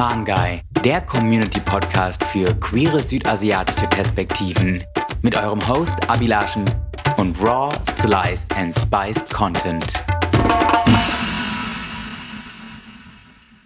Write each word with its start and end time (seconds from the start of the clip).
Mangai, 0.00 0.62
der 0.82 1.02
Community-Podcast 1.02 2.24
für 2.24 2.54
queere 2.54 3.00
südasiatische 3.00 3.86
Perspektiven. 3.86 4.82
Mit 5.20 5.36
eurem 5.36 5.60
Host 5.68 5.92
Abilaschen 6.08 6.64
und 7.18 7.38
Raw, 7.38 7.70
Sliced 8.00 8.56
and 8.56 8.74
Spiced 8.74 9.28
Content. 9.28 9.92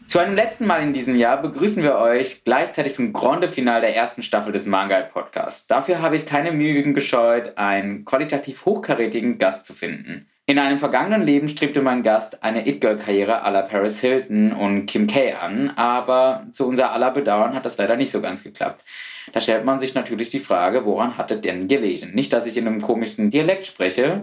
Zu 0.08 0.18
einem 0.18 0.34
letzten 0.34 0.66
Mal 0.66 0.82
in 0.82 0.92
diesem 0.92 1.14
Jahr 1.14 1.40
begrüßen 1.40 1.84
wir 1.84 1.98
euch 1.98 2.42
gleichzeitig 2.42 2.96
zum 2.96 3.12
Grande 3.12 3.48
Final 3.48 3.80
der 3.80 3.94
ersten 3.94 4.24
Staffel 4.24 4.52
des 4.52 4.66
Mangai 4.66 5.02
Podcasts. 5.02 5.68
Dafür 5.68 6.02
habe 6.02 6.16
ich 6.16 6.26
keine 6.26 6.50
Mühe 6.50 6.82
gescheut, 6.94 7.56
einen 7.56 8.04
qualitativ 8.04 8.66
hochkarätigen 8.66 9.38
Gast 9.38 9.66
zu 9.66 9.72
finden. 9.72 10.26
In 10.46 10.58
einem 10.58 10.78
vergangenen 10.78 11.22
Leben 11.22 11.48
strebte 11.48 11.80
mein 11.80 12.02
Gast 12.02 12.42
eine 12.42 12.68
It-Girl-Karriere 12.68 13.46
à 13.46 13.50
la 13.50 13.62
Paris 13.62 14.00
Hilton 14.00 14.52
und 14.52 14.84
Kim 14.84 15.06
K 15.06 15.32
an, 15.32 15.70
aber 15.70 16.46
zu 16.52 16.68
unser 16.68 16.92
aller 16.92 17.12
Bedauern 17.12 17.54
hat 17.54 17.64
das 17.64 17.78
leider 17.78 17.96
nicht 17.96 18.10
so 18.10 18.20
ganz 18.20 18.44
geklappt. 18.44 18.84
Da 19.32 19.40
stellt 19.40 19.64
man 19.64 19.80
sich 19.80 19.94
natürlich 19.94 20.28
die 20.28 20.40
Frage, 20.40 20.84
woran 20.84 21.16
hat 21.16 21.30
er 21.30 21.38
denn 21.38 21.66
gelegen? 21.66 22.14
Nicht, 22.14 22.30
dass 22.34 22.46
ich 22.46 22.58
in 22.58 22.66
einem 22.66 22.82
komischen 22.82 23.30
Dialekt 23.30 23.64
spreche, 23.64 24.22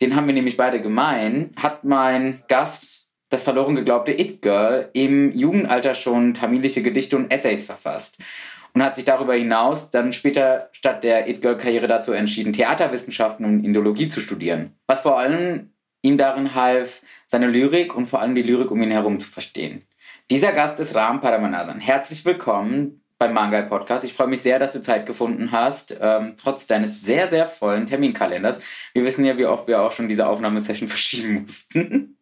den 0.00 0.16
haben 0.16 0.26
wir 0.26 0.32
nämlich 0.32 0.56
beide 0.56 0.80
gemein, 0.80 1.50
hat 1.60 1.84
mein 1.84 2.42
Gast 2.48 3.08
das 3.28 3.42
verloren 3.42 3.74
geglaubte 3.74 4.18
It-Girl 4.18 4.88
im 4.94 5.36
Jugendalter 5.36 5.92
schon 5.92 6.32
tamilische 6.32 6.82
Gedichte 6.82 7.18
und 7.18 7.30
Essays 7.30 7.66
verfasst 7.66 8.22
und 8.78 8.84
hat 8.84 8.94
sich 8.94 9.04
darüber 9.04 9.34
hinaus 9.34 9.90
dann 9.90 10.12
später 10.12 10.68
statt 10.70 11.02
der 11.02 11.28
It-Girl-Karriere 11.28 11.88
dazu 11.88 12.12
entschieden, 12.12 12.52
Theaterwissenschaften 12.52 13.44
und 13.44 13.64
Indologie 13.64 14.06
zu 14.06 14.20
studieren. 14.20 14.78
Was 14.86 15.00
vor 15.00 15.18
allem 15.18 15.72
ihm 16.02 16.16
darin 16.16 16.54
half, 16.54 17.02
seine 17.26 17.48
Lyrik 17.48 17.96
und 17.96 18.06
vor 18.06 18.20
allem 18.20 18.36
die 18.36 18.42
Lyrik 18.42 18.70
um 18.70 18.80
ihn 18.80 18.92
herum 18.92 19.18
zu 19.18 19.28
verstehen. 19.28 19.82
Dieser 20.30 20.52
Gast 20.52 20.78
ist 20.78 20.94
Ram 20.94 21.20
Paramanathan. 21.20 21.80
Herzlich 21.80 22.24
willkommen 22.24 23.02
beim 23.18 23.32
Mangai 23.32 23.62
Podcast. 23.62 24.04
Ich 24.04 24.12
freue 24.12 24.28
mich 24.28 24.42
sehr, 24.42 24.60
dass 24.60 24.74
du 24.74 24.80
Zeit 24.80 25.06
gefunden 25.06 25.50
hast, 25.50 25.98
ähm, 26.00 26.34
trotz 26.40 26.68
deines 26.68 27.02
sehr, 27.02 27.26
sehr 27.26 27.46
vollen 27.46 27.86
Terminkalenders. 27.86 28.60
Wir 28.92 29.04
wissen 29.04 29.24
ja, 29.24 29.36
wie 29.38 29.46
oft 29.46 29.66
wir 29.66 29.82
auch 29.82 29.90
schon 29.90 30.08
diese 30.08 30.28
Aufnahmesession 30.28 30.88
verschieben 30.88 31.40
mussten. 31.40 32.16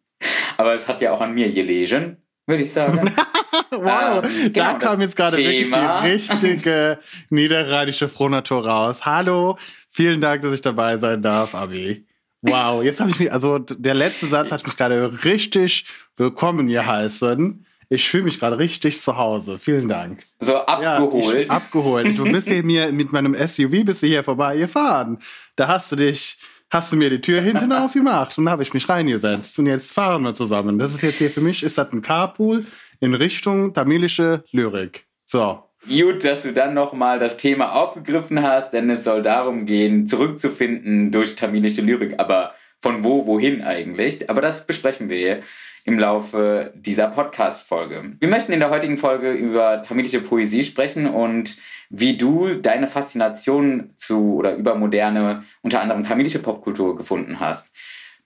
Aber 0.57 0.73
es 0.73 0.87
hat 0.87 1.01
ja 1.01 1.11
auch 1.11 1.21
an 1.21 1.35
mir 1.35 1.51
gelegen, 1.51 2.17
würde 2.47 2.63
ich 2.63 2.73
sagen. 2.73 3.11
wow, 3.71 4.23
ähm, 4.23 4.53
genau, 4.53 4.65
da 4.65 4.73
kam 4.75 5.01
jetzt 5.01 5.15
gerade 5.15 5.37
wirklich 5.37 5.71
die 5.71 6.07
richtige 6.07 6.99
niederrheinische 7.29 8.07
Frohnatur 8.07 8.65
raus. 8.65 9.05
Hallo, 9.05 9.57
vielen 9.89 10.21
Dank, 10.21 10.41
dass 10.41 10.53
ich 10.53 10.61
dabei 10.61 10.97
sein 10.97 11.21
darf, 11.21 11.55
Abi. 11.55 12.05
Wow, 12.41 12.83
jetzt 12.83 12.99
habe 12.99 13.09
ich 13.09 13.19
mich, 13.19 13.31
also 13.31 13.59
der 13.59 13.95
letzte 13.95 14.27
Satz 14.27 14.51
hat 14.51 14.65
mich 14.65 14.77
gerade 14.77 15.23
richtig 15.23 15.85
willkommen 16.15 16.67
hier 16.67 16.85
heißen. 16.85 17.65
Ich 17.89 18.09
fühle 18.09 18.23
mich 18.23 18.39
gerade 18.39 18.59
richtig 18.59 19.01
zu 19.01 19.17
Hause. 19.17 19.59
Vielen 19.59 19.87
Dank. 19.87 20.25
So 20.39 20.57
abgeholt. 20.57 21.49
Ja, 21.49 21.55
abgeholt. 21.55 22.17
Du 22.17 22.25
bist 22.25 22.49
hier 22.49 22.63
mir 22.63 22.91
mit 22.91 23.11
meinem 23.11 23.33
SUV 23.33 23.85
bist 23.85 24.03
du 24.03 24.07
hier 24.07 24.23
vorbei 24.23 24.57
gefahren. 24.57 25.19
Da 25.55 25.67
hast 25.67 25.91
du 25.91 25.95
dich, 25.95 26.37
hast 26.69 26.91
du 26.91 26.97
mir 26.97 27.09
die 27.09 27.21
Tür 27.21 27.41
hinten 27.41 27.71
aufgemacht 27.71 28.37
und 28.37 28.45
da 28.45 28.51
habe 28.51 28.63
ich 28.63 28.73
mich 28.73 28.87
reingesetzt 28.87 29.57
und 29.57 29.67
jetzt 29.67 29.93
fahren 29.93 30.23
wir 30.23 30.33
zusammen. 30.33 30.77
Das 30.77 30.93
ist 30.93 31.01
jetzt 31.01 31.17
hier 31.17 31.31
für 31.31 31.41
mich, 31.41 31.63
ist 31.63 31.77
das 31.77 31.91
ein 31.93 32.01
Carpool? 32.01 32.65
In 32.99 33.13
Richtung 33.13 33.73
tamilische 33.73 34.43
Lyrik. 34.51 35.05
So. 35.25 35.63
Gut, 35.87 36.25
dass 36.25 36.43
du 36.43 36.51
dann 36.51 36.73
nochmal 36.73 37.19
das 37.19 37.37
Thema 37.37 37.73
aufgegriffen 37.73 38.43
hast, 38.43 38.71
denn 38.71 38.89
es 38.89 39.03
soll 39.03 39.23
darum 39.23 39.65
gehen, 39.65 40.07
zurückzufinden 40.07 41.11
durch 41.11 41.35
tamilische 41.35 41.81
Lyrik. 41.81 42.15
Aber 42.19 42.53
von 42.79 43.03
wo, 43.03 43.25
wohin 43.25 43.63
eigentlich? 43.63 44.29
Aber 44.29 44.41
das 44.41 44.67
besprechen 44.67 45.09
wir 45.09 45.41
im 45.87 45.97
Laufe 45.97 46.73
dieser 46.75 47.07
Podcast-Folge. 47.07 48.17
Wir 48.19 48.27
möchten 48.27 48.51
in 48.51 48.59
der 48.59 48.69
heutigen 48.69 48.97
Folge 48.97 49.31
über 49.31 49.81
tamilische 49.81 50.19
Poesie 50.19 50.63
sprechen 50.63 51.07
und 51.07 51.57
wie 51.89 52.17
du 52.17 52.55
deine 52.55 52.87
Faszination 52.87 53.91
zu 53.95 54.35
oder 54.35 54.55
über 54.55 54.75
moderne, 54.75 55.43
unter 55.61 55.79
anderem 55.79 56.03
tamilische 56.03 56.39
Popkultur 56.39 56.97
gefunden 56.97 57.39
hast. 57.39 57.73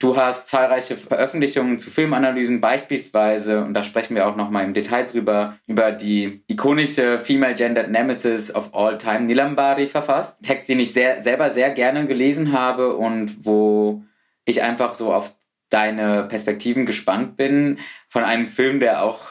Du 0.02 0.18
hast 0.18 0.48
zahlreiche 0.48 0.98
Veröffentlichungen 0.98 1.78
zu 1.78 1.92
Filmanalysen, 1.92 2.60
beispielsweise, 2.60 3.64
und 3.64 3.76
da 3.76 3.84
sprechen 3.84 4.16
wir 4.16 4.28
auch 4.28 4.36
nochmal 4.36 4.66
im 4.66 4.74
Detail 4.74 5.06
drüber, 5.06 5.58
über 5.68 5.92
die 5.92 6.44
ikonische 6.48 7.20
Female 7.20 7.54
Gendered 7.54 7.92
Nemesis 7.92 8.54
of 8.54 8.74
All 8.74 8.98
Time, 8.98 9.22
Nilambari, 9.22 9.86
verfasst. 9.86 10.44
Text, 10.44 10.70
den 10.70 10.80
ich 10.80 10.92
sehr, 10.92 11.22
selber 11.22 11.52
sehr 11.52 11.70
gerne 11.70 12.08
gelesen 12.08 12.52
habe 12.52 12.96
und 12.96 13.46
wo 13.46 14.04
ich 14.44 14.64
einfach 14.64 14.96
so 14.96 15.14
auf 15.14 15.36
deine 15.70 16.24
Perspektiven 16.24 16.88
gespannt 16.88 17.38
bin 17.38 17.78
von 18.10 18.24
einem 18.24 18.48
Film, 18.48 18.80
der 18.80 19.04
auch 19.04 19.31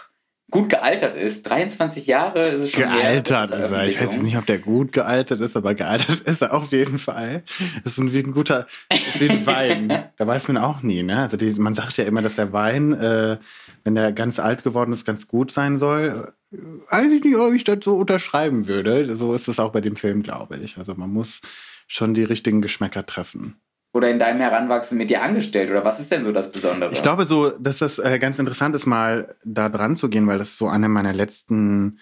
gut 0.51 0.69
gealtert 0.69 1.17
ist. 1.17 1.43
23 1.49 2.07
Jahre 2.07 2.49
ist 2.49 2.63
es 2.63 2.71
schon. 2.73 2.83
Gealtert 2.83 3.51
ist 3.51 3.71
er. 3.71 3.87
Ich 3.87 4.01
weiß 4.01 4.13
jetzt 4.13 4.23
nicht, 4.23 4.37
ob 4.37 4.47
der 4.47 4.59
gut 4.59 4.93
gealtert 4.93 5.41
ist, 5.41 5.57
aber 5.57 5.75
gealtert 5.75 6.21
ist 6.25 6.43
er 6.43 6.55
auf 6.55 6.73
jeden 6.73 6.99
Fall. 6.99 7.43
Das 7.85 7.99
ist 7.99 8.13
wie 8.13 8.19
ein 8.19 8.33
guter, 8.33 8.67
ist 8.91 9.21
wie 9.21 9.31
ein 9.31 9.47
Wein. 9.47 10.05
da 10.17 10.27
weiß 10.27 10.49
man 10.49 10.59
auch 10.59 10.83
nie, 10.83 11.03
ne? 11.03 11.21
Also 11.21 11.37
die, 11.37 11.51
man 11.61 11.75
sagt 11.75 11.97
ja 11.97 12.05
immer, 12.05 12.23
dass 12.23 12.37
der 12.37 12.53
Wein, 12.53 12.93
äh, 12.93 13.39
wenn 13.85 13.95
der 13.95 14.13
ganz 14.13 14.39
alt 14.39 14.65
geworden 14.65 14.93
ist, 14.93 15.05
ganz 15.05 15.29
gut 15.29 15.53
sein 15.53 15.79
soll. 15.79 16.33
Weiß 16.51 17.13
ich 17.13 17.23
nicht, 17.23 17.37
ob 17.37 17.55
ich 17.55 17.65
das 17.65 17.79
so 17.83 17.97
unterschreiben 17.97 18.67
würde. 18.67 19.15
So 19.15 19.35
ist 19.35 19.49
es 19.49 19.61
auch 19.61 19.73
bei 19.73 19.81
dem 19.81 19.97
Film, 19.97 20.23
glaube 20.23 20.57
ich. 20.59 20.79
Also 20.79 20.95
man 20.95 21.11
muss 21.11 21.43
schon 21.87 22.15
die 22.15 22.25
richtigen 22.25 22.61
Geschmäcker 22.61 23.07
treffen 23.07 23.61
oder 23.93 24.11
in 24.11 24.19
deinem 24.19 24.41
Heranwachsen 24.41 24.97
mit 24.99 25.11
dir 25.11 25.23
angestellt? 25.23 25.71
Oder 25.71 25.85
was 25.85 26.01
ist 26.01 26.11
denn 26.11 26.25
so 26.25 26.33
das 26.33 26.53
Besondere? 26.53 26.93
Ich 26.93 27.03
glaube 27.03 27.25
so, 27.25 27.51
dass 27.51 27.79
das 27.79 27.99
äh, 27.99 28.19
ganz 28.19 28.39
interessant 28.39 28.75
ist, 28.75 28.87
mal 28.87 29.35
da 29.45 29.69
dran 29.69 29.97
zu 29.97 30.09
gehen, 30.09 30.27
weil 30.27 30.39
das 30.39 30.57
so 30.57 30.69
eine 30.69 30.89
meiner 30.89 31.13
letzten 31.13 31.99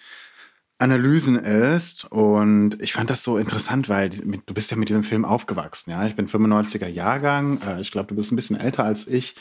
Analysen 0.78 1.36
ist. 1.36 2.04
Und 2.04 2.80
ich 2.80 2.92
fand 2.92 3.10
das 3.10 3.24
so 3.24 3.38
interessant, 3.38 3.88
weil 3.88 4.10
du 4.10 4.54
bist 4.54 4.70
ja 4.70 4.76
mit 4.76 4.88
diesem 4.88 5.04
Film 5.04 5.24
aufgewachsen. 5.24 5.90
Ja, 5.90 6.06
ich 6.06 6.14
bin 6.14 6.28
95er 6.28 6.88
Jahrgang. 6.88 7.60
Äh, 7.66 7.80
ich 7.80 7.90
glaube, 7.90 8.08
du 8.08 8.14
bist 8.14 8.32
ein 8.32 8.36
bisschen 8.36 8.60
älter 8.60 8.84
als 8.84 9.06
ich. 9.06 9.34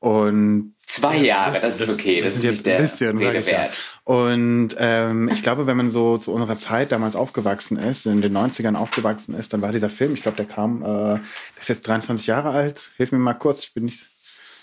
Und 0.00 0.74
Zwei 0.90 1.18
Jahre, 1.18 1.52
das, 1.52 1.78
das 1.78 1.88
ist 1.88 1.94
okay. 1.94 2.20
Das, 2.20 2.34
das 2.34 2.44
ist 2.44 2.50
nicht 2.50 2.66
der 2.66 2.78
bisschen, 2.78 3.18
Rede 3.18 3.38
ich 3.38 3.50
ja. 3.50 3.68
Und 4.04 4.70
ähm, 4.78 5.28
ich 5.28 5.42
glaube, 5.42 5.66
wenn 5.66 5.76
man 5.76 5.90
so 5.90 6.16
zu 6.16 6.32
unserer 6.32 6.56
Zeit 6.56 6.92
damals 6.92 7.14
aufgewachsen 7.14 7.76
ist, 7.76 8.06
in 8.06 8.22
den 8.22 8.34
90ern 8.34 8.74
aufgewachsen 8.74 9.34
ist, 9.34 9.52
dann 9.52 9.60
war 9.60 9.70
dieser 9.70 9.90
Film, 9.90 10.14
ich 10.14 10.22
glaube, 10.22 10.38
der 10.38 10.46
kam, 10.46 10.82
äh, 10.82 10.86
der 10.86 11.20
ist 11.60 11.68
jetzt 11.68 11.86
23 11.86 12.26
Jahre 12.26 12.50
alt. 12.50 12.90
Hilf 12.96 13.12
mir 13.12 13.18
mal 13.18 13.34
kurz, 13.34 13.64
ich 13.64 13.74
bin 13.74 13.84
nicht. 13.84 14.06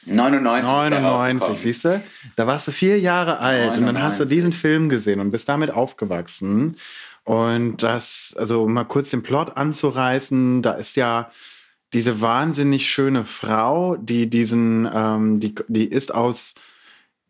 99. 0.08 0.68
99, 0.68 1.60
siehst 1.60 1.86
du? 1.86 2.04
Da 2.36 2.48
warst 2.48 2.68
du 2.68 2.72
vier 2.72 3.00
Jahre 3.00 3.40
alt 3.40 3.78
99. 3.78 3.80
und 3.80 3.94
dann 3.94 4.04
hast 4.04 4.20
du 4.20 4.26
diesen 4.26 4.52
Film 4.52 4.90
gesehen 4.90 5.20
und 5.20 5.30
bist 5.30 5.48
damit 5.48 5.72
aufgewachsen. 5.72 6.78
Und 7.24 7.84
das, 7.84 8.36
also 8.38 8.68
mal 8.68 8.84
kurz 8.84 9.12
den 9.12 9.24
Plot 9.24 9.58
anzureißen, 9.58 10.64
da 10.64 10.72
ist 10.74 10.96
ja 10.96 11.30
diese 11.96 12.20
wahnsinnig 12.20 12.90
schöne 12.90 13.24
Frau, 13.24 13.96
die 13.96 14.30
diesen, 14.30 14.88
ähm, 14.94 15.40
die, 15.40 15.56
die 15.70 15.86
ist 15.86 16.14
aus, 16.14 16.56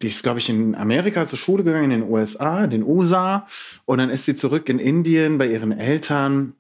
die 0.01 0.07
ist, 0.07 0.23
glaube 0.23 0.39
ich, 0.39 0.49
in 0.49 0.73
Amerika 0.73 1.27
zur 1.27 1.37
Schule 1.37 1.63
gegangen, 1.63 1.91
in 1.91 2.01
den 2.01 2.09
USA, 2.09 2.65
den 2.65 2.81
USA. 2.81 3.45
Und 3.85 3.99
dann 3.99 4.09
ist 4.09 4.25
sie 4.25 4.35
zurück 4.35 4.67
in 4.67 4.79
Indien 4.79 5.37
bei 5.37 5.45
ihren 5.45 5.71
Eltern, 5.71 6.55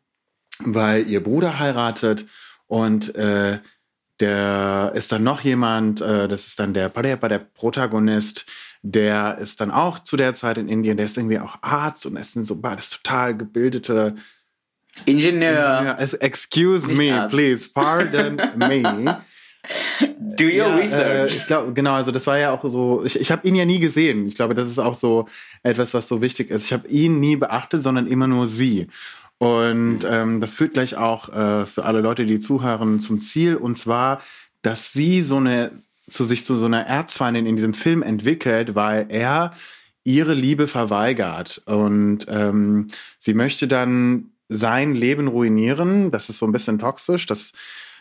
weil 0.59 1.07
ihr 1.07 1.23
Bruder 1.23 1.57
heiratet. 1.57 2.27
Und 2.67 3.15
äh, 3.15 3.57
der 4.19 4.91
ist 4.93 5.11
dann 5.11 5.23
noch 5.23 5.41
jemand, 5.41 6.01
äh, 6.01 6.27
das 6.27 6.45
ist 6.45 6.59
dann 6.59 6.75
der 6.75 6.89
Padeppa, 6.89 7.27
der 7.27 7.39
Protagonist, 7.39 8.45
der 8.83 9.39
ist 9.39 9.61
dann 9.61 9.71
auch 9.71 9.97
zu 9.97 10.15
der 10.15 10.35
Zeit 10.35 10.59
in 10.59 10.69
Indien, 10.69 10.97
der 10.97 11.07
ist 11.07 11.17
irgendwie 11.17 11.39
auch 11.39 11.57
Arzt 11.63 12.05
und 12.05 12.17
ist 12.17 12.33
so 12.33 12.53
das 12.53 12.91
total 12.91 13.35
gebildete 13.35 14.15
Ingenieur. 15.05 15.97
Excuse 16.19 16.87
Nicht 16.87 16.97
me, 16.97 17.13
Arzt. 17.13 17.35
please, 17.35 17.69
pardon 17.73 18.41
me. 18.55 19.21
Do 20.37 20.45
your 20.45 20.51
ja, 20.51 20.75
research. 20.75 21.33
Äh, 21.33 21.37
ich 21.37 21.47
glaube, 21.47 21.73
genau, 21.73 21.93
also 21.93 22.11
das 22.11 22.27
war 22.27 22.37
ja 22.37 22.51
auch 22.51 22.63
so, 22.69 23.03
ich, 23.03 23.19
ich 23.19 23.31
habe 23.31 23.47
ihn 23.47 23.55
ja 23.55 23.65
nie 23.65 23.79
gesehen. 23.79 24.27
Ich 24.27 24.35
glaube, 24.35 24.53
das 24.53 24.69
ist 24.69 24.79
auch 24.79 24.93
so 24.93 25.27
etwas, 25.63 25.93
was 25.93 26.07
so 26.07 26.21
wichtig 26.21 26.51
ist. 26.51 26.65
Ich 26.65 26.73
habe 26.73 26.87
ihn 26.87 27.19
nie 27.19 27.35
beachtet, 27.35 27.83
sondern 27.83 28.07
immer 28.07 28.27
nur 28.27 28.47
sie. 28.47 28.87
Und 29.37 29.99
mhm. 29.99 30.09
ähm, 30.09 30.41
das 30.41 30.55
führt 30.55 30.73
gleich 30.73 30.97
auch 30.97 31.29
äh, 31.29 31.65
für 31.65 31.85
alle 31.85 32.01
Leute, 32.01 32.25
die 32.25 32.39
zuhören, 32.39 32.99
zum 32.99 33.21
Ziel. 33.21 33.55
Und 33.55 33.77
zwar, 33.77 34.21
dass 34.61 34.93
sie 34.93 35.21
so 35.21 35.37
eine, 35.37 35.71
zu 36.09 36.23
sich 36.23 36.45
zu 36.45 36.57
so 36.57 36.65
einer 36.65 36.85
Erzfeindin 36.85 37.45
in 37.45 37.55
diesem 37.55 37.73
Film 37.73 38.01
entwickelt, 38.01 38.75
weil 38.75 39.07
er 39.09 39.53
ihre 40.03 40.33
Liebe 40.33 40.67
verweigert. 40.67 41.61
Und 41.65 42.27
ähm, 42.29 42.89
sie 43.17 43.33
möchte 43.33 43.67
dann 43.67 44.31
sein 44.49 44.95
Leben 44.95 45.27
ruinieren. 45.27 46.11
Das 46.11 46.29
ist 46.29 46.37
so 46.37 46.45
ein 46.45 46.51
bisschen 46.51 46.79
toxisch. 46.79 47.25
Das 47.25 47.53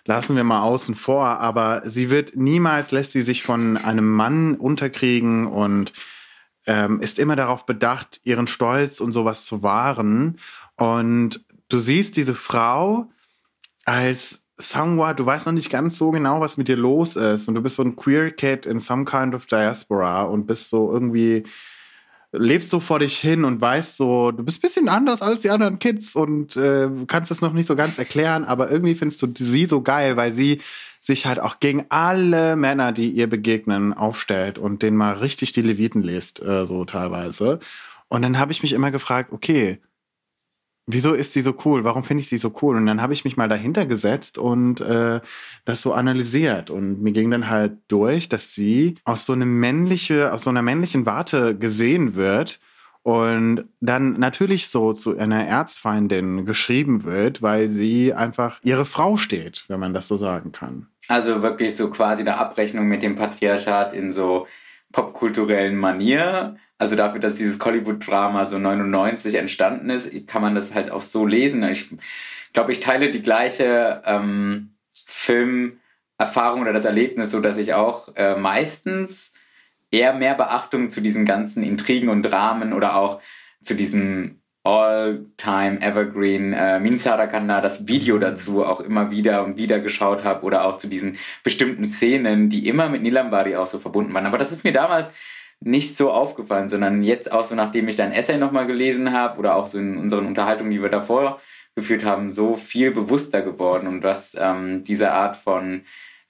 lassen 0.04 0.36
wir 0.36 0.44
mal 0.44 0.62
außen 0.62 0.94
vor. 0.94 1.26
Aber 1.26 1.82
sie 1.84 2.10
wird 2.10 2.36
niemals, 2.36 2.92
lässt 2.92 3.12
sie 3.12 3.22
sich 3.22 3.42
von 3.42 3.76
einem 3.76 4.10
Mann 4.10 4.54
unterkriegen 4.56 5.46
und 5.46 5.92
ähm, 6.66 7.00
ist 7.00 7.18
immer 7.18 7.36
darauf 7.36 7.66
bedacht, 7.66 8.20
ihren 8.24 8.46
Stolz 8.46 9.00
und 9.00 9.12
sowas 9.12 9.46
zu 9.46 9.62
wahren. 9.62 10.38
Und 10.76 11.44
du 11.68 11.78
siehst 11.78 12.16
diese 12.16 12.34
Frau 12.34 13.10
als 13.84 14.44
somewhat, 14.56 15.18
du 15.18 15.26
weißt 15.26 15.46
noch 15.46 15.52
nicht 15.52 15.70
ganz 15.70 15.98
so 15.98 16.10
genau, 16.10 16.40
was 16.40 16.56
mit 16.56 16.68
dir 16.68 16.76
los 16.76 17.16
ist. 17.16 17.48
Und 17.48 17.54
du 17.54 17.62
bist 17.62 17.76
so 17.76 17.82
ein 17.82 17.96
Queer 17.96 18.30
Kid 18.30 18.66
in 18.66 18.78
some 18.78 19.04
kind 19.04 19.34
of 19.34 19.46
diaspora 19.46 20.22
und 20.22 20.46
bist 20.46 20.70
so 20.70 20.92
irgendwie 20.92 21.44
lebst 22.36 22.70
so 22.70 22.80
vor 22.80 22.98
dich 22.98 23.18
hin 23.18 23.44
und 23.44 23.60
weißt 23.60 23.96
so, 23.96 24.32
du 24.32 24.42
bist 24.42 24.58
ein 24.58 24.62
bisschen 24.62 24.88
anders 24.88 25.22
als 25.22 25.42
die 25.42 25.50
anderen 25.50 25.78
Kids 25.78 26.16
und 26.16 26.56
äh, 26.56 26.88
kannst 27.06 27.30
es 27.30 27.40
noch 27.40 27.52
nicht 27.52 27.66
so 27.66 27.76
ganz 27.76 27.98
erklären, 27.98 28.44
aber 28.44 28.70
irgendwie 28.70 28.94
findest 28.94 29.22
du 29.22 29.28
sie 29.34 29.66
so 29.66 29.82
geil, 29.82 30.16
weil 30.16 30.32
sie 30.32 30.60
sich 31.00 31.26
halt 31.26 31.38
auch 31.38 31.60
gegen 31.60 31.84
alle 31.90 32.56
Männer, 32.56 32.92
die 32.92 33.10
ihr 33.10 33.28
begegnen, 33.28 33.92
aufstellt 33.92 34.58
und 34.58 34.82
denen 34.82 34.96
mal 34.96 35.14
richtig 35.14 35.52
die 35.52 35.62
Leviten 35.62 36.02
liest, 36.02 36.42
äh, 36.42 36.66
so 36.66 36.84
teilweise. 36.84 37.60
Und 38.08 38.22
dann 38.22 38.38
habe 38.38 38.52
ich 38.52 38.62
mich 38.62 38.72
immer 38.72 38.90
gefragt, 38.90 39.32
okay, 39.32 39.80
wieso 40.86 41.14
ist 41.14 41.32
sie 41.32 41.40
so 41.40 41.54
cool? 41.64 41.84
Warum 41.84 42.04
finde 42.04 42.22
ich 42.22 42.28
sie 42.28 42.36
so 42.36 42.52
cool? 42.62 42.76
Und 42.76 42.86
dann 42.86 43.02
habe 43.02 43.12
ich 43.12 43.24
mich 43.24 43.36
mal 43.36 43.48
dahinter 43.48 43.86
gesetzt 43.86 44.38
und 44.38 44.80
äh, 44.80 45.20
das 45.64 45.82
so 45.82 45.92
analysiert. 45.92 46.70
Und 46.70 47.02
mir 47.02 47.12
ging 47.12 47.30
dann 47.30 47.48
halt 47.48 47.78
durch, 47.88 48.28
dass 48.28 48.52
sie 48.52 48.96
aus 49.04 49.26
so 49.26 49.32
eine 49.32 49.46
männliche, 49.46 50.32
aus 50.32 50.44
so 50.44 50.50
einer 50.50 50.62
männlichen 50.62 51.06
Warte 51.06 51.56
gesehen 51.56 52.14
wird 52.14 52.60
und 53.02 53.66
dann 53.80 54.18
natürlich 54.18 54.68
so 54.68 54.94
zu 54.94 55.18
einer 55.18 55.46
Erzfeindin 55.46 56.46
geschrieben 56.46 57.04
wird, 57.04 57.42
weil 57.42 57.68
sie 57.68 58.14
einfach 58.14 58.60
ihre 58.62 58.86
Frau 58.86 59.18
steht, 59.18 59.64
wenn 59.68 59.78
man 59.78 59.92
das 59.92 60.08
so 60.08 60.16
sagen 60.16 60.52
kann. 60.52 60.86
Also 61.08 61.42
wirklich 61.42 61.76
so 61.76 61.90
quasi 61.90 62.22
eine 62.22 62.38
Abrechnung 62.38 62.86
mit 62.86 63.02
dem 63.02 63.14
Patriarchat 63.14 63.92
in 63.92 64.10
so 64.10 64.46
popkulturellen 64.92 65.76
Manier 65.76 66.56
also 66.78 66.96
dafür, 66.96 67.20
dass 67.20 67.36
dieses 67.36 67.64
Hollywood-Drama 67.64 68.46
so 68.46 68.58
99 68.58 69.36
entstanden 69.36 69.90
ist, 69.90 70.26
kann 70.26 70.42
man 70.42 70.54
das 70.54 70.74
halt 70.74 70.90
auch 70.90 71.02
so 71.02 71.24
lesen. 71.24 71.62
Ich 71.64 71.90
glaube, 72.52 72.72
ich 72.72 72.80
teile 72.80 73.10
die 73.10 73.22
gleiche 73.22 74.02
ähm, 74.04 74.74
Filmerfahrung 75.06 76.62
oder 76.62 76.72
das 76.72 76.84
Erlebnis, 76.84 77.30
so 77.30 77.40
dass 77.40 77.58
ich 77.58 77.74
auch 77.74 78.14
äh, 78.16 78.36
meistens 78.36 79.34
eher 79.90 80.12
mehr 80.14 80.34
Beachtung 80.34 80.90
zu 80.90 81.00
diesen 81.00 81.24
ganzen 81.24 81.62
Intrigen 81.62 82.08
und 82.08 82.24
Dramen 82.24 82.72
oder 82.72 82.96
auch 82.96 83.20
zu 83.62 83.74
diesem 83.74 84.40
All-Time 84.64 85.80
Evergreen 85.82 86.54
äh, 86.54 86.80
Minsara 86.80 87.26
Kanna, 87.26 87.60
das 87.60 87.86
Video 87.86 88.18
dazu 88.18 88.64
auch 88.64 88.80
immer 88.80 89.10
wieder 89.10 89.44
und 89.44 89.58
wieder 89.58 89.78
geschaut 89.78 90.24
habe 90.24 90.42
oder 90.44 90.64
auch 90.64 90.78
zu 90.78 90.88
diesen 90.88 91.18
bestimmten 91.44 91.84
Szenen, 91.84 92.48
die 92.48 92.66
immer 92.66 92.88
mit 92.88 93.02
Nilambari 93.02 93.56
auch 93.56 93.66
so 93.66 93.78
verbunden 93.78 94.14
waren. 94.14 94.26
Aber 94.26 94.38
das 94.38 94.52
ist 94.52 94.64
mir 94.64 94.72
damals 94.72 95.08
nicht 95.60 95.96
so 95.96 96.10
aufgefallen, 96.10 96.68
sondern 96.68 97.02
jetzt 97.02 97.32
auch 97.32 97.44
so, 97.44 97.54
nachdem 97.54 97.88
ich 97.88 97.96
dein 97.96 98.12
Essay 98.12 98.36
nochmal 98.38 98.66
gelesen 98.66 99.12
habe 99.12 99.38
oder 99.38 99.56
auch 99.56 99.66
so 99.66 99.78
in 99.78 99.96
unseren 99.96 100.26
Unterhaltungen, 100.26 100.70
die 100.70 100.82
wir 100.82 100.90
davor 100.90 101.40
geführt 101.74 102.04
haben, 102.04 102.30
so 102.30 102.54
viel 102.54 102.90
bewusster 102.90 103.42
geworden 103.42 103.86
und 103.88 104.02
was 104.02 104.36
ähm, 104.38 104.82
diese 104.82 105.12
Art 105.12 105.36
von 105.36 105.82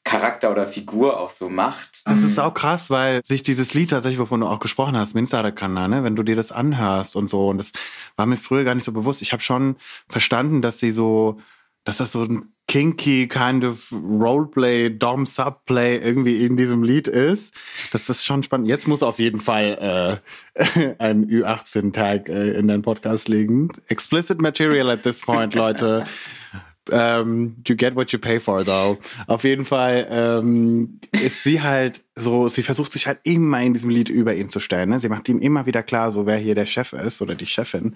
Charakter 0.04 0.50
oder 0.50 0.66
Figur 0.66 1.18
auch 1.18 1.30
so 1.30 1.48
macht. 1.48 2.02
Das 2.04 2.20
ist 2.20 2.38
auch 2.38 2.52
krass, 2.52 2.90
weil 2.90 3.22
sich 3.24 3.42
dieses 3.42 3.72
Lied 3.72 3.90
tatsächlich, 3.90 4.20
wovon 4.20 4.40
du 4.40 4.46
auch 4.46 4.58
gesprochen 4.58 4.96
hast, 4.96 5.14
Minsterkanna, 5.14 5.88
ne, 5.88 6.04
wenn 6.04 6.14
du 6.14 6.22
dir 6.22 6.36
das 6.36 6.52
anhörst 6.52 7.16
und 7.16 7.28
so, 7.28 7.48
und 7.48 7.56
das 7.58 7.72
war 8.16 8.26
mir 8.26 8.36
früher 8.36 8.64
gar 8.64 8.74
nicht 8.74 8.84
so 8.84 8.92
bewusst. 8.92 9.22
Ich 9.22 9.32
habe 9.32 9.42
schon 9.42 9.76
verstanden, 10.06 10.60
dass 10.60 10.78
sie 10.78 10.90
so, 10.90 11.38
dass 11.84 11.96
das 11.96 12.12
so 12.12 12.24
ein 12.24 12.53
kinky 12.66 13.28
kind 13.28 13.64
of 13.64 13.92
Roleplay, 13.92 14.90
Dom 14.90 15.26
Subplay 15.26 15.98
irgendwie 15.98 16.44
in 16.44 16.56
diesem 16.56 16.82
Lied 16.82 17.08
ist. 17.08 17.54
Das 17.92 18.08
ist 18.08 18.24
schon 18.24 18.42
spannend. 18.42 18.68
Jetzt 18.68 18.88
muss 18.88 19.02
auf 19.02 19.18
jeden 19.18 19.40
Fall 19.40 20.22
äh, 20.54 20.94
ein 20.98 21.26
Ü18-Tag 21.26 22.28
äh, 22.28 22.50
in 22.52 22.68
deinen 22.68 22.82
Podcast 22.82 23.28
liegen. 23.28 23.68
Explicit 23.88 24.40
Material 24.40 24.90
at 24.90 25.02
this 25.02 25.20
point, 25.20 25.54
Leute. 25.54 26.04
Um, 26.90 26.98
ähm, 26.98 27.56
you 27.66 27.76
get 27.76 27.96
what 27.96 28.12
you 28.12 28.18
pay 28.18 28.38
for, 28.38 28.62
though. 28.62 28.98
Auf 29.26 29.44
jeden 29.44 29.64
Fall 29.64 30.06
ähm, 30.10 31.00
ist 31.12 31.42
sie 31.42 31.62
halt 31.62 32.04
so, 32.14 32.46
sie 32.48 32.62
versucht 32.62 32.92
sich 32.92 33.06
halt 33.06 33.20
immer 33.24 33.62
in 33.62 33.72
diesem 33.72 33.88
Lied 33.88 34.10
über 34.10 34.34
ihn 34.34 34.50
zu 34.50 34.60
stellen. 34.60 34.90
Ne? 34.90 35.00
Sie 35.00 35.08
macht 35.08 35.28
ihm 35.30 35.38
immer 35.38 35.64
wieder 35.64 35.82
klar, 35.82 36.12
so 36.12 36.26
wer 36.26 36.36
hier 36.36 36.54
der 36.54 36.66
Chef 36.66 36.92
ist 36.92 37.22
oder 37.22 37.34
die 37.34 37.46
Chefin. 37.46 37.94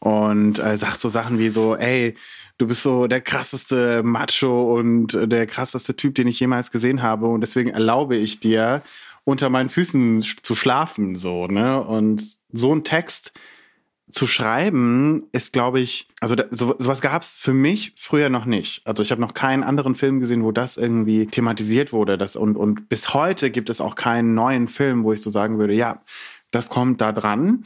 Und 0.00 0.58
äh, 0.58 0.76
sagt 0.76 0.98
so 0.98 1.08
Sachen 1.08 1.38
wie 1.38 1.48
so, 1.48 1.76
ey, 1.76 2.16
du 2.58 2.66
bist 2.66 2.82
so 2.82 3.06
der 3.06 3.20
krasseste 3.20 4.02
Macho 4.02 4.76
und 4.76 5.18
der 5.20 5.46
krasseste 5.46 5.96
Typ, 5.96 6.14
den 6.14 6.28
ich 6.28 6.40
jemals 6.40 6.70
gesehen 6.70 7.02
habe. 7.02 7.26
Und 7.26 7.40
deswegen 7.40 7.70
erlaube 7.70 8.16
ich 8.16 8.40
dir, 8.40 8.82
unter 9.24 9.48
meinen 9.48 9.70
Füßen 9.70 10.22
zu 10.42 10.54
schlafen, 10.54 11.16
so, 11.16 11.46
ne? 11.46 11.82
Und 11.82 12.38
so 12.52 12.74
ein 12.74 12.84
Text 12.84 13.32
zu 14.10 14.26
schreiben 14.26 15.24
ist, 15.32 15.54
glaube 15.54 15.80
ich, 15.80 16.08
also 16.20 16.34
da, 16.34 16.44
so, 16.50 16.76
sowas 16.78 17.00
gab 17.00 17.22
es 17.22 17.34
für 17.34 17.54
mich 17.54 17.94
früher 17.96 18.28
noch 18.28 18.44
nicht. 18.44 18.86
Also 18.86 19.02
ich 19.02 19.10
habe 19.10 19.20
noch 19.20 19.32
keinen 19.32 19.64
anderen 19.64 19.94
Film 19.94 20.20
gesehen, 20.20 20.44
wo 20.44 20.52
das 20.52 20.76
irgendwie 20.76 21.26
thematisiert 21.26 21.92
wurde. 21.92 22.18
Das, 22.18 22.36
und, 22.36 22.56
und 22.56 22.88
bis 22.90 23.14
heute 23.14 23.50
gibt 23.50 23.70
es 23.70 23.80
auch 23.80 23.94
keinen 23.94 24.34
neuen 24.34 24.68
Film, 24.68 25.04
wo 25.04 25.12
ich 25.14 25.22
so 25.22 25.30
sagen 25.30 25.58
würde, 25.58 25.72
ja, 25.72 26.02
das 26.50 26.68
kommt 26.68 27.00
da 27.00 27.12
dran. 27.12 27.64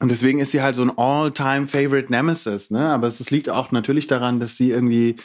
Und 0.00 0.10
deswegen 0.10 0.40
ist 0.40 0.50
sie 0.52 0.62
halt 0.62 0.76
so 0.76 0.82
ein 0.82 0.96
All-Time-Favorite 0.96 2.10
Nemesis, 2.10 2.70
ne? 2.70 2.88
Aber 2.90 3.06
es 3.06 3.30
liegt 3.30 3.48
auch 3.48 3.70
natürlich 3.70 4.06
daran, 4.06 4.40
dass 4.40 4.56
sie 4.56 4.70
irgendwie 4.70 5.16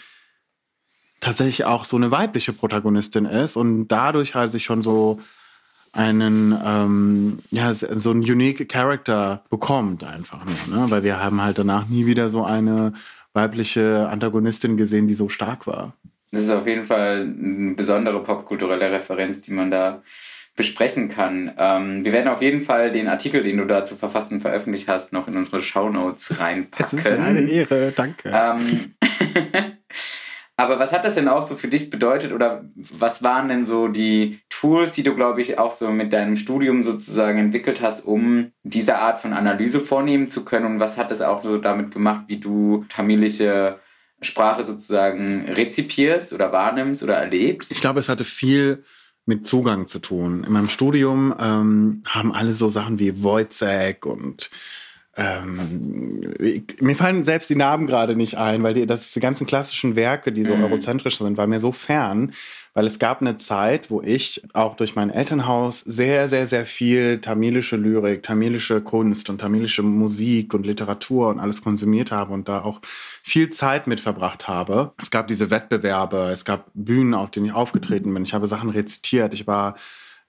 tatsächlich 1.22 1.66
auch 1.66 1.86
so 1.86 1.98
eine 1.98 2.12
weibliche 2.12 2.54
Protagonistin 2.54 3.26
ist 3.26 3.58
und 3.58 3.88
dadurch 3.88 4.36
halt 4.36 4.52
sich 4.52 4.64
schon 4.64 4.84
so 4.84 5.20
einen, 5.92 6.58
ähm, 6.64 7.40
ja, 7.50 7.74
so 7.74 8.12
einen 8.12 8.22
unique 8.22 8.70
Character 8.70 9.44
bekommt 9.50 10.04
einfach 10.04 10.46
nur, 10.46 10.78
ne? 10.78 10.92
Weil 10.92 11.04
wir 11.04 11.20
haben 11.20 11.42
halt 11.42 11.58
danach 11.58 11.88
nie 11.88 12.06
wieder 12.06 12.30
so 12.30 12.46
eine 12.46 12.94
weibliche 13.34 14.08
Antagonistin 14.10 14.78
gesehen, 14.78 15.08
die 15.08 15.14
so 15.14 15.30
stark 15.30 15.68
war. 15.68 15.94
Das 16.32 16.44
ist 16.44 16.52
auf 16.52 16.68
jeden 16.68 16.86
Fall 16.86 17.22
eine 17.22 17.74
besondere 17.74 18.24
popkulturelle 18.24 18.92
Referenz, 18.92 19.42
die 19.42 19.52
man 19.52 19.72
da 19.72 20.04
besprechen 20.60 21.08
kann. 21.08 21.54
Ähm, 21.58 22.04
wir 22.04 22.12
werden 22.12 22.28
auf 22.28 22.42
jeden 22.42 22.60
Fall 22.60 22.92
den 22.92 23.08
Artikel, 23.08 23.44
den 23.44 23.56
du 23.56 23.66
da 23.66 23.86
zu 23.86 23.96
verfassen 23.96 24.42
veröffentlicht 24.42 24.90
hast, 24.90 25.14
noch 25.14 25.30
in 25.30 25.38
unsere 25.38 25.64
Shownotes 25.64 26.38
reinpacken. 26.42 27.00
Es 27.00 27.06
ist 27.06 27.08
eine 27.08 27.50
Ehre, 27.50 27.94
danke. 27.96 28.30
Ähm, 28.30 28.94
aber 30.58 30.78
was 30.78 30.92
hat 30.92 31.06
das 31.06 31.16
denn 31.16 31.30
auch 31.30 31.44
so 31.44 31.56
für 31.56 31.70
dich 31.70 31.90
bedeutet 31.90 32.34
oder 32.34 32.66
was 32.76 33.24
waren 33.24 33.48
denn 33.48 33.64
so 33.64 33.88
die 33.88 34.42
Tools, 34.50 34.92
die 34.92 35.04
du, 35.04 35.16
glaube 35.16 35.40
ich, 35.40 35.58
auch 35.58 35.72
so 35.72 35.92
mit 35.92 36.12
deinem 36.12 36.36
Studium 36.36 36.84
sozusagen 36.84 37.40
entwickelt 37.40 37.80
hast, 37.82 38.06
um 38.06 38.52
diese 38.64 38.98
Art 38.98 39.22
von 39.22 39.32
Analyse 39.32 39.80
vornehmen 39.80 40.28
zu 40.28 40.44
können? 40.44 40.66
Und 40.66 40.80
was 40.82 40.98
hat 40.98 41.10
das 41.10 41.22
auch 41.22 41.42
so 41.42 41.58
damit 41.58 41.92
gemacht, 41.92 42.26
wie 42.28 42.42
du 42.42 42.84
tamilische 42.90 43.80
Sprache 44.22 44.66
sozusagen 44.66 45.46
rezipierst 45.48 46.34
oder 46.34 46.52
wahrnimmst 46.52 47.02
oder 47.02 47.16
erlebst? 47.16 47.72
Ich 47.72 47.80
glaube, 47.80 48.02
es 48.02 48.10
hatte 48.10 48.26
viel 48.26 48.84
mit 49.30 49.48
Zugang 49.48 49.88
zu 49.88 50.00
tun. 50.00 50.44
In 50.44 50.52
meinem 50.52 50.70
Studium 50.70 51.34
ähm, 51.40 52.04
haben 52.08 52.34
alle 52.34 52.54
so 52.54 52.68
Sachen 52.68 53.00
wie 53.00 53.24
Wojcek 53.24 54.06
und 54.06 54.50
ähm, 55.20 56.34
mir 56.80 56.96
fallen 56.96 57.26
selbst 57.26 57.50
die 57.50 57.56
Namen 57.56 57.88
gerade 57.88 58.16
nicht 58.16 58.38
ein, 58.38 58.64
weil 58.64 58.74
die, 58.74 58.86
das 58.86 59.12
die 59.12 59.20
ganzen 59.20 59.46
klassischen 59.46 59.98
Werke, 59.98 60.32
die 60.32 60.46
so 60.46 60.56
mhm. 60.56 60.64
eurozentrisch 60.64 61.18
sind, 61.18 61.38
war 61.38 61.46
mir 61.46 61.60
so 61.60 61.74
fern, 61.74 62.32
weil 62.74 62.86
es 62.86 63.00
gab 63.00 63.20
eine 63.20 63.36
Zeit, 63.36 63.92
wo 63.92 64.02
ich 64.02 64.42
auch 64.54 64.78
durch 64.78 64.96
mein 64.96 65.10
Elternhaus 65.10 65.82
sehr, 65.82 66.30
sehr, 66.30 66.48
sehr 66.48 66.66
viel 66.66 67.20
tamilische 67.20 67.76
Lyrik, 67.76 68.24
tamilische 68.24 68.80
Kunst 68.80 69.30
und 69.30 69.42
tamilische 69.42 69.84
Musik 69.84 70.54
und 70.54 70.66
Literatur 70.66 71.28
und 71.28 71.40
alles 71.40 71.62
konsumiert 71.62 72.12
habe 72.12 72.32
und 72.32 72.48
da 72.48 72.62
auch 72.62 72.80
viel 73.22 73.50
Zeit 73.50 73.88
mit 73.88 74.00
verbracht 74.00 74.48
habe. 74.48 74.94
Es 74.98 75.12
gab 75.12 75.28
diese 75.28 75.52
Wettbewerbe, 75.52 76.30
es 76.32 76.46
gab 76.46 76.72
Bühnen, 76.74 77.14
auf 77.14 77.32
denen 77.32 77.48
ich 77.48 77.54
aufgetreten 77.54 78.14
bin. 78.14 78.24
Ich 78.24 78.34
habe 78.34 78.48
Sachen 78.48 78.70
rezitiert. 78.70 79.34
Ich 79.34 79.48
war 79.48 79.76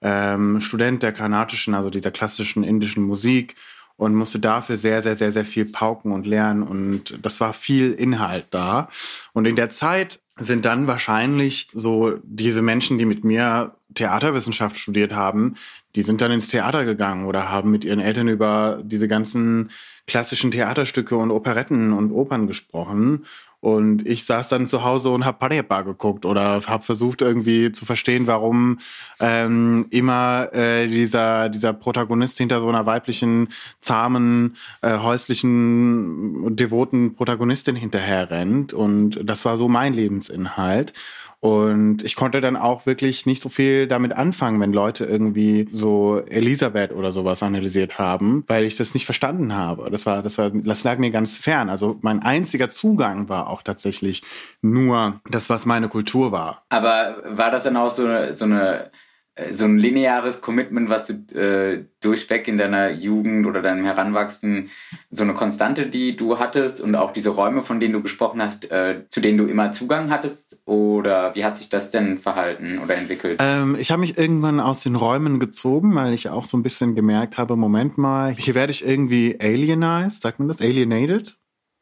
ähm, 0.01 0.59
Student 0.59 1.01
der 1.01 1.13
kanadischen, 1.13 1.75
also 1.75 1.89
dieser 1.89 2.11
klassischen 2.11 2.63
indischen 2.63 3.03
Musik 3.03 3.55
und 4.01 4.15
musste 4.15 4.39
dafür 4.39 4.77
sehr, 4.77 5.03
sehr, 5.03 5.15
sehr, 5.15 5.31
sehr 5.31 5.45
viel 5.45 5.65
pauken 5.65 6.11
und 6.11 6.25
lernen. 6.25 6.63
Und 6.63 7.19
das 7.21 7.39
war 7.39 7.53
viel 7.53 7.91
Inhalt 7.91 8.47
da. 8.49 8.89
Und 9.31 9.45
in 9.45 9.55
der 9.55 9.69
Zeit 9.69 10.19
sind 10.37 10.65
dann 10.65 10.87
wahrscheinlich 10.87 11.69
so 11.71 12.17
diese 12.23 12.63
Menschen, 12.63 12.97
die 12.97 13.05
mit 13.05 13.23
mir 13.23 13.75
Theaterwissenschaft 13.93 14.79
studiert 14.79 15.13
haben, 15.13 15.53
die 15.95 16.01
sind 16.01 16.19
dann 16.19 16.31
ins 16.31 16.47
Theater 16.47 16.83
gegangen 16.83 17.25
oder 17.25 17.51
haben 17.51 17.69
mit 17.69 17.85
ihren 17.85 17.99
Eltern 17.99 18.27
über 18.27 18.81
diese 18.83 19.07
ganzen 19.07 19.69
klassischen 20.07 20.49
Theaterstücke 20.49 21.15
und 21.15 21.29
Operetten 21.29 21.93
und 21.93 22.11
Opern 22.11 22.47
gesprochen. 22.47 23.27
Und 23.61 24.07
ich 24.07 24.25
saß 24.25 24.49
dann 24.49 24.65
zu 24.65 24.83
Hause 24.83 25.11
und 25.11 25.23
habe 25.23 25.37
Parepa 25.37 25.83
geguckt 25.83 26.25
oder 26.25 26.61
habe 26.65 26.83
versucht 26.83 27.21
irgendwie 27.21 27.71
zu 27.71 27.85
verstehen, 27.85 28.25
warum 28.25 28.79
ähm, 29.19 29.85
immer 29.91 30.49
äh, 30.51 30.87
dieser, 30.87 31.47
dieser 31.49 31.71
Protagonist 31.71 32.39
hinter 32.39 32.59
so 32.59 32.67
einer 32.69 32.87
weiblichen, 32.87 33.49
zahmen, 33.79 34.57
äh, 34.81 34.97
häuslichen, 34.97 36.55
devoten 36.55 37.13
Protagonistin 37.13 37.75
hinterher 37.75 38.31
rennt. 38.31 38.73
Und 38.73 39.19
das 39.23 39.45
war 39.45 39.57
so 39.57 39.67
mein 39.67 39.93
Lebensinhalt. 39.93 40.93
Und 41.41 42.03
ich 42.03 42.15
konnte 42.15 42.39
dann 42.39 42.55
auch 42.55 42.85
wirklich 42.85 43.25
nicht 43.25 43.41
so 43.41 43.49
viel 43.49 43.87
damit 43.87 44.13
anfangen, 44.13 44.59
wenn 44.59 44.73
Leute 44.73 45.05
irgendwie 45.05 45.67
so 45.71 46.21
Elisabeth 46.29 46.91
oder 46.91 47.11
sowas 47.11 47.41
analysiert 47.41 47.97
haben, 47.97 48.43
weil 48.45 48.63
ich 48.63 48.75
das 48.75 48.93
nicht 48.93 49.05
verstanden 49.05 49.55
habe. 49.55 49.89
Das 49.89 50.05
war, 50.05 50.21
das 50.21 50.37
war, 50.37 50.51
das 50.51 50.83
lag 50.83 50.99
mir 50.99 51.09
ganz 51.09 51.39
fern. 51.39 51.71
Also 51.71 51.97
mein 52.01 52.21
einziger 52.21 52.69
Zugang 52.69 53.27
war 53.27 53.49
auch 53.51 53.63
tatsächlich 53.63 54.23
nur 54.61 55.21
das, 55.29 55.49
was 55.49 55.65
meine 55.65 55.89
Kultur 55.89 56.31
war. 56.31 56.63
Aber 56.69 57.21
war 57.25 57.51
das 57.51 57.63
dann 57.63 57.77
auch 57.77 57.89
so 57.89 58.05
eine, 58.05 58.33
so 58.33 58.45
eine 58.45 58.91
äh, 59.35 59.53
so 59.53 59.65
ein 59.65 59.77
lineares 59.77 60.41
Commitment, 60.41 60.89
was 60.89 61.07
du 61.07 61.13
äh, 61.37 61.85
durchweg 62.01 62.47
in 62.47 62.57
deiner 62.57 62.91
Jugend 62.91 63.45
oder 63.45 63.61
deinem 63.61 63.85
Heranwachsen, 63.85 64.69
so 65.09 65.23
eine 65.23 65.33
Konstante, 65.33 65.85
die 65.87 66.17
du 66.17 66.37
hattest 66.39 66.81
und 66.81 66.95
auch 66.95 67.13
diese 67.13 67.29
Räume, 67.29 67.61
von 67.61 67.79
denen 67.79 67.93
du 67.93 68.01
gesprochen 68.01 68.41
hast, 68.41 68.69
äh, 68.71 69.03
zu 69.09 69.21
denen 69.21 69.37
du 69.37 69.45
immer 69.45 69.71
Zugang 69.71 70.09
hattest? 70.09 70.61
Oder 70.65 71.33
wie 71.35 71.45
hat 71.45 71.57
sich 71.57 71.69
das 71.69 71.91
denn 71.91 72.19
verhalten 72.19 72.79
oder 72.79 72.95
entwickelt? 72.95 73.39
Ähm, 73.41 73.77
ich 73.79 73.91
habe 73.91 74.01
mich 74.01 74.17
irgendwann 74.17 74.59
aus 74.59 74.83
den 74.83 74.95
Räumen 74.95 75.39
gezogen, 75.39 75.95
weil 75.95 76.13
ich 76.13 76.29
auch 76.29 76.43
so 76.43 76.57
ein 76.57 76.63
bisschen 76.63 76.95
gemerkt 76.95 77.37
habe, 77.37 77.55
Moment 77.55 77.97
mal, 77.97 78.35
hier 78.37 78.55
werde 78.55 78.71
ich 78.71 78.85
irgendwie 78.85 79.37
alienized, 79.39 80.21
sagt 80.21 80.39
man 80.39 80.49
das? 80.49 80.61
Alienated? 80.61 81.37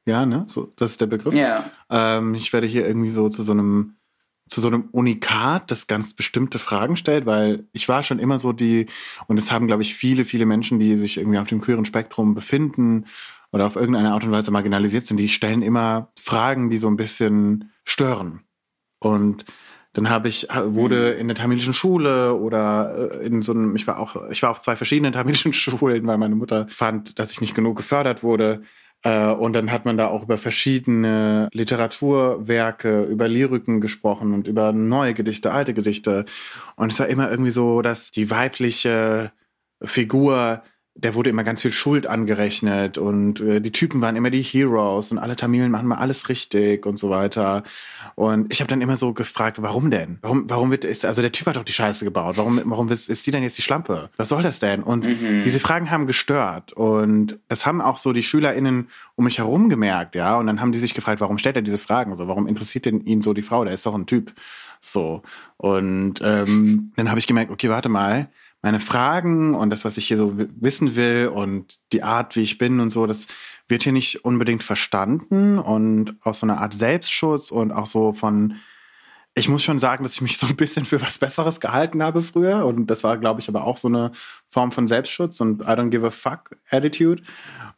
Ja, 0.10 0.26
ne? 0.26 0.46
So, 0.48 0.72
das 0.76 0.92
ist 0.92 1.02
der 1.02 1.08
Begriff. 1.08 1.34
Ja. 1.34 1.70
Ähm, 1.90 2.34
ich 2.34 2.52
werde 2.52 2.68
hier 2.68 2.88
irgendwie 2.88 3.10
so 3.10 3.30
zu 3.30 3.44
so 3.44 3.52
einem 3.52 3.96
zu 4.50 4.62
so 4.62 4.68
einem 4.68 4.90
Unikat, 4.92 5.70
das 5.70 5.86
ganz 5.86 6.16
bestimmte 6.16 6.58
Fragen 6.58 6.98
stellt, 6.98 7.28
weil 7.28 7.68
ich 7.72 7.88
war 7.88 8.02
schon 8.02 8.18
immer 8.18 8.40
so 8.40 8.52
die, 8.52 8.88
und 9.28 9.38
es 9.38 9.52
haben, 9.52 9.68
glaube 9.68 9.84
ich, 9.84 9.94
viele, 9.94 10.26
viele 10.26 10.48
Menschen, 10.48 10.80
die 10.80 10.96
sich 10.96 11.18
irgendwie 11.18 11.38
auf 11.38 11.48
dem 11.48 11.62
queeren 11.62 11.86
Spektrum 11.86 12.34
befinden 12.34 13.06
oder 13.52 13.68
auf 13.68 13.76
irgendeine 13.76 14.12
Art 14.12 14.24
und 14.24 14.32
Weise 14.32 14.50
marginalisiert 14.50 15.06
sind, 15.06 15.18
die 15.18 15.30
stellen 15.30 15.62
immer 15.62 16.12
Fragen, 16.20 16.72
die 16.72 16.78
so 16.78 16.88
ein 16.88 16.98
bisschen 16.98 17.72
stören. 17.86 18.42
Und 18.98 19.46
dann 19.94 20.10
habe 20.10 20.28
ich, 20.28 20.48
wurde 20.50 21.12
in 21.12 21.28
der 21.28 21.36
tamilischen 21.36 21.74
Schule 21.74 22.36
oder 22.36 23.12
äh, 23.22 23.26
in 23.26 23.42
so 23.42 23.54
einem, 23.54 23.76
ich 23.76 23.88
war 23.88 24.00
auch, 24.00 24.30
ich 24.30 24.42
war 24.42 24.52
auf 24.52 24.62
zwei 24.62 24.76
verschiedenen 24.76 25.14
tamilischen 25.14 25.54
Schulen, 25.54 26.06
weil 26.08 26.18
meine 26.18 26.36
Mutter 26.36 26.68
fand, 26.70 27.20
dass 27.20 27.32
ich 27.32 27.42
nicht 27.42 27.56
genug 27.56 27.78
gefördert 27.78 28.24
wurde. 28.24 28.64
Äh, 29.04 29.28
und 29.32 29.54
dann 29.54 29.72
hat 29.72 29.86
man 29.86 29.98
da 29.98 30.08
auch 30.08 30.24
über 30.24 30.38
verschiedene 30.38 31.50
Literaturwerke, 31.54 33.04
über 33.04 33.28
Lyriken 33.28 33.82
gesprochen 33.82 34.34
und 34.34 34.48
über 34.48 34.74
neue 34.74 35.14
Gedichte, 35.14 35.52
alte 35.52 35.74
Gedichte. 35.74 36.26
Und 36.76 36.92
es 36.92 37.00
war 37.00 37.08
immer 37.08 37.30
irgendwie 37.30 37.52
so, 37.52 37.82
dass 37.82 38.12
die 38.12 38.30
weibliche 38.30 39.32
Figur 39.82 40.64
der 41.02 41.16
wurde 41.16 41.30
immer 41.30 41.44
ganz 41.44 41.62
viel 41.62 41.72
Schuld 41.72 42.06
angerechnet 42.08 42.98
und 42.98 43.40
äh, 43.40 43.62
die 43.62 43.72
Typen 43.72 44.02
waren 44.02 44.16
immer 44.16 44.30
die 44.30 44.42
Heroes 44.42 45.12
und 45.12 45.18
alle 45.18 45.36
Tamilen 45.36 45.72
machen 45.72 45.88
mal 45.88 45.98
alles 45.98 46.28
richtig 46.30 46.86
und 46.86 46.98
so 46.98 47.10
weiter. 47.10 47.64
Und 48.16 48.52
ich 48.52 48.60
habe 48.60 48.70
dann 48.70 48.82
immer 48.82 48.98
so 48.98 49.14
gefragt, 49.14 49.62
warum 49.62 49.92
denn? 49.92 50.20
Warum, 50.22 50.50
warum 50.50 50.72
wird 50.72 50.84
ist 50.84 51.06
also 51.06 51.22
der 51.22 51.32
Typ 51.32 51.48
hat 51.48 51.56
doch 51.56 51.64
die 51.64 51.74
Scheiße 51.74 52.04
gebaut. 52.04 52.38
Warum, 52.38 52.62
warum 52.66 52.90
ist, 52.90 53.10
ist 53.10 53.24
sie 53.24 53.32
denn 53.32 53.44
jetzt 53.44 53.58
die 53.58 53.62
Schlampe? 53.62 54.10
Was 54.18 54.30
soll 54.30 54.44
das 54.44 54.60
denn? 54.60 54.84
Und 54.84 55.06
mhm. 55.06 55.44
diese 55.44 55.60
Fragen 55.60 55.90
haben 55.90 56.06
gestört 56.06 56.74
und 56.74 57.40
das 57.48 57.66
haben 57.66 57.82
auch 57.82 57.98
so 57.98 58.12
die 58.12 58.24
SchülerInnen 58.24 58.90
um 59.16 59.24
mich 59.24 59.38
herum 59.38 59.70
gemerkt, 59.70 60.16
ja. 60.16 60.38
Und 60.38 60.48
dann 60.48 60.60
haben 60.60 60.72
die 60.72 60.80
sich 60.80 60.94
gefragt, 60.94 61.22
warum 61.22 61.38
stellt 61.38 61.56
er 61.56 61.62
diese 61.62 61.78
Fragen? 61.78 62.16
So, 62.18 62.28
warum 62.28 62.48
interessiert 62.48 62.86
denn 62.86 63.02
ihn 63.02 63.22
so 63.22 63.34
die 63.34 63.42
Frau? 63.42 63.64
Der 63.64 63.74
ist 63.74 63.86
doch 63.86 63.96
ein 63.96 64.06
Typ. 64.06 64.34
So 64.82 65.24
und 65.58 66.22
ähm, 66.24 66.94
dann 66.96 67.10
habe 67.10 67.20
ich 67.20 67.28
gemerkt, 67.28 67.52
okay, 67.52 67.70
warte 67.70 67.90
mal 67.90 68.30
meine 68.62 68.80
Fragen 68.80 69.56
und 69.56 69.70
das, 69.70 69.86
was 69.86 69.98
ich 69.98 70.08
hier 70.08 70.18
so 70.18 70.34
wissen 70.36 70.96
will 70.96 71.32
und 71.34 71.80
die 71.94 72.04
Art, 72.04 72.36
wie 72.36 72.42
ich 72.42 72.58
bin 72.58 72.80
und 72.80 72.90
so, 72.90 73.08
das 73.08 73.28
wird 73.68 73.84
hier 73.84 73.94
nicht 73.94 74.26
unbedingt 74.26 74.64
verstanden 74.64 75.60
und 75.60 76.16
aus 76.22 76.42
so 76.42 76.46
einer 76.46 76.60
Art 76.60 76.74
Selbstschutz 76.74 77.52
und 77.52 77.72
auch 77.72 77.86
so 77.86 78.12
von, 78.12 78.56
ich 79.34 79.48
muss 79.48 79.64
schon 79.64 79.80
sagen, 79.80 80.04
dass 80.04 80.14
ich 80.14 80.22
mich 80.22 80.38
so 80.40 80.48
ein 80.48 80.58
bisschen 80.58 80.84
für 80.86 81.02
was 81.02 81.20
Besseres 81.20 81.60
gehalten 81.60 82.04
habe 82.04 82.22
früher 82.22 82.66
und 82.66 82.88
das 82.88 83.04
war, 83.04 83.18
glaube 83.18 83.40
ich, 83.40 83.48
aber 83.48 83.64
auch 83.64 83.78
so 83.78 83.88
eine 83.88 84.12
Form 84.50 84.72
von 84.72 84.88
Selbstschutz 84.88 85.40
und 85.40 85.62
I 85.62 85.66
don't 85.66 85.90
give 85.90 86.06
a 86.06 86.12
fuck 86.12 86.58
Attitude 86.70 87.24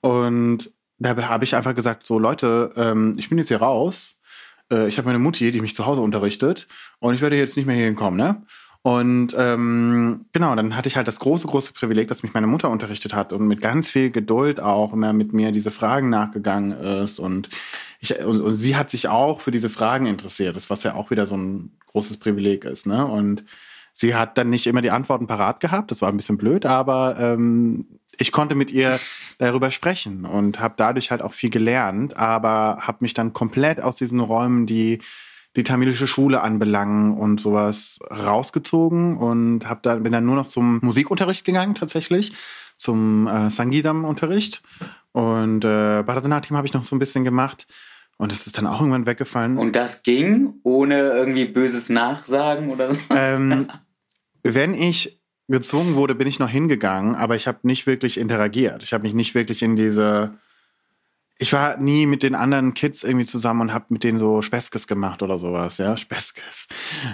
und 0.02 0.72
da 0.98 1.16
habe 1.30 1.44
ich 1.44 1.56
einfach 1.56 1.76
gesagt, 1.76 2.06
so 2.06 2.20
Leute, 2.20 2.72
ähm, 2.76 3.16
ich 3.18 3.30
bin 3.30 3.38
jetzt 3.38 3.48
hier 3.48 3.62
raus, 3.62 4.20
äh, 4.72 4.88
ich 4.88 4.98
habe 4.98 5.08
meine 5.08 5.20
Mutti, 5.20 5.52
die 5.52 5.62
mich 5.62 5.76
zu 5.76 5.86
Hause 5.86 6.02
unterrichtet 6.02 6.68
und 7.00 7.14
ich 7.14 7.22
werde 7.22 7.38
jetzt 7.38 7.58
nicht 7.58 7.66
mehr 7.66 7.76
hier 7.76 7.86
hinkommen, 7.86 8.18
ne? 8.18 8.44
Und 8.84 9.36
ähm, 9.38 10.26
genau, 10.32 10.56
dann 10.56 10.76
hatte 10.76 10.88
ich 10.88 10.98
halt 10.98 11.08
das 11.08 11.20
große, 11.20 11.48
große 11.48 11.74
Privileg, 11.74 12.08
dass 12.08 12.24
mich 12.24 12.34
meine 12.34 12.48
Mutter 12.48 12.70
unterrichtet 12.72 13.14
hat 13.14 13.32
und 13.32 13.48
mit 13.48 13.62
ganz 13.62 13.92
viel 13.92 14.10
Geduld 14.10 14.60
auch 14.60 14.94
immer 14.94 15.14
mit 15.14 15.34
mir 15.34 15.52
diese 15.52 15.70
Fragen 15.70 16.10
nachgegangen 16.10 16.72
ist. 16.72 17.20
Und, 17.20 17.50
ich, 18.00 18.18
und, 18.20 18.42
und 18.42 18.56
sie 18.56 18.76
hat 18.76 18.90
sich 18.90 19.08
auch 19.08 19.42
für 19.42 19.52
diese 19.52 19.70
Fragen 19.70 20.08
interessiert, 20.08 20.56
das 20.56 20.72
was 20.72 20.82
ja 20.84 20.96
auch 20.96 21.12
wieder 21.12 21.28
so 21.28 21.38
ein 21.38 21.78
großes 21.88 22.18
Privileg 22.18 22.66
ist. 22.66 22.88
Ne? 22.88 23.06
Und 23.06 23.44
sie 23.94 24.16
hat 24.16 24.40
dann 24.40 24.50
nicht 24.50 24.66
immer 24.66 24.82
die 24.82 24.92
Antworten 24.92 25.28
parat 25.28 25.60
gehabt, 25.60 25.92
das 25.92 26.02
war 26.02 26.10
ein 26.10 26.18
bisschen 26.18 26.38
blöd, 26.38 26.66
aber 26.66 27.20
ähm, 27.20 27.86
ich 28.18 28.32
konnte 28.32 28.56
mit 28.56 28.72
ihr 28.72 29.00
darüber 29.38 29.70
sprechen 29.70 30.26
und 30.26 30.60
habe 30.60 30.74
dadurch 30.78 31.12
halt 31.12 31.22
auch 31.22 31.34
viel 31.34 31.52
gelernt, 31.52 32.18
aber 32.18 32.80
habe 32.82 33.00
mich 33.02 33.14
dann 33.14 33.34
komplett 33.34 33.82
aus 33.82 33.96
diesen 33.96 34.20
Räumen, 34.20 34.66
die 34.66 35.00
die 35.56 35.64
tamilische 35.64 36.08
Schule 36.08 36.42
anbelangen 36.42 37.18
und 37.18 37.42
sowas 37.42 38.00
rausgezogen 38.10 39.18
und 39.18 39.68
hab 39.68 39.84
dann, 39.84 40.04
bin 40.04 40.14
dann 40.14 40.26
nur 40.26 40.36
noch 40.36 40.48
zum 40.48 40.80
Musikunterricht 40.82 41.46
gegangen 41.46 41.76
tatsächlich, 41.76 42.34
zum 42.78 43.28
äh, 43.28 43.50
Sangidam-Unterricht 43.50 44.64
und 45.12 45.66
äh, 45.66 46.04
Bharatanatyam 46.04 46.58
habe 46.58 46.68
ich 46.68 46.74
noch 46.74 46.84
so 46.84 46.96
ein 46.96 47.00
bisschen 47.00 47.24
gemacht 47.24 47.68
und 48.18 48.32
es 48.32 48.48
ist 48.48 48.58
dann 48.58 48.68
auch 48.68 48.80
irgendwann 48.80 49.06
weggefallen. 49.06 49.58
Und 49.58 49.76
das 49.76 50.04
ging 50.04 50.54
ohne 50.64 51.12
irgendwie 51.12 51.46
böses 51.46 51.90
Nachsagen 51.90 52.70
oder 52.70 52.94
so? 52.94 53.00
Ähm, 53.10 53.68
wenn 54.44 54.74
ich 54.74 55.22
gezwungen 55.48 55.96
wurde, 55.96 56.16
bin 56.16 56.28
ich 56.28 56.40
noch 56.40 56.50
hingegangen, 56.50 57.16
aber 57.16 57.36
ich 57.36 57.48
habe 57.48 57.60
nicht 57.64 57.88
wirklich 57.88 58.18
interagiert. 58.18 58.84
Ich 58.84 58.94
habe 58.94 59.04
mich 59.04 59.14
nicht 59.14 59.36
wirklich 59.36 59.64
in 59.64 59.76
diese 59.76 60.36
ich 61.38 61.54
war 61.54 61.78
nie 61.78 62.06
mit 62.06 62.22
den 62.22 62.36
anderen 62.36 62.74
Kids 62.74 63.04
irgendwie 63.04 63.26
zusammen 63.26 63.62
und 63.62 63.74
habe 63.74 63.86
mit 63.90 64.04
denen 64.04 64.20
so 64.20 64.42
Speskes 64.42 64.88
gemacht 64.88 65.24
oder 65.24 65.40
sowas, 65.40 65.80
ja, 65.80 65.98
Speskes. 65.98 66.68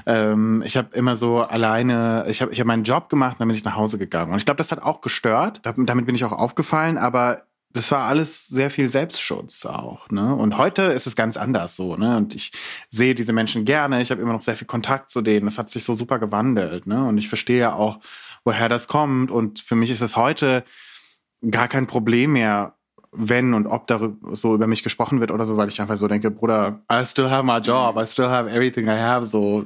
Ähm, 0.05 0.61
ich 0.65 0.75
habe 0.75 0.95
immer 0.95 1.15
so 1.15 1.39
alleine, 1.39 2.25
ich 2.27 2.41
habe 2.41 2.51
ich 2.51 2.59
hab 2.59 2.67
meinen 2.67 2.83
Job 2.83 3.09
gemacht, 3.09 3.37
dann 3.39 3.47
bin 3.47 3.55
ich 3.55 3.63
nach 3.63 3.75
Hause 3.75 3.97
gegangen. 3.97 4.33
Und 4.33 4.39
ich 4.39 4.45
glaube, 4.45 4.57
das 4.57 4.71
hat 4.71 4.83
auch 4.83 5.01
gestört. 5.01 5.61
Damit 5.63 6.05
bin 6.05 6.15
ich 6.15 6.25
auch 6.25 6.33
aufgefallen, 6.33 6.97
aber 6.97 7.43
das 7.73 7.91
war 7.91 8.05
alles 8.05 8.47
sehr 8.47 8.71
viel 8.71 8.89
Selbstschutz 8.89 9.65
auch, 9.65 10.09
ne? 10.09 10.33
Und 10.35 10.57
heute 10.57 10.83
ist 10.83 11.05
es 11.05 11.15
ganz 11.15 11.37
anders 11.37 11.75
so, 11.75 11.95
ne? 11.95 12.17
Und 12.17 12.33
ich 12.33 12.51
sehe 12.89 13.13
diese 13.13 13.33
Menschen 13.33 13.65
gerne, 13.65 14.01
ich 14.01 14.09
habe 14.09 14.21
immer 14.21 14.33
noch 14.33 14.41
sehr 14.41 14.55
viel 14.55 14.67
Kontakt 14.67 15.09
zu 15.09 15.21
denen. 15.21 15.45
Das 15.45 15.57
hat 15.57 15.69
sich 15.69 15.83
so 15.83 15.93
super 15.95 16.17
gewandelt, 16.19 16.87
ne? 16.87 17.05
Und 17.07 17.17
ich 17.17 17.29
verstehe 17.29 17.59
ja 17.59 17.73
auch, 17.73 17.99
woher 18.43 18.67
das 18.67 18.87
kommt. 18.87 19.31
Und 19.31 19.59
für 19.59 19.75
mich 19.75 19.91
ist 19.91 20.01
es 20.01 20.15
heute 20.15 20.63
gar 21.51 21.67
kein 21.67 21.87
Problem 21.87 22.33
mehr, 22.33 22.76
wenn 23.11 23.53
und 23.53 23.67
ob 23.67 23.87
darüber 23.87 24.35
so 24.35 24.53
über 24.53 24.67
mich 24.67 24.83
gesprochen 24.83 25.19
wird 25.19 25.31
oder 25.31 25.45
so, 25.45 25.57
weil 25.57 25.69
ich 25.69 25.79
einfach 25.81 25.97
so 25.97 26.07
denke, 26.07 26.31
Bruder, 26.31 26.81
I 26.91 27.05
still 27.05 27.29
have 27.29 27.43
my 27.43 27.57
job, 27.57 27.97
I 27.97 28.05
still 28.05 28.27
have 28.27 28.49
everything 28.49 28.85
I 28.87 28.97
have, 28.99 29.25
so 29.25 29.65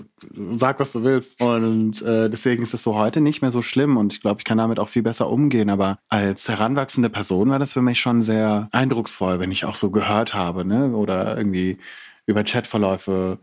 sag, 0.52 0.80
was 0.80 0.92
du 0.92 1.04
willst. 1.04 1.42
Und 1.42 2.02
äh, 2.02 2.30
deswegen 2.30 2.64
ist 2.64 2.74
es 2.74 2.84
so 2.84 2.96
heute 2.96 3.22
nicht 3.22 3.42
mehr 3.42 3.52
so 3.52 3.62
schlimm 3.62 3.98
und 3.98 4.14
ich 4.14 4.22
glaube, 4.22 4.40
ich 4.40 4.46
kann 4.46 4.58
damit 4.58 4.80
auch 4.80 4.90
viel 4.90 5.04
besser 5.04 5.30
umgehen. 5.30 5.70
Aber 5.70 5.98
als 6.10 6.48
heranwachsende 6.48 7.10
Person 7.10 7.50
war 7.50 7.60
das 7.60 7.74
für 7.74 7.82
mich 7.82 8.00
schon 8.00 8.22
sehr 8.22 8.70
eindrucksvoll, 8.72 9.40
wenn 9.40 9.52
ich 9.52 9.66
auch 9.66 9.76
so 9.76 9.92
gehört 9.92 10.34
habe, 10.34 10.66
ne? 10.66 10.96
Oder 10.96 11.38
irgendwie 11.38 11.78
über 12.26 12.44
Chatverläufe 12.44 13.40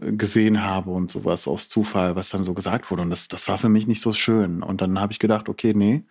äh, 0.00 0.12
gesehen 0.12 0.64
habe 0.64 0.90
und 0.90 1.12
sowas 1.12 1.48
aus 1.48 1.68
Zufall, 1.68 2.16
was 2.16 2.30
dann 2.30 2.44
so 2.44 2.54
gesagt 2.54 2.90
wurde. 2.90 3.02
Und 3.02 3.10
das, 3.10 3.28
das 3.28 3.48
war 3.48 3.58
für 3.58 3.68
mich 3.68 3.86
nicht 3.86 4.00
so 4.00 4.12
schön. 4.12 4.62
Und 4.62 4.80
dann 4.80 5.00
habe 5.00 5.12
ich 5.12 5.18
gedacht, 5.18 5.48
okay, 5.48 5.72
nee, 5.74 6.04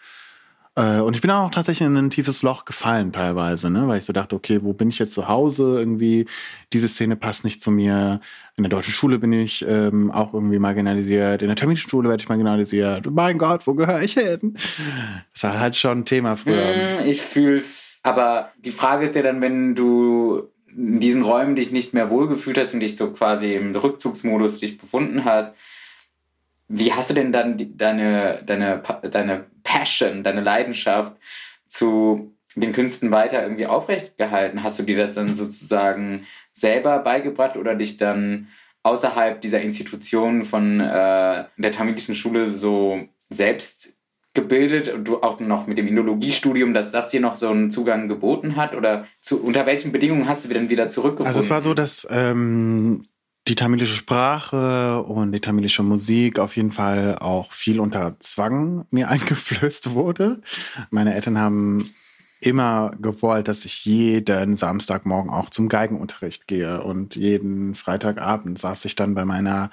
äh, 0.75 0.99
und 0.99 1.15
ich 1.15 1.21
bin 1.21 1.31
auch 1.31 1.51
tatsächlich 1.51 1.87
in 1.87 1.95
ein 1.95 2.09
tiefes 2.09 2.41
Loch 2.41 2.65
gefallen 2.65 3.13
teilweise, 3.13 3.69
ne? 3.69 3.87
weil 3.87 3.97
ich 3.97 4.05
so 4.05 4.11
dachte, 4.13 4.35
okay, 4.35 4.59
wo 4.61 4.73
bin 4.73 4.89
ich 4.89 4.99
jetzt 4.99 5.13
zu 5.13 5.27
Hause? 5.27 5.79
Irgendwie, 5.79 6.25
diese 6.73 6.87
Szene 6.87 7.15
passt 7.15 7.45
nicht 7.45 7.61
zu 7.61 7.71
mir. 7.71 8.19
In 8.57 8.63
der 8.63 8.69
deutschen 8.69 8.93
Schule 8.93 9.17
bin 9.17 9.31
ich 9.33 9.65
ähm, 9.67 10.11
auch 10.11 10.33
irgendwie 10.33 10.59
marginalisiert. 10.59 11.41
In 11.41 11.47
der 11.47 11.55
terminischen 11.55 11.89
Schule 11.89 12.09
werde 12.09 12.21
ich 12.21 12.29
marginalisiert. 12.29 13.09
Mein 13.09 13.37
Gott, 13.37 13.65
wo 13.67 13.73
gehöre 13.73 14.01
ich 14.01 14.13
hin? 14.13 14.57
Das 15.33 15.43
war 15.43 15.59
halt 15.59 15.75
schon 15.75 15.99
ein 15.99 16.05
Thema 16.05 16.35
früher. 16.35 17.01
Mm, 17.01 17.05
ich 17.05 17.21
fühl's. 17.21 17.99
Aber 18.03 18.51
die 18.57 18.71
Frage 18.71 19.05
ist 19.05 19.15
ja 19.15 19.21
dann, 19.23 19.41
wenn 19.41 19.75
du 19.75 20.49
in 20.75 20.99
diesen 20.99 21.23
Räumen 21.23 21.55
dich 21.55 21.71
nicht 21.71 21.93
mehr 21.93 22.09
wohlgefühlt 22.09 22.57
hast 22.57 22.73
und 22.73 22.81
dich 22.81 22.97
so 22.97 23.11
quasi 23.11 23.53
im 23.53 23.75
Rückzugsmodus 23.75 24.59
dich 24.59 24.77
befunden 24.77 25.23
hast, 25.23 25.53
wie 26.67 26.93
hast 26.93 27.09
du 27.09 27.13
denn 27.13 27.31
dann 27.31 27.57
die, 27.57 27.77
deine, 27.77 28.41
deine, 28.45 28.81
deine 29.09 29.45
Passion, 29.63 30.23
deine 30.23 30.41
Leidenschaft 30.41 31.15
zu 31.67 32.35
den 32.55 32.71
Künsten 32.71 33.11
weiter 33.11 33.43
irgendwie 33.43 33.67
aufrecht 33.67 34.17
gehalten? 34.17 34.63
Hast 34.63 34.79
du 34.79 34.83
dir 34.83 34.97
das 34.97 35.13
dann 35.13 35.27
sozusagen 35.27 36.25
selber 36.53 36.99
beigebracht 36.99 37.57
oder 37.57 37.75
dich 37.75 37.97
dann 37.97 38.47
außerhalb 38.83 39.41
dieser 39.41 39.61
Institution 39.61 40.43
von 40.43 40.79
äh, 40.79 41.45
der 41.57 41.71
tamilischen 41.71 42.15
Schule 42.15 42.47
so 42.47 43.07
selbst 43.29 43.97
gebildet 44.33 44.93
und 44.93 45.05
du 45.05 45.21
auch 45.21 45.39
noch 45.39 45.65
mit 45.65 45.77
dem 45.77 45.87
Indologiestudium, 45.87 46.73
dass 46.73 46.91
das 46.91 47.09
dir 47.09 47.21
noch 47.21 47.35
so 47.35 47.49
einen 47.49 47.71
Zugang 47.71 48.07
geboten 48.07 48.55
hat? 48.55 48.75
Oder 48.75 49.07
zu, 49.21 49.43
unter 49.43 49.65
welchen 49.65 49.91
Bedingungen 49.91 50.27
hast 50.27 50.45
du 50.45 50.53
dann 50.53 50.69
wieder 50.69 50.89
zurückgefunden? 50.89 51.27
Also 51.27 51.39
es 51.39 51.49
war 51.49 51.61
so, 51.61 51.73
dass 51.73 52.07
ähm, 52.11 53.07
die 53.47 53.55
tamilische 53.55 53.93
Sprache 53.93 55.03
und 55.03 55.31
die 55.31 55.39
tamilische 55.39 55.83
Musik 55.83 56.39
auf 56.39 56.55
jeden 56.55 56.71
Fall 56.71 57.17
auch 57.19 57.51
viel 57.51 57.79
unter 57.79 58.19
Zwang 58.19 58.85
mir 58.89 59.09
eingeflößt 59.09 59.91
wurde. 59.91 60.41
Meine 60.89 61.13
Eltern 61.13 61.39
haben 61.39 61.93
immer 62.41 62.91
gewollt, 62.99 63.47
dass 63.47 63.65
ich 63.65 63.85
jeden 63.85 64.57
Samstagmorgen 64.57 65.31
auch 65.31 65.49
zum 65.49 65.69
Geigenunterricht 65.69 66.47
gehe. 66.47 66.83
Und 66.83 67.15
jeden 67.15 67.75
Freitagabend 67.75 68.59
saß 68.59 68.85
ich 68.85 68.95
dann 68.95 69.15
bei 69.15 69.25
meiner 69.25 69.71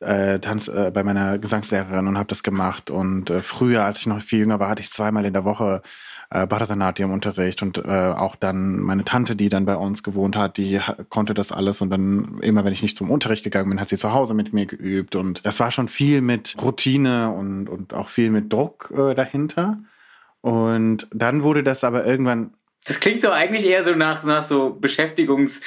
äh, 0.00 0.38
Tanz, 0.40 0.68
äh, 0.68 0.90
bei 0.92 1.04
meiner 1.04 1.38
Gesangslehrerin 1.38 2.06
und 2.08 2.16
habe 2.16 2.28
das 2.28 2.42
gemacht. 2.42 2.90
Und 2.90 3.30
äh, 3.30 3.42
früher, 3.42 3.84
als 3.84 4.00
ich 4.00 4.06
noch 4.06 4.20
viel 4.20 4.40
jünger 4.40 4.58
war, 4.58 4.70
hatte 4.70 4.82
ich 4.82 4.90
zweimal 4.90 5.24
in 5.24 5.34
der 5.34 5.44
Woche 5.44 5.82
äh, 6.30 6.46
Bharatanatyam-Unterricht 6.46 7.62
und 7.62 7.78
äh, 7.78 7.82
auch 7.88 8.36
dann 8.36 8.78
meine 8.78 9.04
Tante, 9.04 9.36
die 9.36 9.48
dann 9.48 9.66
bei 9.66 9.76
uns 9.76 10.02
gewohnt 10.02 10.36
hat, 10.36 10.56
die 10.56 10.80
konnte 11.08 11.34
das 11.34 11.52
alles 11.52 11.80
und 11.80 11.90
dann 11.90 12.38
immer, 12.40 12.64
wenn 12.64 12.72
ich 12.72 12.82
nicht 12.82 12.96
zum 12.96 13.10
Unterricht 13.10 13.44
gegangen 13.44 13.70
bin, 13.70 13.80
hat 13.80 13.88
sie 13.88 13.98
zu 13.98 14.12
Hause 14.12 14.34
mit 14.34 14.52
mir 14.52 14.66
geübt 14.66 15.16
und 15.16 15.44
das 15.44 15.60
war 15.60 15.70
schon 15.70 15.88
viel 15.88 16.20
mit 16.20 16.56
Routine 16.62 17.30
und, 17.30 17.68
und 17.68 17.94
auch 17.94 18.08
viel 18.08 18.30
mit 18.30 18.52
Druck 18.52 18.92
äh, 18.96 19.14
dahinter. 19.14 19.78
Und 20.40 21.06
dann 21.12 21.42
wurde 21.42 21.62
das 21.62 21.84
aber 21.84 22.06
irgendwann 22.06 22.54
das 22.86 22.98
klingt 22.98 23.22
doch 23.24 23.32
eigentlich 23.32 23.66
eher 23.66 23.84
so 23.84 23.94
nach, 23.94 24.24
nach 24.24 24.42
so 24.42 24.70
Beschäftigungs, 24.70 25.60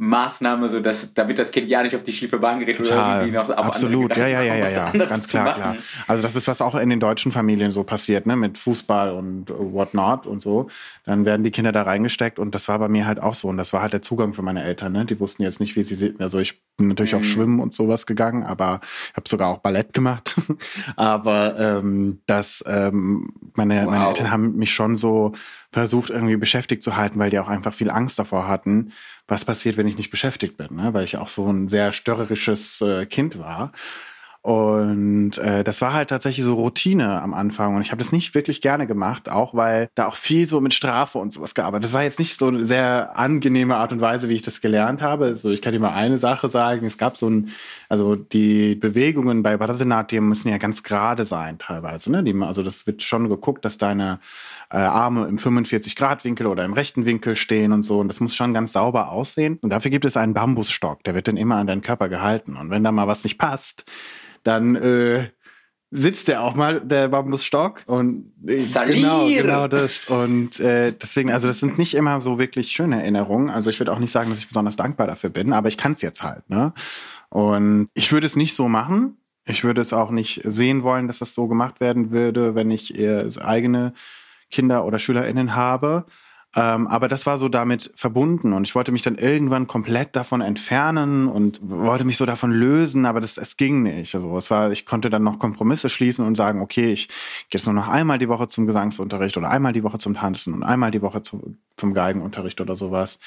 Maßnahme, 0.00 0.68
so 0.68 0.78
dass 0.78 1.12
damit 1.12 1.40
das 1.40 1.50
Kind 1.50 1.68
ja 1.68 1.82
nicht 1.82 1.96
auf 1.96 2.04
die 2.04 2.12
schiefe 2.12 2.38
Bahn 2.38 2.60
gerät 2.60 2.76
Total. 2.76 2.92
oder 2.92 3.14
irgendwie 3.16 3.36
noch 3.36 3.50
auf 3.50 3.66
Absolut, 3.66 4.16
ja, 4.16 4.28
ja, 4.28 4.42
ja, 4.42 4.54
ja, 4.54 4.68
ja, 4.68 4.90
ganz 4.92 5.26
klar, 5.26 5.54
klar. 5.54 5.76
Also 6.06 6.22
das 6.22 6.36
ist 6.36 6.46
was 6.46 6.62
auch 6.62 6.76
in 6.76 6.88
den 6.88 7.00
deutschen 7.00 7.32
Familien 7.32 7.72
so 7.72 7.82
passiert, 7.82 8.24
ne, 8.24 8.36
mit 8.36 8.58
Fußball 8.58 9.10
und 9.10 9.50
whatnot 9.50 10.26
und 10.26 10.40
so. 10.40 10.68
Dann 11.04 11.24
werden 11.24 11.42
die 11.42 11.50
Kinder 11.50 11.72
da 11.72 11.82
reingesteckt 11.82 12.38
und 12.38 12.54
das 12.54 12.68
war 12.68 12.78
bei 12.78 12.88
mir 12.88 13.08
halt 13.08 13.20
auch 13.20 13.34
so 13.34 13.48
und 13.48 13.56
das 13.56 13.72
war 13.72 13.82
halt 13.82 13.92
der 13.92 14.02
Zugang 14.02 14.34
für 14.34 14.42
meine 14.42 14.62
Eltern, 14.62 14.92
ne. 14.92 15.04
Die 15.04 15.18
wussten 15.18 15.42
jetzt 15.42 15.58
nicht, 15.58 15.74
wie 15.74 15.82
sie 15.82 16.14
also 16.20 16.38
ich 16.38 16.60
bin 16.78 16.88
natürlich 16.88 17.12
mhm. 17.12 17.18
auch 17.18 17.24
schwimmen 17.24 17.60
und 17.60 17.74
sowas 17.74 18.06
gegangen, 18.06 18.44
aber 18.44 18.80
ich 19.10 19.16
habe 19.16 19.28
sogar 19.28 19.48
auch 19.48 19.58
Ballett 19.58 19.92
gemacht. 19.92 20.36
aber 20.96 21.58
ähm, 21.58 22.20
das 22.24 22.64
ähm, 22.66 23.34
meine 23.54 23.84
wow. 23.84 23.90
meine 23.90 24.08
Eltern 24.08 24.30
haben 24.30 24.56
mich 24.56 24.72
schon 24.72 24.96
so 24.96 25.32
versucht 25.70 26.08
irgendwie 26.08 26.36
beschäftigt 26.36 26.82
zu 26.82 26.96
halten, 26.96 27.18
weil 27.18 27.28
die 27.28 27.38
auch 27.38 27.48
einfach 27.48 27.74
viel 27.74 27.90
Angst 27.90 28.18
davor 28.18 28.48
hatten 28.48 28.92
was 29.28 29.44
passiert, 29.44 29.76
wenn 29.76 29.86
ich 29.86 29.98
nicht 29.98 30.10
beschäftigt 30.10 30.56
bin, 30.56 30.74
ne? 30.74 30.94
weil 30.94 31.04
ich 31.04 31.18
auch 31.18 31.28
so 31.28 31.46
ein 31.46 31.68
sehr 31.68 31.92
störrisches 31.92 32.80
äh, 32.80 33.04
Kind 33.06 33.38
war. 33.38 33.72
Und 34.40 35.36
äh, 35.38 35.64
das 35.64 35.80
war 35.80 35.92
halt 35.92 36.10
tatsächlich 36.10 36.44
so 36.44 36.54
Routine 36.54 37.20
am 37.20 37.34
Anfang. 37.34 37.74
Und 37.74 37.82
ich 37.82 37.90
habe 37.90 38.02
das 38.02 38.12
nicht 38.12 38.34
wirklich 38.34 38.60
gerne 38.60 38.86
gemacht, 38.86 39.28
auch 39.28 39.52
weil 39.52 39.88
da 39.94 40.06
auch 40.06 40.14
viel 40.14 40.46
so 40.46 40.60
mit 40.60 40.74
Strafe 40.74 41.18
und 41.18 41.32
sowas 41.32 41.54
gab. 41.54 41.78
Das 41.80 41.92
war 41.92 42.04
jetzt 42.04 42.20
nicht 42.20 42.38
so 42.38 42.46
eine 42.46 42.64
sehr 42.64 43.18
angenehme 43.18 43.76
Art 43.76 43.92
und 43.92 44.00
Weise, 44.00 44.28
wie 44.28 44.34
ich 44.34 44.42
das 44.42 44.60
gelernt 44.60 45.02
habe. 45.02 45.26
Also 45.26 45.50
ich 45.50 45.60
kann 45.60 45.72
dir 45.72 45.80
mal 45.80 45.92
eine 45.92 46.18
Sache 46.18 46.48
sagen. 46.48 46.86
Es 46.86 46.98
gab 46.98 47.16
so 47.16 47.28
ein, 47.28 47.50
also 47.88 48.14
die 48.14 48.76
Bewegungen 48.76 49.42
bei 49.42 49.56
Bharatanatyam 49.56 50.28
müssen 50.28 50.48
ja 50.48 50.58
ganz 50.58 50.84
gerade 50.84 51.24
sein 51.24 51.58
teilweise. 51.58 52.12
Ne? 52.12 52.22
Die, 52.22 52.34
also 52.40 52.62
das 52.62 52.86
wird 52.86 53.02
schon 53.02 53.28
geguckt, 53.28 53.64
dass 53.64 53.76
deine 53.76 54.20
äh, 54.70 54.76
Arme 54.78 55.26
im 55.26 55.38
45-Grad-Winkel 55.38 56.46
oder 56.46 56.64
im 56.64 56.74
rechten 56.74 57.06
Winkel 57.06 57.34
stehen 57.34 57.72
und 57.72 57.82
so. 57.82 57.98
Und 57.98 58.08
das 58.08 58.20
muss 58.20 58.36
schon 58.36 58.54
ganz 58.54 58.72
sauber 58.72 59.10
aussehen. 59.10 59.58
Und 59.62 59.70
dafür 59.70 59.90
gibt 59.90 60.04
es 60.04 60.16
einen 60.16 60.34
Bambusstock, 60.34 61.02
der 61.04 61.14
wird 61.14 61.26
dann 61.26 61.36
immer 61.36 61.56
an 61.56 61.66
deinen 61.66 61.82
Körper 61.82 62.08
gehalten. 62.08 62.56
Und 62.56 62.70
wenn 62.70 62.84
da 62.84 62.92
mal 62.92 63.08
was 63.08 63.24
nicht 63.24 63.38
passt, 63.38 63.84
dann 64.44 64.76
äh, 64.76 65.28
sitzt 65.90 66.28
der 66.28 66.42
auch 66.42 66.54
mal, 66.54 66.80
der 66.80 67.08
Bambusstock. 67.08 67.82
Und 67.86 68.32
äh, 68.46 68.58
genau, 68.86 69.26
genau 69.26 69.68
das. 69.68 70.06
Und 70.06 70.60
äh, 70.60 70.92
deswegen, 70.92 71.32
also 71.32 71.48
das 71.48 71.60
sind 71.60 71.78
nicht 71.78 71.94
immer 71.94 72.20
so 72.20 72.38
wirklich 72.38 72.70
schöne 72.70 73.00
Erinnerungen. 73.00 73.50
Also 73.50 73.70
ich 73.70 73.80
würde 73.80 73.92
auch 73.92 73.98
nicht 73.98 74.12
sagen, 74.12 74.30
dass 74.30 74.38
ich 74.40 74.48
besonders 74.48 74.76
dankbar 74.76 75.06
dafür 75.06 75.30
bin, 75.30 75.52
aber 75.52 75.68
ich 75.68 75.78
kann 75.78 75.92
es 75.92 76.02
jetzt 76.02 76.22
halt. 76.22 76.48
Ne? 76.50 76.72
Und 77.30 77.88
ich 77.94 78.12
würde 78.12 78.26
es 78.26 78.36
nicht 78.36 78.54
so 78.54 78.68
machen. 78.68 79.16
Ich 79.46 79.64
würde 79.64 79.80
es 79.80 79.94
auch 79.94 80.10
nicht 80.10 80.42
sehen 80.44 80.82
wollen, 80.82 81.06
dass 81.06 81.20
das 81.20 81.34
so 81.34 81.48
gemacht 81.48 81.80
werden 81.80 82.10
würde, 82.10 82.54
wenn 82.54 82.70
ich 82.70 82.98
eher 82.98 83.26
eigene 83.40 83.94
Kinder 84.50 84.84
oder 84.84 84.98
SchülerInnen 84.98 85.54
habe. 85.54 86.04
Ähm, 86.56 86.86
aber 86.86 87.08
das 87.08 87.26
war 87.26 87.36
so 87.36 87.50
damit 87.50 87.92
verbunden 87.94 88.54
und 88.54 88.66
ich 88.66 88.74
wollte 88.74 88.90
mich 88.90 89.02
dann 89.02 89.16
irgendwann 89.16 89.66
komplett 89.66 90.16
davon 90.16 90.40
entfernen 90.40 91.28
und 91.28 91.60
wollte 91.62 92.04
mich 92.04 92.16
so 92.16 92.24
davon 92.24 92.50
lösen, 92.50 93.04
aber 93.04 93.20
das, 93.20 93.36
es 93.36 93.58
ging 93.58 93.82
nicht. 93.82 94.14
Also 94.14 94.34
es 94.38 94.50
war, 94.50 94.72
ich 94.72 94.86
konnte 94.86 95.10
dann 95.10 95.22
noch 95.22 95.38
Kompromisse 95.38 95.90
schließen 95.90 96.26
und 96.26 96.36
sagen, 96.36 96.62
okay, 96.62 96.90
ich 96.90 97.08
gehe 97.08 97.58
jetzt 97.58 97.66
nur 97.66 97.74
noch 97.74 97.88
einmal 97.88 98.18
die 98.18 98.30
Woche 98.30 98.48
zum 98.48 98.66
Gesangsunterricht 98.66 99.36
oder 99.36 99.50
einmal 99.50 99.74
die 99.74 99.82
Woche 99.82 99.98
zum 99.98 100.14
Tanzen 100.14 100.54
und 100.54 100.62
einmal 100.62 100.90
die 100.90 101.02
Woche 101.02 101.20
zu, 101.20 101.56
zum 101.76 101.92
Geigenunterricht 101.92 102.60
oder 102.62 102.76
sowas. 102.76 103.18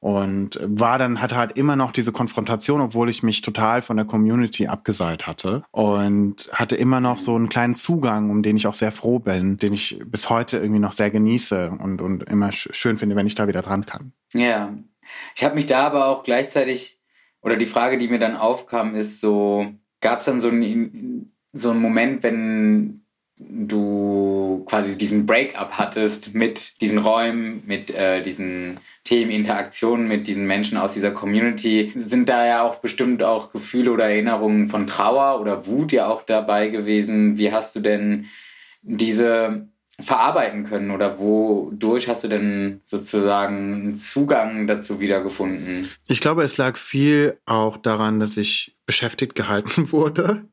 Und 0.00 0.58
war 0.62 0.96
dann, 0.96 1.20
hatte 1.20 1.36
halt 1.36 1.58
immer 1.58 1.76
noch 1.76 1.92
diese 1.92 2.10
Konfrontation, 2.10 2.80
obwohl 2.80 3.10
ich 3.10 3.22
mich 3.22 3.42
total 3.42 3.82
von 3.82 3.98
der 3.98 4.06
Community 4.06 4.66
abgeseilt 4.66 5.26
hatte. 5.26 5.62
Und 5.72 6.48
hatte 6.52 6.74
immer 6.74 7.00
noch 7.00 7.18
so 7.18 7.36
einen 7.36 7.50
kleinen 7.50 7.74
Zugang, 7.74 8.30
um 8.30 8.42
den 8.42 8.56
ich 8.56 8.66
auch 8.66 8.74
sehr 8.74 8.92
froh 8.92 9.18
bin, 9.18 9.58
den 9.58 9.74
ich 9.74 10.00
bis 10.06 10.30
heute 10.30 10.56
irgendwie 10.56 10.80
noch 10.80 10.92
sehr 10.92 11.10
genieße 11.10 11.72
und, 11.78 12.00
und 12.00 12.22
immer 12.24 12.50
schön 12.50 12.96
finde, 12.96 13.14
wenn 13.14 13.26
ich 13.26 13.34
da 13.34 13.46
wieder 13.46 13.60
dran 13.60 13.84
kann. 13.84 14.12
Ja. 14.32 14.74
Ich 15.36 15.44
habe 15.44 15.54
mich 15.54 15.66
da 15.66 15.86
aber 15.86 16.06
auch 16.06 16.24
gleichzeitig, 16.24 16.98
oder 17.42 17.56
die 17.56 17.66
Frage, 17.66 17.98
die 17.98 18.08
mir 18.08 18.18
dann 18.18 18.36
aufkam, 18.36 18.94
ist 18.94 19.20
so, 19.20 19.66
gab 20.00 20.20
es 20.20 20.24
dann 20.24 20.40
so 20.40 20.48
einen, 20.48 21.34
so 21.52 21.72
einen 21.72 21.80
Moment, 21.80 22.22
wenn 22.22 23.04
du 23.36 24.64
quasi 24.66 24.96
diesen 24.96 25.26
Break-up 25.26 25.72
hattest 25.72 26.34
mit 26.34 26.80
diesen 26.80 26.98
Räumen, 26.98 27.62
mit 27.66 27.94
äh, 27.94 28.22
diesen 28.22 28.78
Themen, 29.10 29.32
Interaktionen 29.32 30.06
mit 30.06 30.28
diesen 30.28 30.46
Menschen 30.46 30.78
aus 30.78 30.94
dieser 30.94 31.10
Community, 31.10 31.92
sind 31.96 32.28
da 32.28 32.46
ja 32.46 32.62
auch 32.62 32.76
bestimmt 32.76 33.24
auch 33.24 33.50
Gefühle 33.50 33.90
oder 33.90 34.04
Erinnerungen 34.04 34.68
von 34.68 34.86
Trauer 34.86 35.40
oder 35.40 35.66
Wut 35.66 35.90
ja 35.90 36.06
auch 36.06 36.22
dabei 36.22 36.68
gewesen. 36.68 37.36
Wie 37.36 37.50
hast 37.50 37.74
du 37.74 37.80
denn 37.80 38.26
diese 38.82 39.66
verarbeiten 39.98 40.62
können 40.62 40.92
oder 40.92 41.18
wodurch 41.18 42.08
hast 42.08 42.22
du 42.22 42.28
denn 42.28 42.82
sozusagen 42.84 43.74
einen 43.74 43.94
Zugang 43.96 44.68
dazu 44.68 45.00
wiedergefunden? 45.00 45.90
Ich 46.06 46.20
glaube, 46.20 46.44
es 46.44 46.56
lag 46.56 46.78
viel 46.78 47.36
auch 47.46 47.78
daran, 47.78 48.20
dass 48.20 48.36
ich 48.36 48.76
beschäftigt 48.86 49.34
gehalten 49.34 49.90
wurde. 49.92 50.44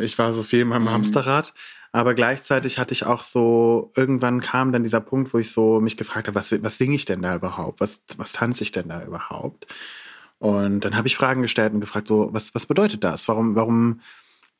Ich 0.00 0.18
war 0.18 0.32
so 0.32 0.42
viel 0.42 0.60
in 0.60 0.68
meinem 0.68 0.84
mhm. 0.84 0.92
Hamsterrad. 0.92 1.52
Aber 1.96 2.12
gleichzeitig 2.12 2.78
hatte 2.78 2.92
ich 2.92 3.06
auch 3.06 3.24
so, 3.24 3.90
irgendwann 3.96 4.42
kam 4.42 4.70
dann 4.70 4.84
dieser 4.84 5.00
Punkt, 5.00 5.32
wo 5.32 5.38
ich 5.38 5.50
so 5.50 5.80
mich 5.80 5.96
gefragt 5.96 6.28
habe, 6.28 6.34
was, 6.34 6.52
was 6.62 6.76
singe 6.76 6.94
ich 6.94 7.06
denn 7.06 7.22
da 7.22 7.34
überhaupt? 7.34 7.80
Was, 7.80 8.02
was 8.18 8.34
tanze 8.34 8.64
ich 8.64 8.70
denn 8.70 8.88
da 8.88 9.02
überhaupt? 9.02 9.66
Und 10.38 10.80
dann 10.80 10.94
habe 10.94 11.08
ich 11.08 11.16
Fragen 11.16 11.40
gestellt 11.40 11.72
und 11.72 11.80
gefragt, 11.80 12.08
so, 12.08 12.28
was, 12.34 12.54
was 12.54 12.66
bedeutet 12.66 13.02
das? 13.02 13.28
Warum, 13.28 13.56
warum, 13.56 14.00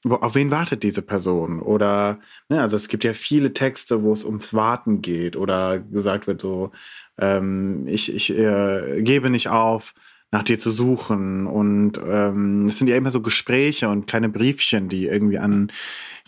auf 0.09 0.35
wen 0.35 0.51
wartet 0.51 0.83
diese 0.83 1.03
Person? 1.03 1.61
Oder, 1.61 2.21
ne, 2.49 2.63
also 2.63 2.75
es 2.75 2.89
gibt 2.89 3.05
ja 3.05 3.13
viele 3.13 3.53
Texte, 3.53 4.03
wo 4.03 4.15
es 4.15 4.25
ums 4.25 4.55
Warten 4.55 5.03
geht 5.03 5.37
oder 5.37 5.79
gesagt 5.79 6.27
wird 6.27 6.41
so, 6.41 6.71
ähm, 7.19 7.87
ich, 7.87 8.15
ich 8.15 8.31
äh, 8.31 9.03
gebe 9.03 9.29
nicht 9.29 9.51
auf, 9.51 9.93
nach 10.33 10.43
dir 10.43 10.59
zu 10.59 10.71
suchen. 10.71 11.47
Und 11.47 12.01
ähm, 12.05 12.67
es 12.67 12.79
sind 12.79 12.89
ja 12.89 12.97
immer 12.97 13.11
so 13.11 13.21
Gespräche 13.21 13.89
und 13.89 14.07
kleine 14.07 14.29
Briefchen, 14.29 14.89
die 14.89 15.07
irgendwie 15.07 15.39
an 15.39 15.71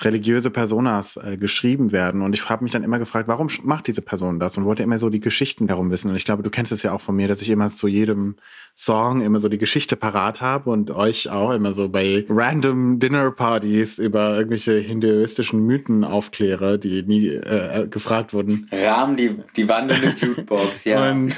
religiöse 0.00 0.50
Personas 0.50 1.16
äh, 1.16 1.36
geschrieben 1.36 1.90
werden. 1.90 2.22
Und 2.22 2.32
ich 2.32 2.48
habe 2.48 2.62
mich 2.62 2.72
dann 2.72 2.84
immer 2.84 3.00
gefragt, 3.00 3.26
warum 3.26 3.48
macht 3.64 3.88
diese 3.88 4.02
Person 4.02 4.38
das? 4.38 4.56
Und 4.56 4.64
wollte 4.64 4.84
immer 4.84 4.98
so 4.98 5.10
die 5.10 5.20
Geschichten 5.20 5.66
darum 5.66 5.90
wissen. 5.90 6.10
Und 6.10 6.16
ich 6.16 6.24
glaube, 6.24 6.44
du 6.44 6.50
kennst 6.50 6.70
es 6.70 6.84
ja 6.84 6.92
auch 6.92 7.00
von 7.00 7.16
mir, 7.16 7.26
dass 7.26 7.42
ich 7.42 7.50
immer 7.50 7.68
zu 7.68 7.88
jedem 7.88 8.36
Song 8.76 9.22
immer 9.22 9.40
so 9.40 9.48
die 9.48 9.58
Geschichte 9.58 9.96
parat 9.96 10.40
habe 10.40 10.70
und 10.70 10.92
euch 10.92 11.30
auch 11.30 11.50
immer 11.50 11.72
so 11.72 11.88
bei 11.88 12.24
random 12.28 13.00
Dinner-Partys 13.00 13.98
über 13.98 14.36
irgendwelche 14.36 14.78
hinduistischen 14.78 15.66
Mythen 15.66 16.04
aufkläre, 16.04 16.78
die 16.78 17.02
nie 17.02 17.30
äh, 17.30 17.88
gefragt 17.88 18.32
wurden. 18.32 18.68
Rahmen 18.70 19.16
die, 19.16 19.36
die 19.56 19.68
wandelnde 19.68 20.14
Jukebox, 20.16 20.84
ja. 20.84 21.10
Und 21.10 21.34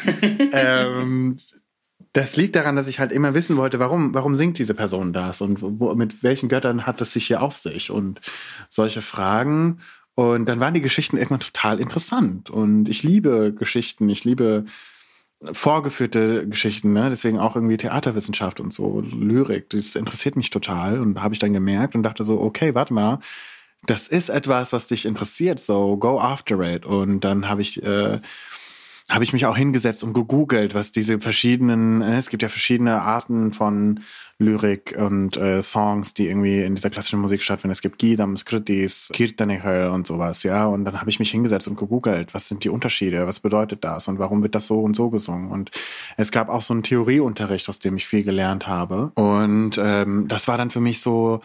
ähm, 0.53 1.39
das 2.13 2.37
liegt 2.37 2.57
daran, 2.57 2.77
dass 2.77 2.89
ich 2.89 2.99
halt 2.99 3.13
immer 3.13 3.35
wissen 3.35 3.57
wollte, 3.57 3.79
warum, 3.79 4.15
warum 4.15 4.35
singt 4.35 4.59
diese 4.59 4.75
Person 4.75 5.13
das 5.13 5.41
und 5.41 5.59
wo, 5.61 5.95
mit 5.95 6.23
welchen 6.23 6.49
Göttern 6.49 6.87
hat 6.87 7.01
es 7.01 7.13
sich 7.13 7.27
hier 7.27 7.43
auf 7.43 7.57
sich 7.57 7.91
und 7.91 8.21
solche 8.69 9.03
Fragen. 9.03 9.81
Und 10.15 10.47
dann 10.47 10.61
waren 10.61 10.75
die 10.75 10.81
Geschichten 10.81 11.17
irgendwann 11.17 11.41
total 11.41 11.79
interessant. 11.79 12.51
Und 12.51 12.89
ich 12.89 13.05
liebe 13.05 13.55
Geschichten, 13.55 14.09
ich 14.09 14.25
liebe 14.25 14.65
vorgeführte 15.53 16.47
Geschichten, 16.49 16.93
ne? 16.93 17.09
deswegen 17.09 17.39
auch 17.39 17.55
irgendwie 17.55 17.79
Theaterwissenschaft 17.79 18.61
und 18.61 18.75
so, 18.75 19.01
Lyrik, 19.01 19.71
das 19.71 19.95
interessiert 19.95 20.37
mich 20.37 20.51
total. 20.51 21.01
Und 21.01 21.23
habe 21.23 21.35
ich 21.35 21.39
dann 21.39 21.53
gemerkt 21.53 21.95
und 21.95 22.03
dachte 22.03 22.25
so, 22.25 22.41
okay, 22.41 22.75
warte 22.75 22.93
mal, 22.93 23.21
das 23.87 24.09
ist 24.09 24.29
etwas, 24.29 24.73
was 24.73 24.89
dich 24.89 25.07
interessiert, 25.07 25.61
so 25.61 25.97
go 25.97 26.21
after 26.21 26.61
it. 26.61 26.85
Und 26.85 27.21
dann 27.21 27.49
habe 27.49 27.63
ich 27.63 27.83
äh, 27.83 28.19
habe 29.11 29.25
ich 29.25 29.33
mich 29.33 29.45
auch 29.47 29.57
hingesetzt 29.57 30.05
und 30.05 30.15
gegoogelt, 30.15 30.75
was 30.75 30.93
diese 30.93 31.21
verschiedenen, 31.21 32.01
äh, 32.01 32.17
es 32.17 32.29
gibt 32.29 32.43
ja 32.43 32.49
verschiedene 32.49 33.03
Arten 33.03 33.53
von 33.53 34.01
Lyrik 34.39 34.97
und 34.99 35.37
äh, 35.37 35.61
Songs, 35.61 36.15
die 36.15 36.29
irgendwie 36.29 36.63
in 36.63 36.75
dieser 36.75 36.89
klassischen 36.89 37.21
Musik 37.21 37.43
stattfinden. 37.43 37.73
Es 37.73 37.83
gibt 37.83 37.99
Gidams, 37.99 38.47
Kritis, 38.47 39.11
Kirtanechel 39.13 39.91
und 39.91 40.07
sowas, 40.07 40.43
ja. 40.45 40.65
Und 40.65 40.87
dann 40.87 40.99
habe 40.99 41.11
ich 41.11 41.19
mich 41.19 41.31
hingesetzt 41.31 41.69
und 41.69 41.77
gegoogelt, 41.77 42.33
was 42.33 42.49
sind 42.49 42.65
die 42.65 42.71
Unterschiede, 42.71 43.27
was 43.27 43.41
bedeutet 43.41 43.85
das 43.85 44.09
und 44.09 44.19
warum 44.19 44.43
wird 44.43 44.55
das 44.55 44.67
so 44.67 44.81
und 44.81 44.97
so 44.97 45.11
gesungen. 45.11 45.51
Und 45.51 45.71
es 46.17 46.31
gab 46.31 46.49
auch 46.49 46.63
so 46.63 46.73
einen 46.73 46.83
Theorieunterricht, 46.83 47.69
aus 47.69 47.81
dem 47.81 47.97
ich 47.97 48.07
viel 48.07 48.23
gelernt 48.23 48.67
habe. 48.67 49.13
Und 49.15 49.79
ähm, 49.83 50.27
das 50.29 50.49
war 50.49 50.57
dann 50.57 50.71
für 50.71 50.81
mich 50.81 51.01
so, 51.01 51.43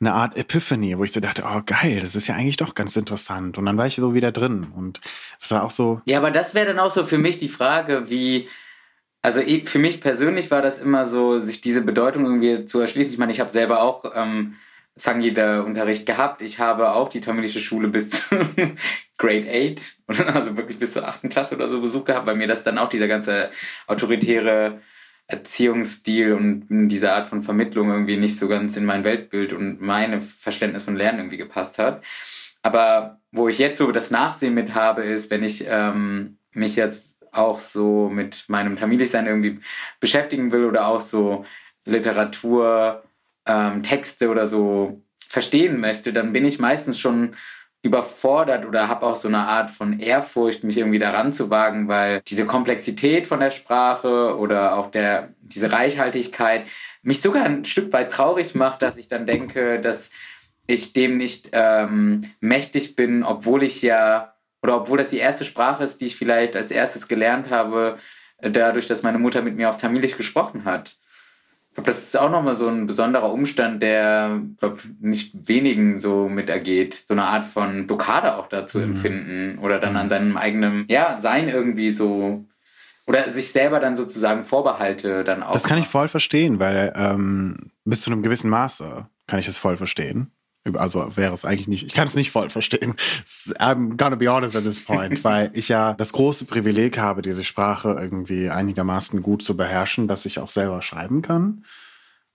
eine 0.00 0.12
Art 0.12 0.36
Epiphany, 0.36 0.96
wo 0.96 1.04
ich 1.04 1.12
so 1.12 1.20
dachte, 1.20 1.44
oh 1.44 1.60
geil, 1.66 1.98
das 2.00 2.14
ist 2.14 2.28
ja 2.28 2.36
eigentlich 2.36 2.56
doch 2.56 2.74
ganz 2.74 2.96
interessant. 2.96 3.58
Und 3.58 3.66
dann 3.66 3.76
war 3.76 3.86
ich 3.86 3.96
so 3.96 4.14
wieder 4.14 4.30
drin. 4.30 4.68
Und 4.74 5.00
das 5.40 5.50
war 5.50 5.64
auch 5.64 5.70
so. 5.70 6.00
Ja, 6.04 6.18
aber 6.18 6.30
das 6.30 6.54
wäre 6.54 6.66
dann 6.66 6.78
auch 6.78 6.90
so 6.90 7.04
für 7.04 7.18
mich 7.18 7.38
die 7.38 7.48
Frage, 7.48 8.08
wie. 8.08 8.48
Also 9.20 9.40
für 9.64 9.80
mich 9.80 10.00
persönlich 10.00 10.52
war 10.52 10.62
das 10.62 10.78
immer 10.78 11.04
so, 11.04 11.40
sich 11.40 11.60
diese 11.60 11.84
Bedeutung 11.84 12.24
irgendwie 12.24 12.66
zu 12.66 12.78
erschließen. 12.78 13.12
Ich 13.12 13.18
meine, 13.18 13.32
ich 13.32 13.40
habe 13.40 13.50
selber 13.50 13.82
auch 13.82 14.04
ähm, 14.14 14.54
Sangita-Unterricht 14.94 16.06
gehabt. 16.06 16.40
Ich 16.40 16.60
habe 16.60 16.92
auch 16.92 17.08
die 17.08 17.20
tamilische 17.20 17.58
Schule 17.58 17.88
bis 17.88 18.10
zu 18.10 18.36
Grade 19.18 19.76
8, 20.08 20.26
also 20.34 20.56
wirklich 20.56 20.78
bis 20.78 20.92
zur 20.92 21.08
8. 21.08 21.28
Klasse 21.30 21.56
oder 21.56 21.68
so 21.68 21.80
Besuch 21.80 22.04
gehabt, 22.04 22.26
weil 22.26 22.36
mir 22.36 22.46
das 22.46 22.62
dann 22.62 22.78
auch 22.78 22.88
dieser 22.88 23.08
ganze 23.08 23.50
autoritäre 23.88 24.80
Erziehungsstil 25.28 26.32
und 26.32 26.66
diese 26.88 27.12
Art 27.12 27.28
von 27.28 27.42
Vermittlung 27.42 27.90
irgendwie 27.90 28.16
nicht 28.16 28.38
so 28.38 28.48
ganz 28.48 28.76
in 28.76 28.86
mein 28.86 29.04
Weltbild 29.04 29.52
und 29.52 29.80
meine 29.80 30.20
Verständnis 30.20 30.84
von 30.84 30.96
Lernen 30.96 31.18
irgendwie 31.18 31.36
gepasst 31.36 31.78
hat. 31.78 32.02
Aber 32.62 33.20
wo 33.30 33.48
ich 33.48 33.58
jetzt 33.58 33.78
so 33.78 33.92
das 33.92 34.10
Nachsehen 34.10 34.54
mit 34.54 34.74
habe, 34.74 35.02
ist, 35.02 35.30
wenn 35.30 35.44
ich 35.44 35.66
ähm, 35.68 36.38
mich 36.52 36.76
jetzt 36.76 37.18
auch 37.30 37.60
so 37.60 38.08
mit 38.08 38.48
meinem 38.48 38.76
Tamilisch-Sein 38.76 39.26
irgendwie 39.26 39.60
beschäftigen 40.00 40.50
will 40.50 40.64
oder 40.64 40.86
auch 40.86 41.00
so 41.00 41.44
Literatur, 41.84 43.04
ähm, 43.46 43.82
Texte 43.82 44.30
oder 44.30 44.46
so 44.46 45.02
verstehen 45.28 45.78
möchte, 45.78 46.14
dann 46.14 46.32
bin 46.32 46.46
ich 46.46 46.58
meistens 46.58 46.98
schon 46.98 47.36
überfordert 47.82 48.66
oder 48.66 48.88
habe 48.88 49.06
auch 49.06 49.14
so 49.14 49.28
eine 49.28 49.38
Art 49.38 49.70
von 49.70 50.00
Ehrfurcht, 50.00 50.64
mich 50.64 50.78
irgendwie 50.78 50.98
daran 50.98 51.32
zu 51.32 51.48
wagen, 51.48 51.86
weil 51.86 52.22
diese 52.26 52.44
Komplexität 52.44 53.26
von 53.26 53.40
der 53.40 53.50
Sprache 53.50 54.36
oder 54.36 54.76
auch 54.76 54.90
der, 54.90 55.30
diese 55.40 55.70
Reichhaltigkeit 55.70 56.66
mich 57.02 57.22
sogar 57.22 57.44
ein 57.44 57.64
Stück 57.64 57.92
weit 57.92 58.10
traurig 58.10 58.54
macht, 58.54 58.82
dass 58.82 58.96
ich 58.96 59.08
dann 59.08 59.26
denke, 59.26 59.80
dass 59.80 60.10
ich 60.66 60.92
dem 60.92 61.16
nicht 61.18 61.50
ähm, 61.52 62.28
mächtig 62.40 62.96
bin, 62.96 63.22
obwohl 63.22 63.62
ich 63.62 63.80
ja, 63.80 64.34
oder 64.60 64.76
obwohl 64.76 64.98
das 64.98 65.10
die 65.10 65.18
erste 65.18 65.44
Sprache 65.44 65.84
ist, 65.84 66.00
die 66.00 66.06
ich 66.06 66.16
vielleicht 66.16 66.56
als 66.56 66.72
erstes 66.72 67.06
gelernt 67.06 67.48
habe, 67.48 67.96
dadurch, 68.40 68.88
dass 68.88 69.04
meine 69.04 69.18
Mutter 69.18 69.40
mit 69.40 69.56
mir 69.56 69.70
auf 69.70 69.78
Tamilisch 69.78 70.16
gesprochen 70.16 70.64
hat 70.64 70.96
glaube, 71.78 71.90
das 71.90 72.02
ist 72.02 72.18
auch 72.18 72.30
nochmal 72.30 72.54
so 72.54 72.68
ein 72.68 72.86
besonderer 72.86 73.32
Umstand, 73.32 73.82
der, 73.82 74.40
glaube 74.58 74.80
nicht 75.00 75.48
wenigen 75.48 75.98
so 75.98 76.28
mitergeht, 76.28 77.04
so 77.06 77.14
eine 77.14 77.24
Art 77.24 77.44
von 77.44 77.86
Blockade 77.86 78.36
auch 78.36 78.48
dazu 78.48 78.78
mhm. 78.78 78.84
empfinden 78.84 79.58
oder 79.60 79.78
dann 79.78 79.92
mhm. 79.92 79.98
an 79.98 80.08
seinem 80.08 80.36
eigenen, 80.36 80.86
ja, 80.88 81.20
Sein 81.20 81.48
irgendwie 81.48 81.90
so 81.90 82.44
oder 83.06 83.30
sich 83.30 83.52
selber 83.52 83.80
dann 83.80 83.96
sozusagen 83.96 84.42
Vorbehalte 84.44 85.24
dann 85.24 85.42
auch. 85.42 85.52
Das 85.52 85.64
kann 85.64 85.78
ich 85.78 85.86
voll 85.86 86.08
verstehen, 86.08 86.58
weil 86.60 86.92
ähm, 86.96 87.56
bis 87.84 88.02
zu 88.02 88.10
einem 88.10 88.22
gewissen 88.22 88.50
Maße 88.50 89.06
kann 89.26 89.38
ich 89.38 89.46
das 89.46 89.58
voll 89.58 89.76
verstehen. 89.76 90.32
Also 90.76 91.16
wäre 91.16 91.34
es 91.34 91.44
eigentlich 91.44 91.68
nicht, 91.68 91.86
ich 91.86 91.94
kann 91.94 92.08
es 92.08 92.14
nicht 92.14 92.30
voll 92.30 92.50
verstehen. 92.50 92.94
I'm 93.58 93.96
gonna 93.96 94.16
be 94.16 94.30
honest 94.30 94.56
at 94.56 94.64
this 94.64 94.84
point, 94.84 95.22
weil 95.24 95.50
ich 95.54 95.68
ja 95.68 95.94
das 95.94 96.12
große 96.12 96.44
Privileg 96.44 96.98
habe, 96.98 97.22
diese 97.22 97.44
Sprache 97.44 97.96
irgendwie 97.98 98.50
einigermaßen 98.50 99.22
gut 99.22 99.42
zu 99.42 99.56
beherrschen, 99.56 100.08
dass 100.08 100.26
ich 100.26 100.38
auch 100.38 100.50
selber 100.50 100.82
schreiben 100.82 101.22
kann 101.22 101.64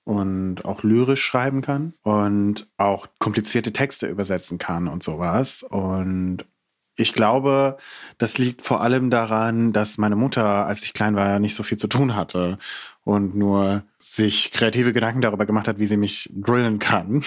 und 0.05 0.65
auch 0.65 0.83
lyrisch 0.83 1.23
schreiben 1.23 1.61
kann 1.61 1.93
und 2.01 2.67
auch 2.77 3.07
komplizierte 3.19 3.73
Texte 3.73 4.07
übersetzen 4.07 4.57
kann 4.57 4.87
und 4.87 5.03
sowas. 5.03 5.63
Und 5.63 6.45
ich 6.95 7.13
glaube, 7.13 7.77
das 8.17 8.37
liegt 8.37 8.61
vor 8.61 8.81
allem 8.81 9.09
daran, 9.09 9.73
dass 9.73 9.97
meine 9.97 10.15
Mutter, 10.15 10.65
als 10.67 10.83
ich 10.83 10.93
klein 10.93 11.15
war, 11.15 11.39
nicht 11.39 11.55
so 11.55 11.63
viel 11.63 11.77
zu 11.77 11.87
tun 11.87 12.15
hatte 12.15 12.57
und 13.03 13.35
nur 13.35 13.83
sich 13.99 14.51
kreative 14.51 14.93
Gedanken 14.93 15.21
darüber 15.21 15.45
gemacht 15.45 15.67
hat, 15.67 15.79
wie 15.79 15.85
sie 15.85 15.97
mich 15.97 16.29
drillen 16.33 16.79
kann. 16.79 17.23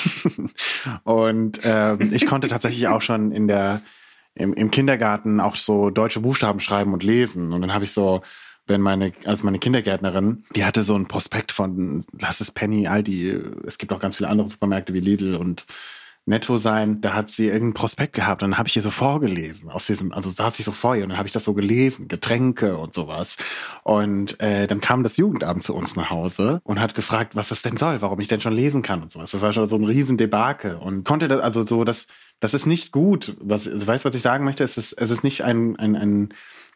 und 1.04 1.60
ähm, 1.64 2.12
ich 2.12 2.26
konnte 2.26 2.48
tatsächlich 2.48 2.88
auch 2.88 3.02
schon 3.02 3.32
in 3.32 3.48
der 3.48 3.82
im, 4.34 4.52
im 4.52 4.70
Kindergarten 4.70 5.40
auch 5.40 5.56
so 5.56 5.90
deutsche 5.90 6.20
Buchstaben 6.20 6.60
schreiben 6.60 6.92
und 6.92 7.02
lesen. 7.02 7.52
Und 7.52 7.62
dann 7.62 7.72
habe 7.72 7.84
ich 7.84 7.92
so 7.92 8.22
wenn 8.66 8.80
meine, 8.80 9.12
also 9.24 9.44
meine 9.44 9.58
Kindergärtnerin, 9.58 10.44
die 10.54 10.64
hatte 10.64 10.82
so 10.82 10.96
ein 10.96 11.06
Prospekt 11.06 11.52
von, 11.52 12.04
lass 12.18 12.40
es 12.40 12.50
Penny, 12.50 12.88
Aldi, 12.88 13.40
es 13.66 13.78
gibt 13.78 13.92
auch 13.92 14.00
ganz 14.00 14.16
viele 14.16 14.28
andere 14.28 14.48
Supermärkte 14.48 14.92
wie 14.92 15.00
Lidl 15.00 15.36
und 15.36 15.66
Netto 16.28 16.58
sein, 16.58 17.00
da 17.00 17.14
hat 17.14 17.28
sie 17.28 17.46
irgendein 17.46 17.74
Prospekt 17.74 18.12
gehabt 18.12 18.42
und 18.42 18.50
dann 18.50 18.58
habe 18.58 18.68
ich 18.68 18.74
ihr 18.74 18.82
so 18.82 18.90
vorgelesen 18.90 19.70
aus 19.70 19.86
diesem, 19.86 20.12
also 20.12 20.28
saß 20.28 20.58
ich 20.58 20.64
so 20.64 20.72
vor 20.72 20.96
ihr 20.96 21.04
und 21.04 21.10
dann 21.10 21.18
habe 21.18 21.28
ich 21.28 21.32
das 21.32 21.44
so 21.44 21.54
gelesen, 21.54 22.08
Getränke 22.08 22.76
und 22.76 22.94
sowas. 22.94 23.36
Und 23.84 24.40
äh, 24.40 24.66
dann 24.66 24.80
kam 24.80 25.04
das 25.04 25.16
Jugendamt 25.16 25.62
zu 25.62 25.72
uns 25.74 25.94
nach 25.94 26.10
Hause 26.10 26.60
und 26.64 26.80
hat 26.80 26.96
gefragt, 26.96 27.36
was 27.36 27.50
das 27.50 27.62
denn 27.62 27.76
soll, 27.76 28.02
warum 28.02 28.18
ich 28.18 28.26
denn 28.26 28.40
schon 28.40 28.52
lesen 28.52 28.82
kann 28.82 29.02
und 29.02 29.12
sowas. 29.12 29.30
Das 29.30 29.40
war 29.40 29.52
schon 29.52 29.68
so 29.68 29.76
ein 29.76 29.84
riesen 29.84 30.16
Debakel 30.16 30.74
und 30.74 31.04
konnte 31.04 31.28
das, 31.28 31.40
also 31.40 31.64
so, 31.64 31.84
das, 31.84 32.08
das 32.40 32.54
ist 32.54 32.66
nicht 32.66 32.90
gut. 32.90 33.36
Was, 33.40 33.66
weißt 33.66 34.04
du, 34.04 34.08
was 34.08 34.16
ich 34.16 34.22
sagen 34.22 34.44
möchte? 34.44 34.64
Es 34.64 34.76
ist, 34.76 34.94
es 34.94 35.10
ist 35.12 35.22
nicht 35.22 35.44
ein, 35.44 35.76
ein, 35.76 35.94
ein 35.94 36.34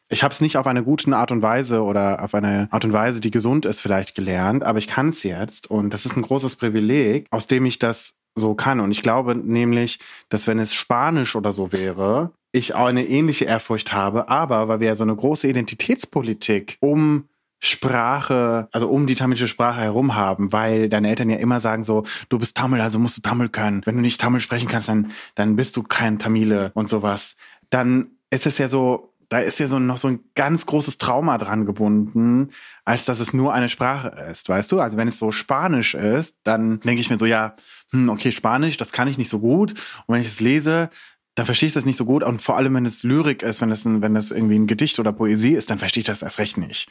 ich 0.09 0.23
habe 0.23 0.33
es 0.33 0.41
nicht 0.41 0.59
auf 0.59 0.67
eine 0.69 0.85
gute 0.85 1.15
Art 1.17 1.33
und 1.33 1.43
Weise 1.43 1.83
oder 1.83 2.23
auf 2.23 2.35
eine 2.35 2.69
Art 2.71 2.85
und 2.85 2.93
Weise, 2.93 3.21
die 3.21 3.31
gesund 3.33 3.67
ist, 3.67 3.81
vielleicht 3.81 4.15
gelernt, 4.15 4.65
aber 4.65 4.79
ich 4.79 4.87
kann 4.89 5.09
es 5.09 5.25
jetzt 5.25 5.71
und 5.71 5.91
das 5.91 6.05
ist 6.05 6.17
ein 6.17 6.23
großes 6.23 6.57
Privileg, 6.57 7.27
aus 7.31 7.47
dem 7.47 7.65
ich 7.65 7.79
das 7.79 8.20
so 8.35 8.55
kann. 8.55 8.81
Und 8.81 8.91
ich 8.91 9.03
glaube 9.03 9.35
nämlich, 9.35 9.99
dass 10.29 10.47
wenn 10.47 10.59
es 10.59 10.75
Spanisch 10.75 11.37
oder 11.37 11.53
so 11.53 11.73
wäre, 11.73 12.33
ich 12.53 12.75
auch 12.75 12.87
eine 12.87 13.07
ähnliche 13.07 13.45
Ehrfurcht 13.45 13.93
habe, 13.93 14.29
aber 14.29 14.69
weil 14.69 14.81
wir 14.81 14.89
ja 14.89 14.97
so 14.97 15.05
eine 15.05 15.15
große 15.15 15.49
Identitätspolitik 15.49 16.79
um 16.81 17.29
Sprache, 17.63 18.69
also 18.73 18.89
um 18.89 19.07
die 19.07 19.15
tamilische 19.15 19.47
Sprache 19.47 19.83
herum 19.83 20.15
haben, 20.15 20.53
weil 20.53 20.89
deine 20.89 21.11
Eltern 21.11 21.29
ja 21.29 21.37
immer 21.37 21.61
sagen 21.61 21.85
so, 21.85 22.05
du 22.31 22.39
bist 22.39 22.57
Tamil, 22.57 22.81
also 22.81 22.99
musst 22.99 23.19
du 23.19 23.21
Tamil 23.23 23.51
können. 23.51 23.83
Wenn 23.85 23.97
du 23.97 24.01
nicht 24.01 24.21
Tamil 24.21 24.41
sprechen 24.41 24.69
kannst, 24.69 24.89
dann, 24.89 25.13
dann 25.35 25.57
bist 25.57 25.77
du 25.77 25.83
kein 25.83 26.19
Tamile 26.19 26.73
und 26.75 26.89
sowas. 26.89 27.37
Dann 27.69 28.13
ist 28.31 28.47
es 28.47 28.57
ja 28.57 28.69
so, 28.69 29.10
da 29.31 29.39
ist 29.39 29.61
ja 29.61 29.69
so 29.69 29.79
noch 29.79 29.97
so 29.97 30.09
ein 30.09 30.21
ganz 30.35 30.67
großes 30.67 30.99
Trauma 30.99 31.39
dran 31.39 31.65
gebunden, 31.65 32.51
als 32.85 33.05
dass 33.05 33.21
es 33.21 33.33
nur 33.33 33.55
eine 33.55 33.69
Sprache 33.69 34.09
ist, 34.31 34.49
weißt 34.49 34.71
du? 34.73 34.81
Also 34.81 34.97
wenn 34.99 35.07
es 35.07 35.19
so 35.19 35.31
Spanisch 35.31 35.95
ist, 35.95 36.41
dann 36.43 36.81
denke 36.81 37.01
ich 37.01 37.11
mir 37.11 37.19
so, 37.19 37.27
ja, 37.27 37.55
hm, 37.93 38.09
okay, 38.09 38.33
Spanisch, 38.33 38.77
das 38.77 38.91
kann 38.91 39.07
ich 39.07 39.19
nicht 39.19 39.29
so 39.29 39.39
gut. 39.39 39.71
Und 40.07 40.15
wenn 40.15 40.21
ich 40.21 40.27
es 40.27 40.41
lese, 40.41 40.91
dann 41.37 41.47
verstehe 41.47 41.69
ich 41.69 41.73
das 41.73 41.85
nicht 41.85 41.97
so 41.97 42.07
gut. 42.07 42.25
Und 42.25 42.43
vor 42.43 42.57
allem, 42.57 42.75
wenn 42.75 42.85
es 42.85 43.05
Lyrik 43.05 43.45
ist, 43.45 43.61
wenn 43.61 43.71
das, 43.71 43.85
ein, 43.85 44.03
wenn 44.03 44.15
das 44.15 44.33
irgendwie 44.33 44.59
ein 44.59 44.67
Gedicht 44.67 44.99
oder 44.99 45.13
Poesie 45.13 45.55
ist, 45.55 45.71
dann 45.71 45.79
verstehe 45.79 46.01
ich 46.01 46.07
das 46.07 46.23
erst 46.23 46.41
recht 46.41 46.59
nicht. 46.59 46.91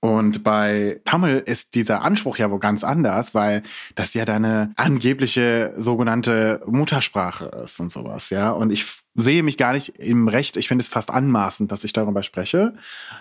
Und 0.00 0.44
bei 0.44 1.00
Tamil 1.04 1.42
ist 1.44 1.74
dieser 1.74 2.02
Anspruch 2.02 2.38
ja 2.38 2.50
wohl 2.50 2.60
ganz 2.60 2.84
anders, 2.84 3.34
weil 3.34 3.64
das 3.96 4.14
ja 4.14 4.24
deine 4.24 4.72
angebliche 4.76 5.74
sogenannte 5.76 6.62
Muttersprache 6.66 7.46
ist 7.64 7.80
und 7.80 7.90
sowas, 7.90 8.30
ja. 8.30 8.50
Und 8.50 8.70
ich 8.70 8.86
sehe 9.14 9.42
mich 9.42 9.56
gar 9.56 9.72
nicht 9.72 9.98
im 9.98 10.28
Recht, 10.28 10.56
ich 10.56 10.68
finde 10.68 10.82
es 10.82 10.88
fast 10.88 11.10
anmaßend, 11.10 11.72
dass 11.72 11.82
ich 11.82 11.92
darüber 11.92 12.22
spreche. 12.22 12.74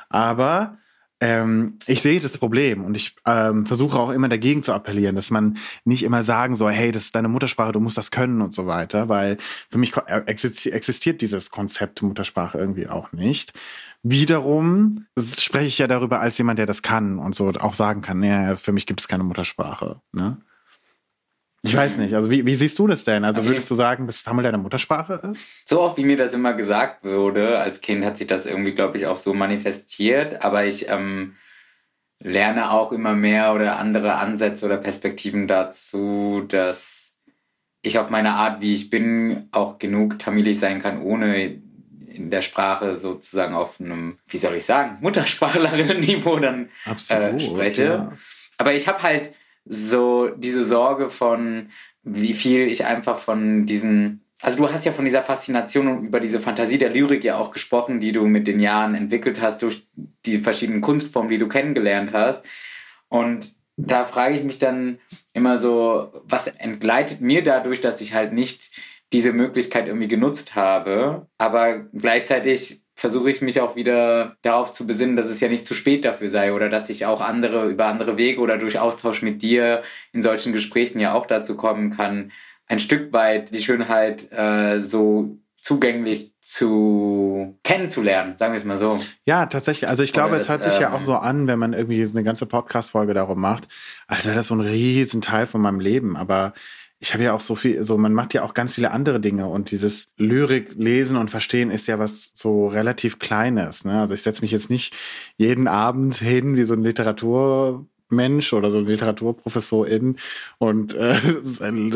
Aber 0.09 0.77
ähm, 1.19 1.79
ich 1.87 2.03
sehe 2.03 2.19
das 2.19 2.37
Problem 2.37 2.83
und 2.83 2.95
ich 2.95 3.15
ähm, 3.25 3.65
versuche 3.65 3.97
auch 3.97 4.11
immer 4.11 4.29
dagegen 4.29 4.61
zu 4.61 4.71
appellieren, 4.71 5.15
dass 5.15 5.31
man 5.31 5.57
nicht 5.83 6.03
immer 6.03 6.23
sagen 6.23 6.55
soll, 6.55 6.73
hey, 6.73 6.91
das 6.91 7.05
ist 7.05 7.15
deine 7.15 7.27
Muttersprache, 7.27 7.71
du 7.71 7.79
musst 7.79 7.97
das 7.97 8.11
können 8.11 8.39
und 8.41 8.53
so 8.53 8.67
weiter, 8.67 9.09
weil 9.09 9.37
für 9.71 9.79
mich 9.79 9.97
äh, 9.97 10.21
existiert 10.27 11.21
dieses 11.21 11.49
Konzept 11.49 12.03
Muttersprache 12.03 12.59
irgendwie 12.59 12.87
auch 12.87 13.13
nicht. 13.13 13.53
Wiederum 14.03 15.05
spreche 15.19 15.67
ich 15.67 15.77
ja 15.79 15.88
darüber 15.88 16.19
als 16.19 16.38
jemand, 16.38 16.60
der 16.60 16.65
das 16.65 16.81
kann 16.81 17.19
und 17.19 17.36
so 17.36 17.49
auch 17.60 17.73
sagen 17.73 18.01
kann, 18.01 18.19
nee, 18.19 18.55
für 18.55 18.71
mich 18.71 18.86
gibt 18.86 19.01
es 19.01 19.07
keine 19.07 19.23
Muttersprache. 19.23 20.01
Ne? 20.13 20.38
Ich 21.63 21.75
weiß 21.75 21.97
nicht, 21.97 22.13
also 22.13 22.29
wie, 22.29 22.45
wie 22.45 22.55
siehst 22.55 22.77
du 22.79 22.88
das 22.88 23.03
denn? 23.03 23.25
Also 23.25 23.43
würdest 23.43 23.69
du 23.69 23.75
sagen, 23.75 24.05
dass 24.05 24.23
Tamil 24.23 24.43
deine 24.43 24.57
Muttersprache 24.57 25.21
ist? 25.31 25.47
So 25.65 25.81
oft, 25.81 25.97
wie 25.97 26.05
mir 26.05 26.15
das 26.15 26.33
immer 26.33 26.53
gesagt 26.53 27.03
wurde, 27.03 27.60
als 27.60 27.81
Kind 27.81 28.05
hat 28.05 28.17
sich 28.17 28.27
das 28.27 28.45
irgendwie, 28.45 28.73
glaube 28.73 28.97
ich, 28.97 29.07
auch 29.07 29.17
so 29.17 29.33
manifestiert, 29.33 30.43
aber 30.43 30.65
ich 30.65 30.88
ähm, 30.88 31.36
lerne 32.19 32.71
auch 32.71 32.91
immer 32.91 33.13
mehr 33.13 33.53
oder 33.53 33.77
andere 33.77 34.15
Ansätze 34.15 34.65
oder 34.65 34.77
Perspektiven 34.77 35.47
dazu, 35.47 36.43
dass 36.47 37.17
ich 37.81 37.99
auf 37.99 38.10
meine 38.10 38.33
Art, 38.33 38.62
wie 38.62 38.73
ich 38.73 38.89
bin, 38.89 39.49
auch 39.51 39.79
genug 39.79 40.19
tamilisch 40.19 40.57
sein 40.57 40.81
kann, 40.81 41.01
ohne 41.01 41.62
in 42.17 42.30
der 42.30 42.41
Sprache 42.41 42.95
sozusagen 42.95 43.53
auf 43.53 43.80
einem, 43.80 44.17
wie 44.27 44.38
soll 44.38 44.56
ich 44.56 44.65
sagen, 44.65 44.97
Muttersprachlerinnen-Niveau 45.01 46.38
dann 46.39 46.69
äh, 46.86 47.39
spreche. 47.39 47.84
Ja. 47.84 48.13
Aber 48.58 48.73
ich 48.73 48.88
habe 48.88 49.03
halt 49.03 49.32
so 49.65 50.30
diese 50.30 50.65
Sorge 50.65 51.10
von, 51.10 51.69
wie 52.03 52.34
viel 52.34 52.67
ich 52.67 52.86
einfach 52.86 53.19
von 53.19 53.65
diesen 53.65 54.23
also 54.41 54.60
du 54.60 54.71
hast 54.71 54.86
ja 54.86 54.91
von 54.91 55.06
dieser 55.06 55.23
Faszination 55.23 55.88
und 55.88 56.06
über 56.06 56.19
diese 56.19 56.39
Fantasie 56.39 56.77
der 56.77 56.91
Lyrik 56.91 57.23
ja 57.23 57.38
auch 57.38 57.51
gesprochen, 57.51 57.99
die 57.99 58.12
du 58.12 58.27
mit 58.27 58.47
den 58.47 58.60
Jahren 58.60 58.93
entwickelt 58.93 59.41
hast 59.41 59.63
durch 59.63 59.88
die 60.25 60.38
verschiedenen 60.38 60.82
Kunstformen, 60.82 61.32
die 61.32 61.39
du 61.39 61.47
kennengelernt 61.47 62.13
hast. 62.13 62.45
Und 63.10 63.56
da 63.77 64.06
frage 64.06 64.36
ich 64.36 64.43
mich 64.43 64.60
dann 64.60 64.99
immer 65.34 65.58
so, 65.58 66.12
was 66.23 66.47
entgleitet 66.47 67.21
mir 67.21 67.43
dadurch, 67.43 67.82
dass 67.82 68.01
ich 68.01 68.13
halt 68.13 68.34
nicht 68.34 68.71
diese 69.13 69.33
Möglichkeit 69.33 69.87
irgendwie 69.87 70.07
genutzt 70.07 70.55
habe. 70.55 71.27
Aber 71.37 71.79
gleichzeitig 71.93 72.81
versuche 72.95 73.29
ich 73.29 73.41
mich 73.41 73.61
auch 73.61 73.75
wieder 73.75 74.37
darauf 74.41 74.73
zu 74.73 74.87
besinnen, 74.87 75.15
dass 75.15 75.27
es 75.27 75.39
ja 75.39 75.49
nicht 75.49 75.67
zu 75.67 75.75
spät 75.75 76.03
dafür 76.03 76.29
sei 76.29 76.51
oder 76.51 76.67
dass 76.67 76.89
ich 76.89 77.05
auch 77.05 77.21
andere 77.21 77.69
über 77.69 77.85
andere 77.85 78.17
Wege 78.17 78.41
oder 78.41 78.57
durch 78.57 78.79
Austausch 78.79 79.21
mit 79.21 79.43
dir 79.43 79.83
in 80.13 80.23
solchen 80.23 80.51
Gesprächen 80.51 80.99
ja 80.99 81.13
auch 81.13 81.27
dazu 81.27 81.55
kommen 81.55 81.91
kann, 81.91 82.31
ein 82.65 82.79
Stück 82.79 83.13
weit 83.13 83.53
die 83.53 83.61
Schönheit 83.61 84.31
äh, 84.31 84.81
so 84.81 85.37
zugänglich 85.61 86.31
zu 86.41 87.59
kennenzulernen, 87.63 88.37
sagen 88.37 88.53
wir 88.53 88.57
es 88.57 88.65
mal 88.65 88.77
so. 88.77 89.01
Ja, 89.25 89.47
tatsächlich. 89.47 89.89
Also 89.89 90.01
ich 90.01 90.13
glaube, 90.13 90.37
es 90.37 90.47
hört 90.47 90.63
sich 90.63 90.75
ähm, 90.75 90.81
ja 90.81 90.93
auch 90.93 91.03
so 91.03 91.15
an, 91.15 91.45
wenn 91.45 91.59
man 91.59 91.73
irgendwie 91.73 92.01
eine 92.03 92.23
ganze 92.23 92.45
Podcast-Folge 92.45 93.13
darum 93.13 93.41
macht, 93.41 93.67
als 94.07 94.25
wäre 94.25 94.35
das 94.35 94.47
so 94.47 94.55
ein 94.55 94.61
riesen 94.61 95.21
Teil 95.21 95.45
von 95.45 95.61
meinem 95.61 95.81
Leben. 95.81 96.15
Aber 96.15 96.53
ich 96.99 97.13
habe 97.13 97.23
ja 97.23 97.33
auch 97.33 97.39
so 97.39 97.55
viel, 97.55 97.83
so 97.83 97.97
man 97.97 98.13
macht 98.13 98.33
ja 98.33 98.43
auch 98.43 98.53
ganz 98.53 98.73
viele 98.73 98.91
andere 98.91 99.19
Dinge 99.19 99.47
und 99.47 99.71
dieses 99.71 100.12
Lyrik 100.17 100.73
lesen 100.75 101.17
und 101.17 101.29
verstehen 101.29 101.69
ist 101.69 101.88
ja 101.88 101.99
was 101.99 102.31
so 102.33 102.67
relativ 102.67 103.19
Kleines. 103.19 103.86
Ne? 103.86 103.99
Also 103.99 104.13
ich 104.13 104.23
setze 104.23 104.41
mich 104.41 104.51
jetzt 104.51 104.69
nicht 104.69 104.95
jeden 105.38 105.67
Abend 105.67 106.15
hin 106.15 106.55
wie 106.55 106.63
so 106.63 106.73
ein 106.73 106.83
Literatur 106.83 107.86
Mensch 108.09 108.53
oder 108.53 108.71
so 108.71 108.77
ein 108.77 108.85
Literaturprofessorin 108.85 110.17
und 110.57 110.93
äh, 110.95 111.15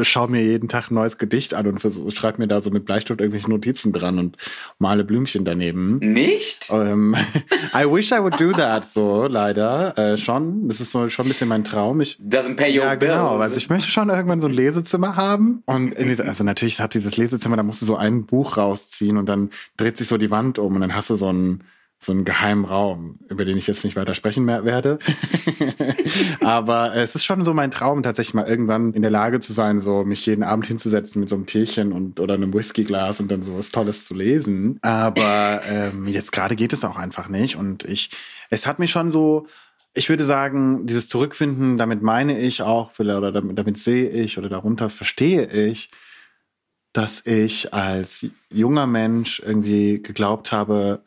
schau 0.03 0.27
mir 0.27 0.43
jeden 0.43 0.69
Tag 0.69 0.91
ein 0.91 0.95
neues 0.95 1.17
Gedicht 1.17 1.53
an 1.53 1.67
und 1.67 1.81
schreib 2.13 2.39
mir 2.39 2.47
da 2.47 2.61
so 2.61 2.69
mit 2.71 2.85
Bleistift 2.85 3.21
irgendwelche 3.21 3.49
Notizen 3.49 3.93
dran 3.93 4.19
und 4.19 4.37
male 4.79 5.03
Blümchen 5.03 5.45
daneben. 5.45 5.99
Nicht? 5.99 6.69
Ähm, 6.71 7.15
I 7.73 7.85
wish 7.85 8.11
I 8.11 8.19
would 8.19 8.39
do 8.39 8.51
that, 8.53 8.85
so 8.85 9.27
leider. 9.27 9.97
Äh, 9.97 10.17
schon. 10.17 10.67
Das 10.67 10.79
ist 10.79 10.91
so 10.91 11.07
schon 11.09 11.25
ein 11.25 11.29
bisschen 11.29 11.47
mein 11.47 11.63
Traum. 11.63 12.01
Ich, 12.01 12.19
Doesn't 12.19 12.55
pay 12.55 12.77
your 12.77 12.85
ja, 12.85 12.95
genau. 12.95 13.37
Also 13.37 13.57
ich 13.57 13.69
möchte 13.69 13.89
schon 13.89 14.09
irgendwann 14.09 14.41
so 14.41 14.47
ein 14.47 14.53
Lesezimmer 14.53 15.15
haben. 15.15 15.63
Und 15.65 15.93
in 15.95 16.07
dieser, 16.07 16.25
also 16.25 16.43
natürlich 16.43 16.79
hat 16.79 16.93
dieses 16.93 17.17
Lesezimmer, 17.17 17.57
da 17.57 17.63
musst 17.63 17.81
du 17.81 17.85
so 17.85 17.95
ein 17.95 18.25
Buch 18.25 18.57
rausziehen 18.57 19.17
und 19.17 19.25
dann 19.27 19.49
dreht 19.77 19.97
sich 19.97 20.07
so 20.07 20.17
die 20.17 20.31
Wand 20.31 20.59
um 20.59 20.75
und 20.75 20.81
dann 20.81 20.95
hast 20.95 21.09
du 21.09 21.15
so 21.15 21.31
ein 21.31 21.63
so 22.03 22.11
einen 22.11 22.25
geheimen 22.25 22.65
Raum, 22.65 23.19
über 23.29 23.45
den 23.45 23.57
ich 23.57 23.67
jetzt 23.67 23.83
nicht 23.83 23.95
weiter 23.95 24.15
sprechen 24.15 24.43
mehr 24.43 24.65
werde. 24.65 24.97
Aber 26.41 26.95
es 26.95 27.13
ist 27.13 27.23
schon 27.23 27.43
so 27.43 27.53
mein 27.53 27.69
Traum, 27.69 28.01
tatsächlich 28.01 28.33
mal 28.33 28.47
irgendwann 28.47 28.93
in 28.93 29.03
der 29.03 29.11
Lage 29.11 29.39
zu 29.39 29.53
sein, 29.53 29.81
so 29.81 30.03
mich 30.03 30.25
jeden 30.25 30.41
Abend 30.41 30.65
hinzusetzen 30.65 31.19
mit 31.19 31.29
so 31.29 31.35
einem 31.35 31.45
Teechen 31.45 31.91
und 31.91 32.19
oder 32.19 32.33
einem 32.33 32.55
Whiskyglas 32.55 33.19
und 33.19 33.29
dann 33.29 33.43
so 33.43 33.55
was 33.55 33.69
Tolles 33.69 34.05
zu 34.05 34.15
lesen. 34.15 34.79
Aber 34.81 35.61
ähm, 35.69 36.07
jetzt 36.07 36.31
gerade 36.31 36.55
geht 36.55 36.73
es 36.73 36.83
auch 36.83 36.95
einfach 36.95 37.29
nicht. 37.29 37.55
Und 37.55 37.85
ich, 37.85 38.09
es 38.49 38.65
hat 38.65 38.79
mich 38.79 38.89
schon 38.89 39.11
so, 39.11 39.45
ich 39.93 40.09
würde 40.09 40.23
sagen, 40.23 40.87
dieses 40.87 41.07
Zurückfinden, 41.07 41.77
damit 41.77 42.01
meine 42.01 42.39
ich 42.39 42.63
auch, 42.63 42.97
oder 42.97 43.31
damit, 43.31 43.59
damit 43.59 43.77
sehe 43.77 44.09
ich 44.09 44.39
oder 44.39 44.49
darunter 44.49 44.89
verstehe 44.89 45.45
ich, 45.45 45.91
dass 46.93 47.27
ich 47.27 47.75
als 47.75 48.25
junger 48.49 48.87
Mensch 48.87 49.39
irgendwie 49.45 50.01
geglaubt 50.01 50.51
habe, 50.51 51.03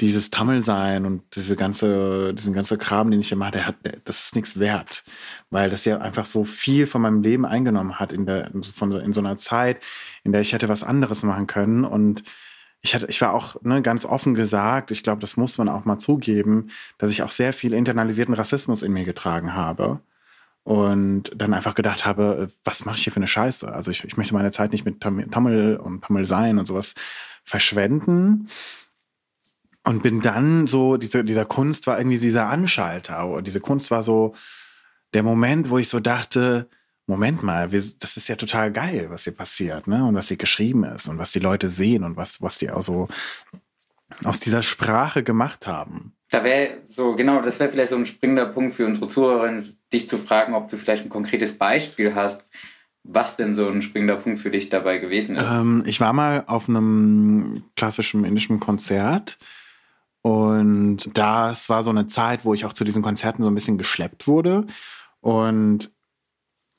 dieses 0.00 0.30
Tammelsein 0.30 1.06
und 1.06 1.22
diese 1.34 1.56
ganze, 1.56 2.34
diesen 2.34 2.52
ganze 2.52 2.78
Kram, 2.78 3.10
den 3.10 3.20
ich 3.20 3.34
mache, 3.34 3.52
der 3.52 3.66
hat, 3.66 3.76
das 4.04 4.26
ist 4.26 4.36
nichts 4.36 4.58
wert. 4.58 5.04
Weil 5.50 5.70
das 5.70 5.84
ja 5.84 5.98
einfach 5.98 6.26
so 6.26 6.44
viel 6.44 6.86
von 6.86 7.02
meinem 7.02 7.22
Leben 7.22 7.46
eingenommen 7.46 7.98
hat 7.98 8.12
in 8.12 8.26
der, 8.26 8.50
von, 8.74 8.92
in 8.92 9.12
so 9.12 9.20
einer 9.20 9.36
Zeit, 9.36 9.82
in 10.24 10.32
der 10.32 10.40
ich 10.40 10.52
hätte 10.52 10.68
was 10.68 10.82
anderes 10.82 11.22
machen 11.22 11.46
können. 11.46 11.84
Und 11.84 12.22
ich 12.82 12.94
hatte, 12.94 13.06
ich 13.06 13.20
war 13.20 13.32
auch 13.32 13.56
ne, 13.62 13.82
ganz 13.82 14.04
offen 14.04 14.34
gesagt, 14.34 14.90
ich 14.90 15.02
glaube, 15.02 15.20
das 15.20 15.36
muss 15.36 15.58
man 15.58 15.68
auch 15.68 15.84
mal 15.84 15.98
zugeben, 15.98 16.70
dass 16.98 17.10
ich 17.10 17.22
auch 17.22 17.30
sehr 17.30 17.52
viel 17.52 17.72
internalisierten 17.72 18.34
Rassismus 18.34 18.82
in 18.82 18.92
mir 18.92 19.04
getragen 19.04 19.54
habe. 19.54 20.00
Und 20.62 21.30
dann 21.36 21.54
einfach 21.54 21.74
gedacht 21.74 22.06
habe, 22.06 22.50
was 22.64 22.84
mache 22.84 22.96
ich 22.96 23.04
hier 23.04 23.12
für 23.12 23.18
eine 23.18 23.28
Scheiße? 23.28 23.72
Also 23.72 23.92
ich, 23.92 24.02
ich 24.02 24.16
möchte 24.16 24.34
meine 24.34 24.50
Zeit 24.50 24.72
nicht 24.72 24.84
mit 24.84 25.00
Tammel 25.00 25.76
und 25.76 26.02
Tammel 26.02 26.26
sein 26.26 26.58
und 26.58 26.66
sowas 26.66 26.94
verschwenden. 27.44 28.48
Und 29.86 30.02
bin 30.02 30.20
dann 30.20 30.66
so, 30.66 30.96
diese, 30.96 31.24
dieser 31.24 31.44
Kunst 31.44 31.86
war 31.86 31.98
irgendwie 31.98 32.18
dieser 32.18 32.48
Anschalter. 32.48 33.28
Und 33.28 33.46
diese 33.46 33.60
Kunst 33.60 33.90
war 33.90 34.02
so 34.02 34.34
der 35.14 35.22
Moment, 35.22 35.70
wo 35.70 35.78
ich 35.78 35.88
so 35.88 36.00
dachte, 36.00 36.68
Moment 37.06 37.44
mal, 37.44 37.70
wir, 37.70 37.82
das 38.00 38.16
ist 38.16 38.28
ja 38.28 38.34
total 38.34 38.72
geil, 38.72 39.06
was 39.10 39.24
hier 39.24 39.32
passiert, 39.32 39.86
ne? 39.86 40.04
Und 40.04 40.16
was 40.16 40.26
hier 40.26 40.36
geschrieben 40.36 40.82
ist 40.82 41.08
und 41.08 41.18
was 41.18 41.30
die 41.30 41.38
Leute 41.38 41.70
sehen 41.70 42.02
und 42.02 42.16
was, 42.16 42.42
was 42.42 42.58
die 42.58 42.70
auch 42.70 42.82
so 42.82 43.06
aus 44.24 44.40
dieser 44.40 44.64
Sprache 44.64 45.22
gemacht 45.22 45.68
haben. 45.68 46.14
Da 46.30 46.42
wäre 46.42 46.78
so, 46.88 47.14
genau, 47.14 47.40
das 47.42 47.60
wäre 47.60 47.70
vielleicht 47.70 47.90
so 47.90 47.96
ein 47.96 48.06
springender 48.06 48.46
Punkt 48.46 48.74
für 48.74 48.86
unsere 48.86 49.06
Zuhörerinnen, 49.06 49.78
dich 49.92 50.08
zu 50.08 50.18
fragen, 50.18 50.54
ob 50.54 50.68
du 50.68 50.76
vielleicht 50.76 51.04
ein 51.04 51.10
konkretes 51.10 51.58
Beispiel 51.58 52.16
hast, 52.16 52.44
was 53.04 53.36
denn 53.36 53.54
so 53.54 53.68
ein 53.68 53.82
springender 53.82 54.16
Punkt 54.16 54.40
für 54.40 54.50
dich 54.50 54.68
dabei 54.68 54.98
gewesen 54.98 55.36
ist. 55.36 55.48
Ähm, 55.48 55.84
ich 55.86 56.00
war 56.00 56.12
mal 56.12 56.42
auf 56.48 56.68
einem 56.68 57.62
klassischen 57.76 58.24
indischen 58.24 58.58
Konzert 58.58 59.38
und 60.26 61.16
das 61.16 61.68
war 61.68 61.84
so 61.84 61.90
eine 61.90 62.08
Zeit, 62.08 62.44
wo 62.44 62.52
ich 62.52 62.64
auch 62.64 62.72
zu 62.72 62.82
diesen 62.82 63.00
Konzerten 63.00 63.44
so 63.44 63.48
ein 63.48 63.54
bisschen 63.54 63.78
geschleppt 63.78 64.26
wurde. 64.26 64.66
Und 65.20 65.92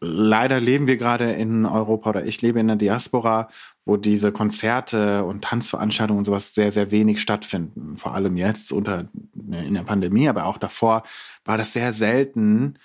leider 0.02 0.60
leben 0.60 0.86
wir 0.86 0.98
gerade 0.98 1.32
in 1.32 1.66
Europa 1.66 2.10
oder 2.10 2.26
ich 2.26 2.42
lebe 2.42 2.60
in 2.60 2.68
der 2.68 2.76
Diaspora, 2.76 3.48
wo 3.86 3.96
diese 3.96 4.34
Konzerte 4.34 5.24
und 5.24 5.46
Tanzveranstaltungen 5.46 6.18
und 6.18 6.26
sowas 6.26 6.56
sehr, 6.56 6.74
sehr 6.74 6.92
wenig 6.92 7.22
stattfinden. 7.22 7.96
Vor 7.96 8.14
allem 8.16 8.36
jetzt 8.36 8.74
unter, 8.74 9.08
in 9.34 9.76
der 9.76 9.84
Pandemie, 9.84 10.28
aber 10.28 10.44
auch 10.44 10.58
davor 10.58 11.04
war 11.46 11.58
das 11.58 11.72
sehr 11.72 11.94
selten. 11.94 12.78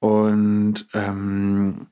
Und 0.00 0.86
ähm, 0.92 1.86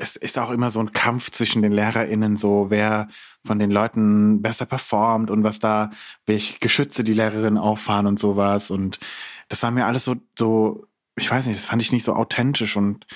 es 0.00 0.16
ist 0.16 0.38
auch 0.38 0.50
immer 0.50 0.70
so 0.70 0.80
ein 0.80 0.92
Kampf 0.92 1.30
zwischen 1.30 1.62
den 1.62 1.72
LehrerInnen, 1.72 2.36
so 2.36 2.66
wer 2.70 3.08
von 3.44 3.58
den 3.58 3.70
Leuten 3.70 4.42
besser 4.42 4.66
performt 4.66 5.30
und 5.30 5.44
was 5.44 5.60
da, 5.60 5.90
welche 6.26 6.58
Geschütze 6.58 7.04
die 7.04 7.14
Lehrerinnen 7.14 7.58
auffahren 7.58 8.06
und 8.06 8.18
sowas. 8.18 8.70
Und 8.70 8.98
das 9.48 9.62
war 9.62 9.70
mir 9.70 9.86
alles 9.86 10.04
so, 10.04 10.16
so, 10.38 10.86
ich 11.16 11.30
weiß 11.30 11.46
nicht, 11.46 11.58
das 11.58 11.66
fand 11.66 11.82
ich 11.82 11.92
nicht 11.92 12.04
so 12.04 12.14
authentisch 12.14 12.76
und 12.76 13.06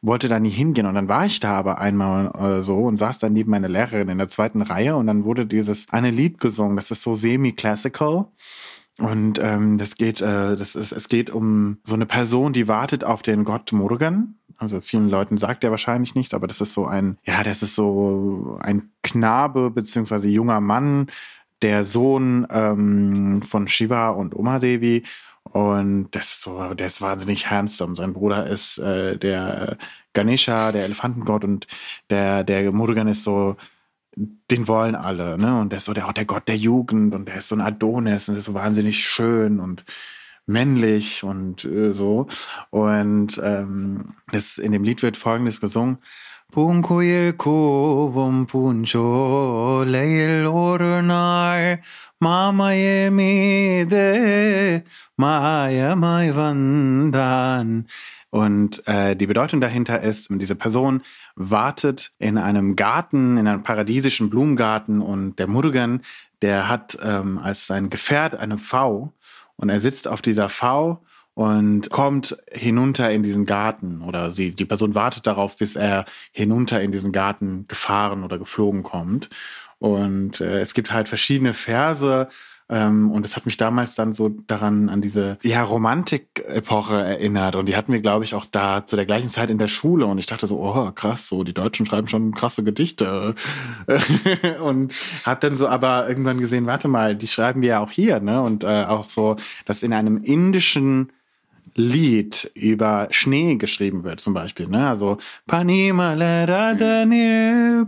wollte 0.00 0.28
da 0.28 0.40
nie 0.40 0.50
hingehen. 0.50 0.86
Und 0.86 0.94
dann 0.94 1.08
war 1.08 1.26
ich 1.26 1.38
da 1.38 1.52
aber 1.52 1.78
einmal 1.78 2.32
äh, 2.34 2.62
so 2.62 2.78
und 2.80 2.96
saß 2.96 3.20
dann 3.20 3.32
neben 3.32 3.50
meiner 3.50 3.68
Lehrerin 3.68 4.08
in 4.08 4.18
der 4.18 4.28
zweiten 4.28 4.62
Reihe 4.62 4.96
und 4.96 5.06
dann 5.06 5.24
wurde 5.24 5.46
dieses 5.46 5.88
eine 5.90 6.10
Lied 6.10 6.40
gesungen. 6.40 6.76
Das 6.76 6.90
ist 6.90 7.02
so 7.02 7.14
semi-classical. 7.14 8.26
Und 9.02 9.40
ähm, 9.42 9.78
das 9.78 9.96
geht, 9.96 10.20
äh, 10.20 10.56
das 10.56 10.76
ist, 10.76 10.92
es 10.92 11.08
geht 11.08 11.28
um 11.28 11.78
so 11.82 11.96
eine 11.96 12.06
Person, 12.06 12.52
die 12.52 12.68
wartet 12.68 13.02
auf 13.02 13.22
den 13.22 13.42
Gott 13.42 13.72
Morgan. 13.72 14.36
Also 14.58 14.80
vielen 14.80 15.08
Leuten 15.08 15.38
sagt 15.38 15.64
er 15.64 15.72
wahrscheinlich 15.72 16.14
nichts, 16.14 16.34
aber 16.34 16.46
das 16.46 16.60
ist 16.60 16.72
so 16.72 16.86
ein, 16.86 17.18
ja, 17.24 17.42
das 17.42 17.64
ist 17.64 17.74
so 17.74 18.60
ein 18.62 18.92
Knabe 19.02 19.70
beziehungsweise 19.70 20.28
junger 20.28 20.60
Mann, 20.60 21.08
der 21.62 21.82
Sohn 21.82 22.46
ähm, 22.48 23.42
von 23.42 23.66
Shiva 23.66 24.10
und 24.10 24.36
Uma 24.36 24.60
Devi. 24.60 25.02
Und 25.42 26.10
das 26.12 26.26
ist 26.34 26.42
so, 26.42 26.72
der 26.74 26.86
ist 26.86 27.02
wahnsinnig 27.02 27.50
handsome. 27.50 27.96
Sein 27.96 28.12
Bruder 28.12 28.46
ist 28.46 28.78
äh, 28.78 29.18
der 29.18 29.78
Ganesha, 30.12 30.70
der 30.70 30.84
Elefantengott, 30.84 31.42
und 31.42 31.66
der, 32.08 32.44
der 32.44 32.70
Murugan 32.70 33.08
ist 33.08 33.24
so 33.24 33.56
den 34.16 34.68
wollen 34.68 34.94
alle, 34.94 35.38
ne? 35.38 35.60
Und 35.60 35.70
der 35.70 35.78
ist 35.78 35.86
so 35.86 35.92
der, 35.92 36.06
auch 36.06 36.12
der 36.12 36.24
Gott 36.26 36.48
der 36.48 36.56
Jugend 36.56 37.14
und 37.14 37.26
der 37.26 37.36
ist 37.36 37.48
so 37.48 37.56
ein 37.56 37.60
Adonis 37.60 38.28
und 38.28 38.34
der 38.34 38.40
ist 38.40 38.46
so 38.46 38.54
wahnsinnig 38.54 39.04
schön 39.04 39.60
und 39.60 39.84
männlich 40.46 41.24
und 41.24 41.64
äh, 41.64 41.94
so. 41.94 42.26
Und 42.70 43.40
ähm, 43.42 44.14
das, 44.30 44.58
in 44.58 44.72
dem 44.72 44.84
Lied 44.84 45.02
wird 45.02 45.16
folgendes 45.16 45.60
gesungen. 45.60 45.98
Punkoyel 46.52 47.32
kovum 47.32 48.46
puncho 48.46 49.84
leil 49.84 50.46
ornar 50.46 51.78
mamaye 52.20 53.10
mide 53.10 54.84
maya 55.16 55.96
mai 55.96 56.28
vandan 56.36 57.86
und 58.32 58.88
äh, 58.88 59.14
die 59.14 59.26
Bedeutung 59.26 59.60
dahinter 59.60 60.00
ist, 60.00 60.28
diese 60.30 60.54
Person 60.54 61.02
wartet 61.36 62.12
in 62.18 62.38
einem 62.38 62.76
Garten, 62.76 63.36
in 63.36 63.46
einem 63.46 63.62
paradiesischen 63.62 64.30
Blumengarten 64.30 65.02
und 65.02 65.38
der 65.38 65.48
Murugan, 65.48 66.00
der 66.40 66.66
hat 66.66 66.96
ähm, 67.02 67.36
als 67.36 67.66
sein 67.66 67.90
Gefährt 67.90 68.34
eine 68.34 68.56
V 68.56 69.12
und 69.56 69.68
er 69.68 69.82
sitzt 69.82 70.08
auf 70.08 70.22
dieser 70.22 70.48
V 70.48 71.04
und 71.34 71.90
kommt 71.90 72.38
hinunter 72.50 73.10
in 73.10 73.22
diesen 73.22 73.44
Garten 73.44 74.00
oder 74.00 74.30
sie, 74.30 74.54
die 74.54 74.64
Person 74.64 74.94
wartet 74.94 75.26
darauf, 75.26 75.58
bis 75.58 75.76
er 75.76 76.06
hinunter 76.30 76.80
in 76.80 76.90
diesen 76.90 77.12
Garten 77.12 77.66
gefahren 77.68 78.24
oder 78.24 78.38
geflogen 78.38 78.82
kommt. 78.82 79.28
Und 79.78 80.40
äh, 80.40 80.60
es 80.60 80.72
gibt 80.72 80.90
halt 80.90 81.08
verschiedene 81.08 81.52
Verse, 81.52 82.28
und 82.68 83.26
es 83.26 83.36
hat 83.36 83.44
mich 83.44 83.56
damals 83.56 83.94
dann 83.94 84.14
so 84.14 84.30
daran 84.46 84.88
an 84.88 85.02
diese 85.02 85.38
ja, 85.42 85.62
Romantik-Epoche 85.62 86.94
erinnert. 86.94 87.56
Und 87.56 87.66
die 87.66 87.76
hatten 87.76 87.92
wir, 87.92 88.00
glaube 88.00 88.24
ich, 88.24 88.34
auch 88.34 88.46
da 88.46 88.86
zu 88.86 88.96
der 88.96 89.04
gleichen 89.04 89.28
Zeit 89.28 89.50
in 89.50 89.58
der 89.58 89.68
Schule. 89.68 90.06
Und 90.06 90.18
ich 90.18 90.26
dachte 90.26 90.46
so, 90.46 90.58
oh, 90.58 90.90
krass, 90.92 91.28
so 91.28 91.44
die 91.44 91.54
Deutschen 91.54 91.84
schreiben 91.86 92.08
schon 92.08 92.32
krasse 92.32 92.64
Gedichte. 92.64 93.34
und 94.64 94.94
hab 95.24 95.40
dann 95.40 95.54
so 95.54 95.68
aber 95.68 96.08
irgendwann 96.08 96.40
gesehen, 96.40 96.66
warte 96.66 96.88
mal, 96.88 97.14
die 97.14 97.28
schreiben 97.28 97.60
wir 97.60 97.68
ja 97.68 97.80
auch 97.80 97.90
hier, 97.90 98.20
ne? 98.20 98.40
Und 98.42 98.64
äh, 98.64 98.84
auch 98.84 99.08
so, 99.08 99.36
dass 99.66 99.82
in 99.82 99.92
einem 99.92 100.22
indischen 100.22 101.12
Lied 101.74 102.50
über 102.54 103.08
Schnee 103.10 103.56
geschrieben 103.56 104.04
wird, 104.04 104.20
zum 104.20 104.34
Beispiel. 104.34 104.68
Ne? 104.68 104.88
Also 104.88 105.18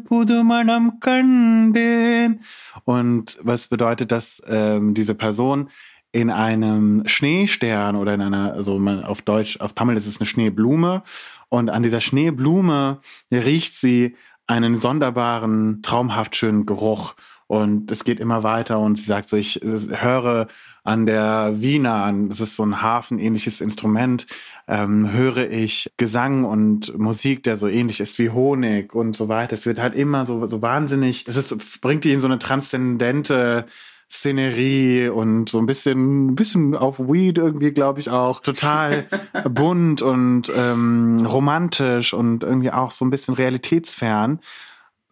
Pudumanam 0.05 1.01
Kanden. 1.01 2.41
Und 2.85 3.39
was 3.43 3.69
bedeutet, 3.69 4.13
dass 4.13 4.43
ähm, 4.49 4.95
diese 4.95 5.15
Person 5.15 5.69
in 6.13 6.31
einem 6.31 7.03
Schneestern 7.07 7.97
oder 7.97 8.15
in 8.15 8.21
einer, 8.21 8.53
also 8.53 8.81
auf 9.05 9.23
Deutsch, 9.23 9.59
auf 9.61 9.73
Tamil 9.73 9.97
ist 9.97 10.07
es 10.07 10.21
eine 10.21 10.27
Schneeblume. 10.27 11.03
Und 11.49 11.71
an 11.71 11.83
dieser 11.83 12.01
Schneeblume 12.01 13.01
riecht 13.33 13.75
sie 13.75 14.15
einen 14.47 14.77
sonderbaren, 14.77 15.83
traumhaft 15.83 16.37
schönen 16.37 16.67
Geruch. 16.67 17.15
Und 17.47 17.91
es 17.91 18.05
geht 18.05 18.21
immer 18.21 18.43
weiter 18.43 18.79
und 18.79 18.97
sie 18.97 19.05
sagt 19.05 19.29
so, 19.29 19.37
ich 19.37 19.61
höre 19.63 20.47
an 20.85 21.07
der 21.07 21.55
Wiener, 21.57 22.05
an, 22.05 22.29
das 22.29 22.41
ist 22.41 22.57
so 22.57 22.65
ein 22.65 22.83
hafenähnliches 22.83 23.63
Instrument, 23.63 24.27
ähm, 24.69 25.11
höre 25.13 25.51
ich 25.51 25.91
Gesang 25.97 26.45
und 26.45 26.97
Musik, 26.99 27.43
der 27.43 27.57
so 27.57 27.69
ähnlich 27.69 28.01
ist 28.01 28.19
wie 28.19 28.31
Honig 28.31 28.95
und 28.95 29.17
so 29.17 29.29
weiter. 29.29 29.55
Es 29.55 29.67
wird 29.67 29.79
halt 29.79 29.95
immer 29.95 30.27
so, 30.27 30.47
so 30.47 30.61
wahnsinnig, 30.61 31.27
es 31.27 31.37
ist, 31.37 31.81
bringt 31.81 32.05
die 32.05 32.13
in 32.13 32.21
so 32.21 32.27
eine 32.27 32.39
transzendente 32.39 33.67
Szenerie 34.11 35.09
und 35.09 35.49
so 35.49 35.59
ein 35.59 35.67
bisschen, 35.67 36.29
ein 36.29 36.35
bisschen 36.35 36.77
auf 36.77 37.01
Weed 37.01 37.39
irgendwie, 37.39 37.73
glaube 37.73 38.01
ich 38.01 38.11
auch. 38.11 38.41
Total 38.41 39.09
bunt 39.49 40.03
und 40.03 40.53
ähm, 40.55 41.27
romantisch 41.27 42.13
und 42.13 42.43
irgendwie 42.43 42.71
auch 42.71 42.91
so 42.91 43.07
ein 43.07 43.11
bisschen 43.11 43.35
realitätsfern. 43.35 44.41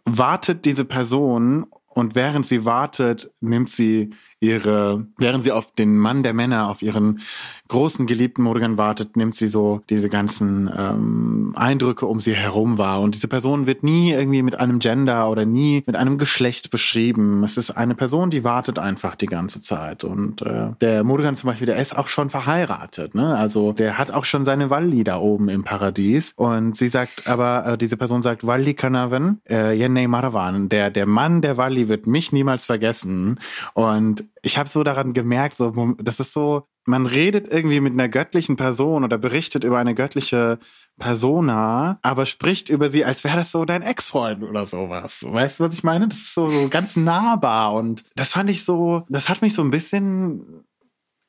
Wartet 0.04 0.66
diese 0.66 0.84
Person 0.84 1.66
und 1.88 2.14
während 2.14 2.46
sie 2.46 2.64
wartet, 2.64 3.30
nimmt 3.40 3.70
sie 3.70 4.10
ihre, 4.42 5.06
während 5.18 5.44
sie 5.44 5.52
auf 5.52 5.72
den 5.72 5.96
Mann 5.96 6.22
der 6.22 6.34
Männer, 6.34 6.68
auf 6.68 6.82
ihren 6.82 7.20
großen 7.68 8.06
geliebten 8.06 8.42
Morgan 8.42 8.76
wartet, 8.76 9.16
nimmt 9.16 9.34
sie 9.34 9.46
so 9.46 9.80
diese 9.88 10.08
ganzen 10.08 10.70
ähm, 10.76 11.54
Eindrücke 11.56 12.06
um 12.06 12.20
sie 12.20 12.34
herum 12.34 12.76
wahr. 12.76 13.00
Und 13.00 13.14
diese 13.14 13.28
Person 13.28 13.66
wird 13.66 13.82
nie 13.82 14.10
irgendwie 14.10 14.42
mit 14.42 14.58
einem 14.58 14.80
Gender 14.80 15.30
oder 15.30 15.46
nie 15.46 15.82
mit 15.86 15.96
einem 15.96 16.18
Geschlecht 16.18 16.70
beschrieben. 16.70 17.44
Es 17.44 17.56
ist 17.56 17.70
eine 17.70 17.94
Person, 17.94 18.30
die 18.30 18.44
wartet 18.44 18.78
einfach 18.78 19.14
die 19.14 19.26
ganze 19.26 19.60
Zeit. 19.60 20.04
Und 20.04 20.42
äh, 20.42 20.70
der 20.80 21.04
Morgan 21.04 21.36
zum 21.36 21.48
Beispiel, 21.48 21.66
der 21.66 21.76
ist 21.76 21.96
auch 21.96 22.08
schon 22.08 22.28
verheiratet. 22.28 23.14
Ne? 23.14 23.36
Also 23.36 23.72
der 23.72 23.96
hat 23.96 24.10
auch 24.10 24.24
schon 24.24 24.44
seine 24.44 24.68
Walli 24.68 25.04
da 25.04 25.18
oben 25.18 25.48
im 25.48 25.62
Paradies. 25.62 26.34
Und 26.36 26.76
sie 26.76 26.88
sagt 26.88 27.28
aber, 27.28 27.64
äh, 27.66 27.78
diese 27.78 27.96
Person 27.96 28.22
sagt, 28.22 28.44
Walli 28.46 28.74
Kanavan, 28.74 29.40
äh, 29.48 29.78
Yenne 29.78 30.08
Maravan, 30.08 30.68
der, 30.68 30.90
der 30.90 31.06
Mann 31.06 31.42
der 31.42 31.56
Walli 31.56 31.88
wird 31.88 32.06
mich 32.06 32.32
niemals 32.32 32.66
vergessen. 32.66 33.38
Und 33.74 34.24
ich 34.42 34.58
habe 34.58 34.68
so 34.68 34.82
daran 34.82 35.12
gemerkt, 35.12 35.56
so, 35.56 35.94
das 35.98 36.20
ist 36.20 36.32
so, 36.32 36.66
man 36.86 37.06
redet 37.06 37.48
irgendwie 37.50 37.80
mit 37.80 37.92
einer 37.92 38.08
göttlichen 38.08 38.56
Person 38.56 39.04
oder 39.04 39.18
berichtet 39.18 39.64
über 39.64 39.78
eine 39.78 39.94
göttliche 39.94 40.58
Persona, 40.98 41.98
aber 42.02 42.26
spricht 42.26 42.68
über 42.68 42.90
sie, 42.90 43.04
als 43.04 43.24
wäre 43.24 43.36
das 43.36 43.50
so 43.50 43.64
dein 43.64 43.82
Ex-Freund 43.82 44.42
oder 44.42 44.66
sowas. 44.66 45.24
Weißt 45.26 45.60
du, 45.60 45.64
was 45.64 45.74
ich 45.74 45.84
meine? 45.84 46.08
Das 46.08 46.18
ist 46.18 46.34
so, 46.34 46.50
so 46.50 46.68
ganz 46.68 46.96
nahbar 46.96 47.74
und 47.74 48.04
das 48.16 48.32
fand 48.32 48.50
ich 48.50 48.64
so, 48.64 49.04
das 49.08 49.28
hat 49.28 49.42
mich 49.42 49.54
so 49.54 49.62
ein 49.62 49.70
bisschen 49.70 50.64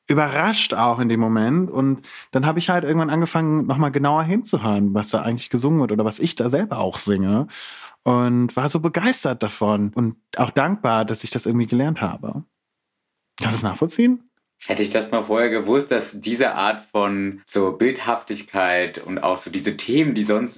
überrascht 0.06 0.74
auch 0.74 0.98
in 0.98 1.08
dem 1.08 1.20
Moment 1.20 1.70
und 1.70 2.06
dann 2.30 2.44
habe 2.44 2.58
ich 2.58 2.68
halt 2.68 2.84
irgendwann 2.84 3.08
angefangen, 3.08 3.66
nochmal 3.66 3.90
genauer 3.90 4.24
hinzuhören, 4.24 4.92
was 4.92 5.08
da 5.08 5.22
eigentlich 5.22 5.48
gesungen 5.48 5.80
wird 5.80 5.92
oder 5.92 6.04
was 6.04 6.18
ich 6.18 6.34
da 6.34 6.50
selber 6.50 6.78
auch 6.78 6.98
singe 6.98 7.46
und 8.02 8.54
war 8.54 8.68
so 8.68 8.80
begeistert 8.80 9.42
davon 9.42 9.92
und 9.94 10.16
auch 10.36 10.50
dankbar, 10.50 11.06
dass 11.06 11.24
ich 11.24 11.30
das 11.30 11.46
irgendwie 11.46 11.66
gelernt 11.66 12.02
habe. 12.02 12.44
Kannst 13.40 13.56
du 13.56 13.58
es 13.58 13.62
nachvollziehen? 13.62 14.30
Hätte 14.66 14.82
ich 14.82 14.90
das 14.90 15.10
mal 15.10 15.24
vorher 15.24 15.50
gewusst, 15.50 15.90
dass 15.90 16.20
diese 16.20 16.54
Art 16.54 16.84
von 16.90 17.42
so 17.46 17.72
Bildhaftigkeit 17.72 18.98
und 18.98 19.18
auch 19.18 19.36
so 19.36 19.50
diese 19.50 19.76
Themen, 19.76 20.14
die 20.14 20.24
sonst 20.24 20.56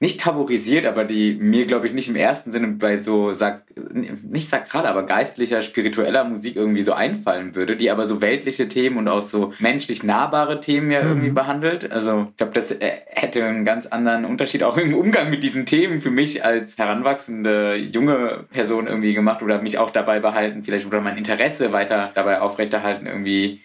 nicht 0.00 0.20
tabuisiert, 0.20 0.86
aber 0.86 1.04
die 1.04 1.34
mir, 1.34 1.66
glaube 1.66 1.88
ich, 1.88 1.92
nicht 1.92 2.08
im 2.08 2.14
ersten 2.14 2.52
Sinne 2.52 2.68
bei 2.68 2.96
so, 2.96 3.32
sak 3.32 3.64
nicht 3.92 4.48
sakral, 4.48 4.86
aber 4.86 5.02
geistlicher, 5.04 5.60
spiritueller 5.60 6.22
Musik 6.22 6.54
irgendwie 6.54 6.82
so 6.82 6.92
einfallen 6.92 7.56
würde, 7.56 7.76
die 7.76 7.90
aber 7.90 8.06
so 8.06 8.20
weltliche 8.20 8.68
Themen 8.68 8.96
und 8.96 9.08
auch 9.08 9.22
so 9.22 9.52
menschlich 9.58 10.04
nahbare 10.04 10.60
Themen 10.60 10.92
ja 10.92 11.00
irgendwie 11.00 11.30
mhm. 11.30 11.34
behandelt. 11.34 11.90
Also 11.90 12.28
ich 12.30 12.36
glaube, 12.36 12.52
das 12.52 12.70
äh, 12.70 12.92
hätte 13.06 13.44
einen 13.44 13.64
ganz 13.64 13.86
anderen 13.86 14.24
Unterschied 14.24 14.62
auch 14.62 14.76
im 14.76 14.94
Umgang 14.94 15.30
mit 15.30 15.42
diesen 15.42 15.66
Themen 15.66 16.00
für 16.00 16.12
mich 16.12 16.44
als 16.44 16.78
heranwachsende 16.78 17.74
junge 17.74 18.44
Person 18.52 18.86
irgendwie 18.86 19.14
gemacht 19.14 19.42
oder 19.42 19.60
mich 19.60 19.78
auch 19.78 19.90
dabei 19.90 20.20
behalten, 20.20 20.62
vielleicht 20.62 20.86
oder 20.86 21.00
mein 21.00 21.18
Interesse 21.18 21.72
weiter 21.72 22.12
dabei 22.14 22.40
aufrechterhalten, 22.40 23.06
irgendwie 23.06 23.62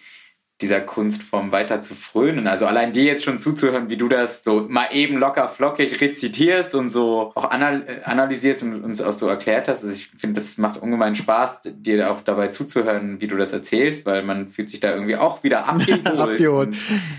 dieser 0.60 0.80
Kunstform 0.80 1.50
weiter 1.50 1.82
zu 1.82 1.94
frönen. 1.94 2.46
Also 2.46 2.66
allein 2.66 2.92
dir 2.92 3.02
jetzt 3.02 3.24
schon 3.24 3.40
zuzuhören, 3.40 3.90
wie 3.90 3.96
du 3.96 4.08
das 4.08 4.44
so 4.44 4.66
mal 4.68 4.86
eben 4.92 5.16
locker 5.16 5.48
flockig 5.48 6.00
rezitierst 6.00 6.76
und 6.76 6.88
so 6.88 7.32
auch 7.34 7.50
anal 7.50 8.02
analysierst 8.04 8.62
und 8.62 8.84
uns 8.84 9.02
auch 9.02 9.12
so 9.12 9.26
erklärt 9.26 9.66
hast. 9.66 9.82
Also 9.82 9.92
ich 9.92 10.06
finde, 10.06 10.40
das 10.40 10.56
macht 10.58 10.80
ungemein 10.80 11.16
Spaß, 11.16 11.62
dir 11.64 12.10
auch 12.10 12.22
dabei 12.22 12.48
zuzuhören, 12.48 13.20
wie 13.20 13.26
du 13.26 13.36
das 13.36 13.52
erzählst, 13.52 14.06
weil 14.06 14.22
man 14.22 14.48
fühlt 14.48 14.70
sich 14.70 14.78
da 14.78 14.92
irgendwie 14.92 15.16
auch 15.16 15.42
wieder 15.42 15.66
abgeholt. 15.68 16.06
abgeholt. 16.06 16.76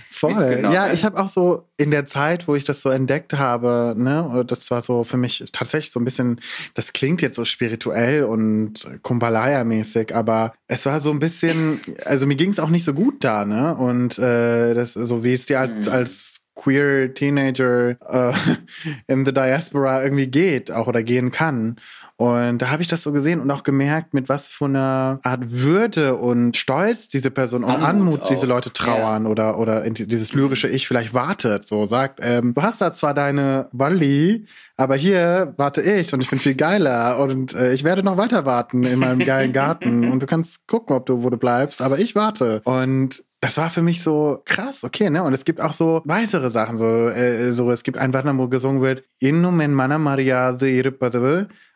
Voll. 0.09 0.61
Ja, 0.71 0.93
ich 0.93 1.03
habe 1.03 1.21
auch 1.21 1.27
so 1.27 1.67
in 1.75 1.91
der 1.91 2.05
Zeit, 2.05 2.47
wo 2.47 2.55
ich 2.55 2.63
das 2.63 2.81
so 2.81 2.89
entdeckt 2.89 3.33
habe, 3.33 3.95
ne, 3.97 4.45
das 4.47 4.71
war 4.71 4.81
so 4.81 5.03
für 5.03 5.17
mich 5.17 5.43
tatsächlich 5.51 5.91
so 5.91 5.99
ein 5.99 6.05
bisschen, 6.05 6.39
das 6.73 6.93
klingt 6.93 7.21
jetzt 7.21 7.35
so 7.35 7.43
spirituell 7.43 8.23
und 8.23 8.87
Kumbhalaya-mäßig, 9.03 10.15
aber 10.15 10.53
es 10.67 10.85
war 10.85 10.99
so 10.99 11.11
ein 11.11 11.19
bisschen, 11.19 11.79
also 12.05 12.25
mir 12.25 12.35
ging 12.35 12.49
es 12.49 12.59
auch 12.59 12.69
nicht 12.69 12.83
so 12.83 12.93
gut 12.93 13.23
da, 13.23 13.45
ne? 13.45 13.75
Und 13.75 14.17
äh, 14.17 14.73
das, 14.73 14.93
so 14.93 15.23
wie 15.23 15.33
es 15.33 15.45
dir 15.45 15.59
halt 15.59 15.85
mhm. 15.85 15.91
als 15.91 16.41
queer 16.55 17.13
Teenager 17.13 17.97
äh, 18.09 18.33
in 19.07 19.25
the 19.25 19.33
Diaspora 19.33 20.03
irgendwie 20.03 20.27
geht, 20.27 20.71
auch 20.71 20.87
oder 20.87 21.03
gehen 21.03 21.31
kann. 21.31 21.75
Und 22.17 22.59
da 22.59 22.69
habe 22.69 22.81
ich 22.81 22.87
das 22.87 23.01
so 23.01 23.11
gesehen 23.11 23.41
und 23.41 23.51
auch 23.51 23.63
gemerkt, 23.63 24.13
mit 24.13 24.29
was 24.29 24.47
für 24.47 24.65
einer 24.65 25.19
Art 25.23 25.51
Würde 25.51 26.15
und 26.15 26.55
Stolz 26.55 27.09
diese 27.09 27.29
Person 27.29 27.65
und 27.65 27.71
Anmut, 27.71 27.89
Anmut 27.89 28.29
diese 28.29 28.45
Leute 28.45 28.71
trauern 28.71 29.25
ja. 29.25 29.29
oder, 29.29 29.59
oder 29.59 29.81
dieses 29.89 30.31
lyrische 30.31 30.69
Ich 30.69 30.87
vielleicht 30.87 31.13
wartet. 31.13 31.65
So 31.65 31.85
sagt, 31.85 32.19
ähm, 32.21 32.53
du 32.53 32.61
hast 32.61 32.81
da 32.81 32.93
zwar 32.93 33.13
deine 33.13 33.67
Walli, 33.73 34.45
aber 34.77 34.95
hier 34.95 35.53
warte 35.57 35.81
ich 35.81 36.13
und 36.13 36.21
ich 36.21 36.29
bin 36.29 36.39
viel 36.39 36.55
geiler 36.55 37.19
und 37.19 37.53
äh, 37.53 37.73
ich 37.73 37.83
werde 37.83 38.01
noch 38.01 38.15
weiter 38.15 38.45
warten 38.45 38.83
in 38.83 38.99
meinem 38.99 39.19
geilen 39.19 39.51
Garten 39.51 40.09
und 40.11 40.21
du 40.21 40.25
kannst 40.25 40.67
gucken, 40.67 40.95
ob 40.95 41.05
du 41.05 41.21
wo 41.21 41.29
du 41.29 41.37
bleibst, 41.37 41.81
aber 41.81 41.99
ich 41.99 42.15
warte. 42.15 42.61
Und 42.63 43.25
das 43.41 43.57
war 43.57 43.69
für 43.69 43.81
mich 43.81 44.01
so 44.01 44.41
krass, 44.45 44.83
okay, 44.83 45.09
ne? 45.09 45.21
Und 45.21 45.33
es 45.33 45.45
gibt 45.45 45.61
auch 45.61 45.73
so 45.73 46.01
weitere 46.05 46.49
Sachen, 46.49 46.77
so, 46.77 47.09
äh, 47.09 47.51
so 47.51 47.69
es 47.71 47.83
gibt 47.83 47.97
ein 47.97 48.13
Wörter, 48.13 48.35
wo 48.37 48.47
gesungen 48.47 48.81
wird, 48.81 49.03
Innumen 49.19 49.73
Mana 49.73 49.97
Maria 49.97 50.57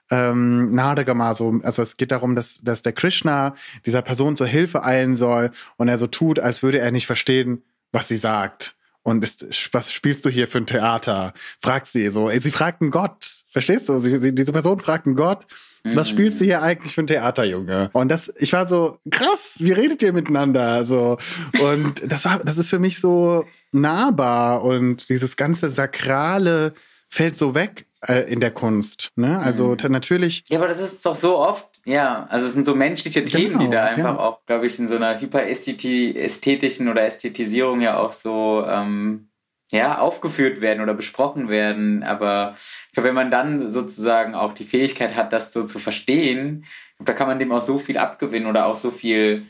ähm, 0.09 0.73
Nadagama, 0.73 1.33
so, 1.33 1.59
also 1.63 1.81
es 1.81 1.97
geht 1.97 2.11
darum, 2.11 2.35
dass, 2.35 2.61
dass 2.61 2.81
der 2.81 2.93
Krishna 2.93 3.55
dieser 3.85 4.01
Person 4.01 4.35
zur 4.35 4.47
Hilfe 4.47 4.83
eilen 4.83 5.15
soll 5.15 5.51
und 5.77 5.87
er 5.87 5.97
so 5.97 6.07
tut, 6.07 6.39
als 6.39 6.63
würde 6.63 6.79
er 6.79 6.91
nicht 6.91 7.05
verstehen, 7.05 7.63
was 7.91 8.07
sie 8.07 8.17
sagt. 8.17 8.75
Und 9.03 9.23
ist, 9.23 9.73
was 9.73 9.93
spielst 9.93 10.25
du 10.25 10.29
hier 10.29 10.47
für 10.47 10.57
ein 10.59 10.67
Theater? 10.67 11.33
Fragt 11.59 11.87
sie 11.87 12.09
so. 12.09 12.29
Sie 12.29 12.51
fragt 12.51 12.81
einen 12.81 12.91
Gott. 12.91 13.43
Verstehst 13.51 13.87
du? 13.89 13.99
Sie, 13.99 14.17
sie, 14.17 14.35
diese 14.35 14.51
Person 14.51 14.79
fragt 14.79 15.07
einen 15.07 15.15
Gott. 15.15 15.47
Was 15.83 16.11
mhm. 16.11 16.15
spielst 16.15 16.41
du 16.41 16.45
hier 16.45 16.61
eigentlich 16.61 16.93
für 16.93 17.01
ein 17.01 17.07
Theater, 17.07 17.45
Junge? 17.45 17.89
Und 17.93 18.09
das, 18.09 18.31
ich 18.37 18.51
war 18.51 18.67
so, 18.67 18.99
krass, 19.09 19.55
wie 19.59 19.71
redet 19.71 20.01
ihr 20.01 20.11
miteinander? 20.11 20.85
So. 20.85 21.17
Und 21.61 22.03
das 22.11 22.25
war, 22.25 22.39
das 22.39 22.57
ist 22.57 22.69
für 22.69 22.79
mich 22.79 22.99
so 22.99 23.45
nahbar 23.71 24.63
und 24.63 25.09
dieses 25.09 25.37
ganze 25.37 25.69
Sakrale 25.69 26.73
fällt 27.07 27.35
so 27.35 27.55
weg 27.55 27.85
äh, 28.05 28.31
in 28.31 28.39
der 28.39 28.51
Kunst. 28.51 29.11
Ne? 29.15 29.39
Also 29.39 29.75
mhm. 29.81 29.91
natürlich. 29.91 30.43
Ja, 30.49 30.59
aber 30.59 30.67
das 30.67 30.81
ist 30.81 31.05
doch 31.05 31.15
so 31.15 31.37
oft. 31.37 31.67
Ja, 31.85 32.27
also 32.29 32.45
es 32.45 32.53
sind 32.53 32.65
so 32.65 32.75
menschliche 32.75 33.23
Themen, 33.23 33.53
genau, 33.53 33.63
die 33.63 33.69
da 33.71 33.83
einfach 33.85 34.15
ja. 34.15 34.19
auch, 34.19 34.45
glaube 34.45 34.67
ich, 34.67 34.77
in 34.77 34.87
so 34.87 34.95
einer 34.95 35.19
hyperästhetischen 35.19 36.87
oder 36.87 37.03
Ästhetisierung 37.03 37.81
ja 37.81 37.97
auch 37.97 38.11
so 38.11 38.63
ähm, 38.67 39.29
ja, 39.71 39.97
aufgeführt 39.97 40.61
werden 40.61 40.81
oder 40.81 40.93
besprochen 40.93 41.49
werden. 41.49 42.03
Aber 42.03 42.55
ich 42.87 42.93
glaube, 42.93 43.09
wenn 43.09 43.15
man 43.15 43.31
dann 43.31 43.69
sozusagen 43.69 44.35
auch 44.35 44.53
die 44.53 44.65
Fähigkeit 44.65 45.15
hat, 45.15 45.33
das 45.33 45.53
so 45.53 45.65
zu 45.65 45.79
verstehen, 45.79 46.65
da 46.99 47.13
kann 47.13 47.27
man 47.27 47.39
dem 47.39 47.51
auch 47.51 47.61
so 47.61 47.77
viel 47.77 47.97
abgewinnen 47.97 48.49
oder 48.49 48.65
auch 48.65 48.75
so 48.75 48.91
viel 48.91 49.45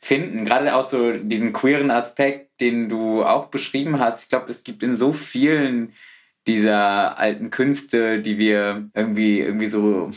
finden. 0.00 0.44
Gerade 0.44 0.74
auch 0.74 0.86
so 0.88 1.12
diesen 1.12 1.52
queeren 1.52 1.90
Aspekt, 1.90 2.60
den 2.60 2.88
du 2.88 3.24
auch 3.24 3.46
beschrieben 3.46 3.98
hast. 3.98 4.24
Ich 4.24 4.28
glaube, 4.28 4.50
es 4.50 4.64
gibt 4.64 4.82
in 4.82 4.96
so 4.96 5.12
vielen 5.12 5.94
dieser 6.46 7.18
alten 7.18 7.50
Künste, 7.50 8.20
die 8.20 8.38
wir 8.38 8.88
irgendwie, 8.94 9.40
irgendwie 9.40 9.66
so 9.66 10.10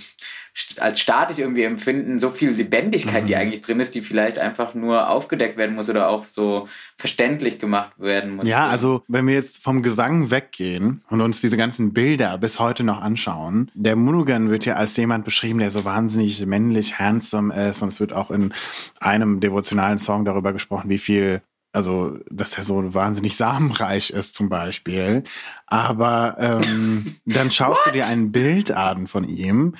als 0.78 1.00
statisch 1.00 1.40
irgendwie 1.40 1.64
empfinden, 1.64 2.20
so 2.20 2.30
viel 2.30 2.52
Lebendigkeit, 2.52 3.24
mhm. 3.24 3.28
die 3.28 3.36
eigentlich 3.36 3.64
drin 3.64 3.80
ist, 3.80 3.96
die 3.96 4.02
vielleicht 4.02 4.38
einfach 4.38 4.76
nur 4.76 5.10
aufgedeckt 5.10 5.58
werden 5.58 5.74
muss 5.74 5.90
oder 5.90 6.10
auch 6.10 6.26
so 6.30 6.68
verständlich 6.96 7.58
gemacht 7.58 7.94
werden 7.98 8.36
muss. 8.36 8.48
Ja, 8.48 8.68
also 8.68 9.02
wenn 9.08 9.26
wir 9.26 9.34
jetzt 9.34 9.64
vom 9.64 9.82
Gesang 9.82 10.30
weggehen 10.30 11.04
und 11.10 11.22
uns 11.22 11.42
diese 11.42 11.58
ganzen 11.58 11.92
Bilder 11.92 12.38
bis 12.38 12.60
heute 12.60 12.84
noch 12.84 13.02
anschauen, 13.02 13.72
der 13.74 13.96
Munugan 13.96 14.52
wird 14.52 14.66
ja 14.66 14.76
als 14.76 14.96
jemand 14.96 15.26
beschrieben, 15.26 15.58
der 15.58 15.72
so 15.72 15.86
wahnsinnig 15.86 16.46
männlich, 16.46 17.00
handsome 17.00 17.70
ist 17.70 17.82
und 17.82 17.88
es 17.88 18.00
wird 18.00 18.14
auch 18.14 18.30
in 18.30 18.54
einem 19.00 19.40
devotionalen 19.40 19.98
Song 19.98 20.24
darüber 20.24 20.54
gesprochen, 20.54 20.90
wie 20.90 21.00
viel 21.00 21.42
also 21.74 22.20
dass 22.30 22.58
er 22.58 22.64
so 22.64 22.94
wahnsinnig 22.94 23.36
samenreich 23.36 24.12
ist 24.12 24.36
zum 24.36 24.50
Beispiel. 24.50 25.24
Aber 25.68 26.38
ähm, 26.40 27.16
dann 27.26 27.52
schaust 27.52 27.86
du 27.86 27.92
dir 27.92 28.08
ein 28.08 28.32
Bild 28.32 28.72
an 28.72 29.08
von 29.08 29.28
ihm 29.28 29.76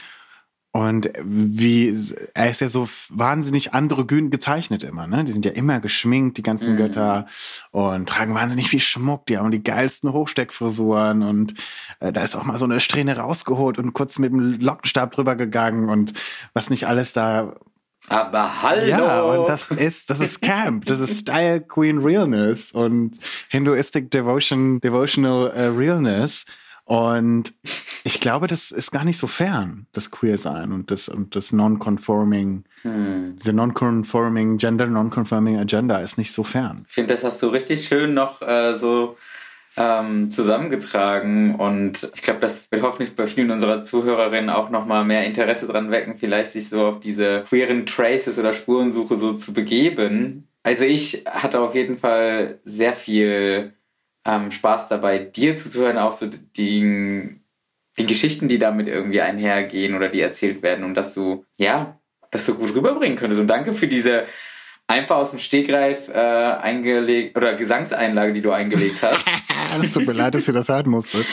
Und 0.76 1.12
wie, 1.24 1.96
er 2.34 2.50
ist 2.50 2.62
ja 2.62 2.68
so 2.68 2.90
wahnsinnig 3.10 3.76
androgyn 3.76 4.32
gezeichnet 4.32 4.84
immer, 4.84 5.06
ne? 5.06 5.24
Die 5.24 5.32
sind 5.32 5.46
ja 5.46 5.52
immer 5.52 5.80
geschminkt, 5.80 6.38
die 6.38 6.42
ganzen 6.42 6.74
mhm. 6.74 6.78
Götter, 6.78 7.28
und 7.70 8.10
tragen 8.10 8.34
wahnsinnig 8.34 8.70
viel 8.70 8.80
Schmuck. 8.80 9.28
Die 9.28 9.38
haben 9.38 9.52
die 9.52 9.62
geilsten 9.62 10.12
Hochsteckfrisuren 10.14 11.22
und 11.22 11.54
äh, 12.00 12.12
da 12.12 12.24
ist 12.24 12.36
auch 12.36 12.44
mal 12.44 12.58
so 12.58 12.66
eine 12.66 12.80
Strähne 12.80 13.18
rausgeholt 13.18 13.78
und 13.78 13.94
kurz 13.94 14.18
mit 14.18 14.32
dem 14.32 14.60
Lockenstab 14.60 15.12
drüber 15.12 15.36
gegangen 15.36 15.90
und 15.90 16.14
was 16.54 16.72
nicht 16.72 16.88
alles 16.88 17.14
da 17.14 17.54
aber 18.10 18.62
hallo! 18.62 18.86
Ja, 18.86 19.22
und 19.22 19.50
das 19.50 19.72
ist, 19.72 20.10
das 20.10 20.20
ist 20.20 20.42
Camp, 20.42 20.86
das 20.86 21.00
ist 21.00 21.20
Style 21.22 21.62
Queen 21.62 22.00
Realness 22.00 22.72
und 22.72 23.20
Hinduistic 23.50 24.12
Devotion, 24.12 24.80
Devotional 24.82 25.54
uh, 25.56 25.78
Realness. 25.78 26.46
Und 26.86 27.54
ich 28.04 28.20
glaube, 28.20 28.48
das 28.48 28.72
ist 28.72 28.92
gar 28.92 29.06
nicht 29.06 29.18
so 29.18 29.28
fern, 29.28 29.88
das 29.94 30.12
Queer-Sein 30.12 30.74
und 30.74 30.92
das, 30.92 31.08
und 31.08 31.34
das 31.34 31.54
Non-Conforming, 31.54 32.66
hm. 32.82 33.38
diese 33.40 33.54
Non-Conforming, 33.54 34.58
Gender 34.58 34.88
Non-Conforming 34.88 35.58
Agenda 35.58 36.00
ist 36.00 36.18
nicht 36.18 36.34
so 36.34 36.44
fern. 36.44 36.86
Ich 36.90 36.96
finde, 36.96 37.14
das 37.14 37.24
hast 37.24 37.42
du 37.42 37.48
richtig 37.48 37.88
schön 37.88 38.14
noch 38.14 38.42
äh, 38.42 38.74
so 38.74 39.16
ähm, 39.76 40.30
zusammengetragen 40.30 41.56
und 41.56 42.12
ich 42.14 42.22
glaube, 42.22 42.40
das 42.40 42.72
wird 42.72 42.84
hoffentlich 42.84 43.16
bei 43.16 43.26
vielen 43.26 43.52
unserer 43.52 43.84
Zuhörerinnen 43.84 44.50
auch 44.50 44.70
nochmal 44.70 45.04
mehr 45.04 45.26
Interesse 45.26 45.68
dran 45.68 45.90
wecken, 45.90 46.18
vielleicht 46.18 46.52
sich 46.52 46.70
so 46.70 46.86
auf 46.86 47.00
diese 47.00 47.44
queeren 47.48 47.86
Traces 47.86 48.38
oder 48.38 48.54
Spurensuche 48.54 49.16
so 49.16 49.34
zu 49.34 49.54
begeben. 49.54 50.48
Also 50.62 50.86
ich 50.86 51.24
hatte 51.26 51.60
auf 51.60 51.74
jeden 51.76 51.98
Fall 51.98 52.60
sehr 52.64 52.94
viel 52.94 53.74
ähm, 54.26 54.52
Spaß 54.52 54.88
dabei, 54.90 55.18
dir 55.20 55.58
zuzuhören, 55.58 55.98
auch 55.98 56.14
so 56.14 56.28
die, 56.56 57.40
die 57.98 58.06
Geschichten, 58.06 58.48
die 58.48 58.60
damit 58.60 58.88
irgendwie 58.88 59.22
einhergehen 59.22 59.96
oder 59.96 60.10
die 60.10 60.22
erzählt 60.22 60.62
werden 60.62 60.86
und 60.86 60.96
dass 60.96 61.14
du, 61.14 61.46
ja, 61.58 62.00
das 62.32 62.46
so 62.46 62.56
gut 62.56 62.76
rüberbringen 62.76 63.18
könntest. 63.18 63.42
Und 63.42 63.48
danke 63.48 63.74
für 63.74 63.88
diese 63.88 64.26
einfach 64.88 65.18
aus 65.18 65.32
dem 65.32 65.40
Stegreif 65.40 66.10
äh, 66.10 66.14
eingelegt 66.14 67.38
oder 67.38 67.56
Gesangseinlage, 67.56 68.34
die 68.34 68.42
du 68.42 68.52
eingelegt 68.52 69.02
hast. 69.02 69.26
Es 69.82 69.92
tut 69.92 70.06
mir 70.06 70.14
leid, 70.14 70.36
dass 70.36 70.48
ihr 70.48 70.54
das 70.54 70.70
hören 70.70 70.90
musstet. 70.90 71.26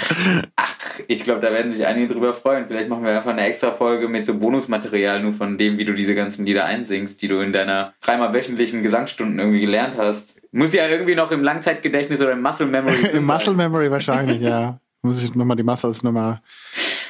Ach, 0.56 0.74
ich 1.08 1.24
glaube, 1.24 1.40
da 1.40 1.52
werden 1.52 1.72
sich 1.72 1.86
einige 1.86 2.12
drüber 2.12 2.34
freuen. 2.34 2.66
Vielleicht 2.66 2.88
machen 2.88 3.04
wir 3.04 3.16
einfach 3.16 3.30
eine 3.30 3.42
extra 3.42 3.72
Folge 3.72 4.08
mit 4.08 4.26
so 4.26 4.38
Bonusmaterial 4.38 5.22
nur 5.22 5.32
von 5.32 5.58
dem, 5.58 5.78
wie 5.78 5.84
du 5.84 5.92
diese 5.92 6.14
ganzen 6.14 6.46
Lieder 6.46 6.64
einsingst, 6.64 7.20
die 7.22 7.28
du 7.28 7.40
in 7.40 7.52
deiner 7.52 7.94
dreimal 8.00 8.32
wöchentlichen 8.32 8.82
Gesangsstunden 8.82 9.38
irgendwie 9.38 9.60
gelernt 9.60 9.94
hast. 9.96 10.42
Muss 10.52 10.72
ja 10.72 10.86
irgendwie 10.88 11.14
noch 11.14 11.30
im 11.30 11.42
Langzeitgedächtnis 11.42 12.20
oder 12.20 12.32
im 12.32 12.42
Muscle 12.42 12.66
Memory. 12.66 13.06
Im 13.12 13.24
Muscle 13.24 13.54
Memory 13.54 13.90
wahrscheinlich, 13.90 14.40
ja. 14.40 14.78
Muss 15.02 15.22
ich 15.22 15.34
nochmal 15.34 15.56
die 15.56 15.62
Muscles 15.62 16.02
nochmal 16.02 16.40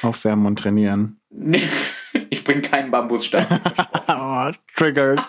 aufwärmen 0.01 0.45
und 0.45 0.59
trainieren. 0.59 1.19
ich 2.29 2.43
bring 2.43 2.61
keinen 2.61 2.91
Bambusstab. 2.91 3.47
oh, 4.07 4.51
triggered. 4.75 5.19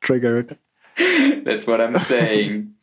triggered. 0.00 0.56
That's 1.44 1.66
what 1.66 1.80
I'm 1.80 1.98
saying. 1.98 2.74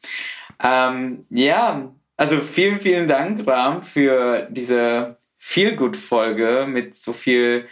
ähm, 0.64 1.26
ja, 1.30 1.92
also 2.18 2.40
vielen, 2.40 2.80
vielen 2.80 3.08
Dank, 3.08 3.46
Ram, 3.48 3.84
für 3.84 4.48
diese 4.50 5.18
Feel-Good-Folge 5.38 6.66
mit 6.68 6.96
so 6.96 7.14
viel 7.14 7.68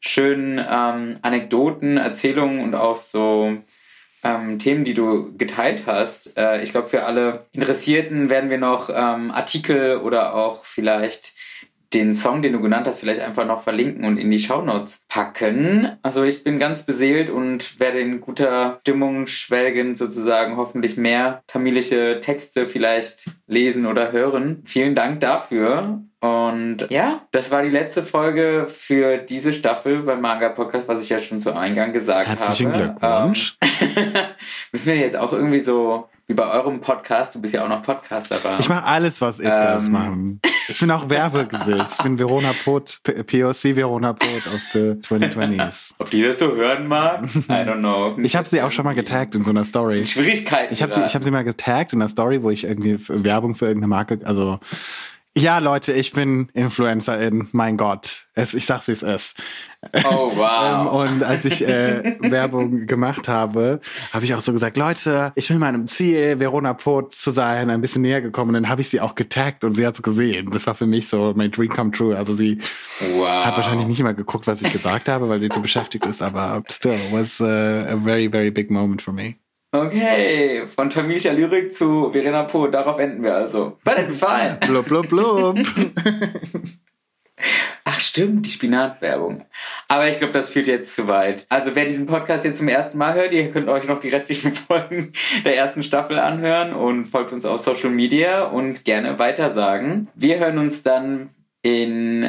schönen 0.00 0.58
ähm, 0.58 1.18
Anekdoten, 1.22 1.96
Erzählungen 1.96 2.60
und 2.60 2.74
auch 2.74 2.96
so 2.96 3.58
ähm, 4.24 4.58
Themen, 4.58 4.84
die 4.84 4.94
du 4.94 5.36
geteilt 5.36 5.84
hast. 5.86 6.36
Äh, 6.36 6.62
ich 6.62 6.72
glaube, 6.72 6.88
für 6.88 7.04
alle 7.04 7.46
Interessierten 7.52 8.30
werden 8.30 8.50
wir 8.50 8.58
noch 8.58 8.88
ähm, 8.88 9.30
Artikel 9.30 9.98
oder 9.98 10.34
auch 10.34 10.64
vielleicht 10.64 11.34
den 11.94 12.14
Song, 12.14 12.42
den 12.42 12.52
du 12.52 12.60
genannt 12.60 12.86
hast, 12.86 13.00
vielleicht 13.00 13.20
einfach 13.20 13.46
noch 13.46 13.62
verlinken 13.62 14.04
und 14.04 14.18
in 14.18 14.30
die 14.30 14.38
Shownotes 14.38 15.04
packen. 15.08 15.96
Also 16.02 16.24
ich 16.24 16.44
bin 16.44 16.58
ganz 16.58 16.84
beseelt 16.84 17.30
und 17.30 17.78
werde 17.80 18.00
in 18.00 18.20
guter 18.20 18.78
Stimmung 18.80 19.26
schwelgen, 19.26 19.96
sozusagen 19.96 20.56
hoffentlich 20.56 20.96
mehr 20.96 21.42
tamilische 21.46 22.20
Texte 22.22 22.66
vielleicht 22.66 23.26
lesen 23.46 23.86
oder 23.86 24.12
hören. 24.12 24.62
Vielen 24.64 24.94
Dank 24.94 25.20
dafür. 25.20 26.02
Und 26.20 26.86
ja, 26.88 27.26
das 27.32 27.50
war 27.50 27.64
die 27.64 27.68
letzte 27.68 28.04
Folge 28.04 28.68
für 28.72 29.18
diese 29.18 29.52
Staffel 29.52 30.04
beim 30.04 30.20
Manga 30.20 30.50
Podcast, 30.50 30.86
was 30.86 31.02
ich 31.02 31.08
ja 31.08 31.18
schon 31.18 31.40
zu 31.40 31.52
Eingang 31.52 31.92
gesagt 31.92 32.28
Herzlichen 32.28 32.72
habe. 32.72 32.84
Herzlichen 32.84 33.00
Glückwunsch. 33.00 33.58
Ähm, 33.60 34.12
müssen 34.72 34.86
wir 34.86 34.96
jetzt 34.98 35.16
auch 35.16 35.32
irgendwie 35.32 35.58
so 35.58 36.08
wie 36.32 36.34
bei 36.34 36.50
eurem 36.50 36.80
Podcast, 36.80 37.34
du 37.34 37.42
bist 37.42 37.52
ja 37.52 37.62
auch 37.62 37.68
noch 37.68 37.82
Podcaster. 37.82 38.38
Ich 38.58 38.68
mache 38.68 38.84
alles, 38.84 39.20
was 39.20 39.38
Edgars 39.38 39.86
ähm. 39.86 39.92
machen. 39.92 40.40
Ich 40.66 40.80
bin 40.80 40.90
auch 40.90 41.10
Werbegesicht. 41.10 41.86
Ich 41.98 42.02
bin 42.02 42.18
Verona 42.18 42.54
Pot, 42.64 43.00
POC 43.04 43.76
Verona 43.76 44.14
Pot 44.14 44.46
of 44.46 44.60
the 44.72 44.94
2020s. 45.02 45.94
Ob 45.98 46.08
die 46.08 46.22
das 46.22 46.38
so 46.38 46.54
hören 46.54 46.86
mag? 46.86 47.24
I 47.24 47.52
don't 47.66 47.80
know. 47.80 48.16
Ich 48.22 48.34
habe 48.34 48.48
sie 48.48 48.62
auch 48.62 48.72
schon 48.72 48.86
mal 48.86 48.94
getaggt 48.94 49.34
in 49.34 49.42
so 49.42 49.50
einer 49.50 49.64
Story. 49.64 50.06
Schwierigkeiten. 50.06 50.72
Ich 50.72 50.82
habe 50.82 50.90
sie, 50.90 51.02
hab 51.02 51.22
sie 51.22 51.30
mal 51.30 51.44
getaggt 51.44 51.92
in 51.92 52.00
einer 52.00 52.08
Story, 52.08 52.42
wo 52.42 52.48
ich 52.48 52.64
irgendwie 52.64 52.96
Werbung 53.08 53.54
für 53.54 53.66
irgendeine 53.66 53.88
Marke, 53.88 54.20
also 54.24 54.58
ja, 55.34 55.58
Leute, 55.58 55.92
ich 55.92 56.12
bin 56.12 56.50
Influencerin, 56.52 57.48
mein 57.52 57.78
Gott. 57.78 58.26
Es, 58.34 58.52
ich 58.52 58.66
sag's, 58.66 58.88
wie 58.88 58.92
es 58.92 59.02
ist. 59.02 59.42
Oh, 60.04 60.30
wow. 60.36 60.48
Ähm, 60.62 60.86
und 60.86 61.24
als 61.24 61.44
ich 61.44 61.66
äh, 61.66 62.16
Werbung 62.20 62.86
gemacht 62.86 63.28
habe, 63.28 63.80
habe 64.12 64.24
ich 64.24 64.34
auch 64.34 64.40
so 64.40 64.52
gesagt, 64.52 64.76
Leute, 64.76 65.32
ich 65.34 65.48
will 65.50 65.58
meinem 65.58 65.86
Ziel, 65.86 66.38
Verona 66.38 66.74
Pot 66.74 67.12
zu 67.12 67.30
sein, 67.30 67.68
ein 67.70 67.80
bisschen 67.80 68.02
näher 68.02 68.20
gekommen. 68.20 68.50
Und 68.50 68.62
dann 68.62 68.68
habe 68.68 68.80
ich 68.80 68.88
sie 68.88 69.00
auch 69.00 69.14
getaggt 69.14 69.64
und 69.64 69.72
sie 69.72 69.86
hat's 69.86 70.02
gesehen. 70.02 70.50
Das 70.50 70.66
war 70.66 70.74
für 70.74 70.86
mich 70.86 71.08
so 71.08 71.32
mein 71.34 71.50
Dream 71.50 71.70
come 71.70 71.90
true. 71.90 72.16
Also 72.16 72.34
sie 72.36 72.58
wow. 73.16 73.44
hat 73.44 73.56
wahrscheinlich 73.56 73.86
nicht 73.86 74.00
immer 74.00 74.14
geguckt, 74.14 74.46
was 74.46 74.62
ich 74.62 74.70
gesagt 74.70 75.08
habe, 75.08 75.28
weil 75.28 75.40
sie 75.40 75.48
zu 75.48 75.62
beschäftigt 75.62 76.06
ist, 76.06 76.22
aber 76.22 76.62
still 76.70 76.98
was 77.10 77.40
a, 77.40 77.92
a 77.92 77.96
very, 77.96 78.28
very 78.30 78.50
big 78.50 78.70
moment 78.70 79.02
for 79.02 79.12
me. 79.12 79.34
Okay, 79.74 80.66
von 80.66 80.90
tamilischer 80.90 81.32
Lyrik 81.32 81.72
zu 81.72 82.12
Verena 82.12 82.42
Po, 82.42 82.66
darauf 82.66 82.98
enden 82.98 83.22
wir 83.22 83.34
also. 83.34 83.78
But 83.84 83.94
it's 83.98 84.18
fine. 84.18 84.58
blub, 84.60 84.86
blub, 84.86 85.08
blub. 85.08 85.58
Ach 87.84 87.98
stimmt, 87.98 88.44
die 88.44 88.50
Spinatwerbung. 88.50 89.46
Aber 89.88 90.08
ich 90.08 90.18
glaube, 90.18 90.34
das 90.34 90.50
führt 90.50 90.66
jetzt 90.66 90.94
zu 90.94 91.08
weit. 91.08 91.46
Also 91.48 91.74
wer 91.74 91.86
diesen 91.86 92.06
Podcast 92.06 92.44
jetzt 92.44 92.58
zum 92.58 92.68
ersten 92.68 92.98
Mal 92.98 93.14
hört, 93.14 93.32
ihr 93.32 93.50
könnt 93.50 93.68
euch 93.70 93.88
noch 93.88 93.98
die 93.98 94.10
restlichen 94.10 94.54
Folgen 94.54 95.12
der 95.46 95.56
ersten 95.56 95.82
Staffel 95.82 96.18
anhören 96.18 96.74
und 96.74 97.06
folgt 97.06 97.32
uns 97.32 97.46
auf 97.46 97.60
Social 97.60 97.90
Media 97.90 98.44
und 98.44 98.84
gerne 98.84 99.18
weitersagen. 99.18 100.08
Wir 100.14 100.38
hören 100.38 100.58
uns 100.58 100.82
dann 100.82 101.30
in, 101.62 102.22
äh, 102.24 102.28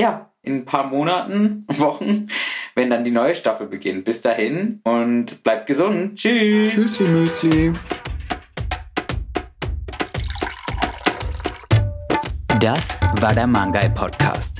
ja, 0.00 0.30
in 0.44 0.56
ein 0.56 0.64
paar 0.64 0.86
Monaten, 0.86 1.66
Wochen 1.78 2.28
wenn 2.74 2.90
dann 2.90 3.04
die 3.04 3.10
neue 3.10 3.34
Staffel 3.34 3.66
beginnt. 3.66 4.04
Bis 4.04 4.20
dahin 4.22 4.80
und 4.84 5.42
bleibt 5.42 5.66
gesund. 5.66 6.16
Tschüss. 6.16 6.72
Tschüssli 6.72 7.06
Müsli. 7.06 7.74
Das 12.60 12.96
war 13.20 13.34
der 13.34 13.46
Mangai 13.46 13.88
Podcast. 13.90 14.58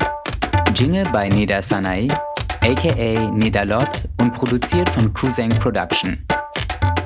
Jingle 0.74 1.04
bei 1.12 1.28
Neda 1.28 1.62
Sanai, 1.62 2.08
aka 2.60 3.30
Nedalot 3.30 4.08
und 4.20 4.32
produziert 4.32 4.88
von 4.90 5.12
Kuseng 5.12 5.50
Production. 5.50 6.18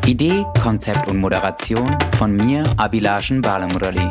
Idee, 0.06 0.44
Konzept 0.62 1.08
und 1.08 1.18
Moderation 1.18 1.88
von 2.16 2.34
mir, 2.34 2.64
Abilashen 2.78 3.42
Balamurali. 3.42 4.08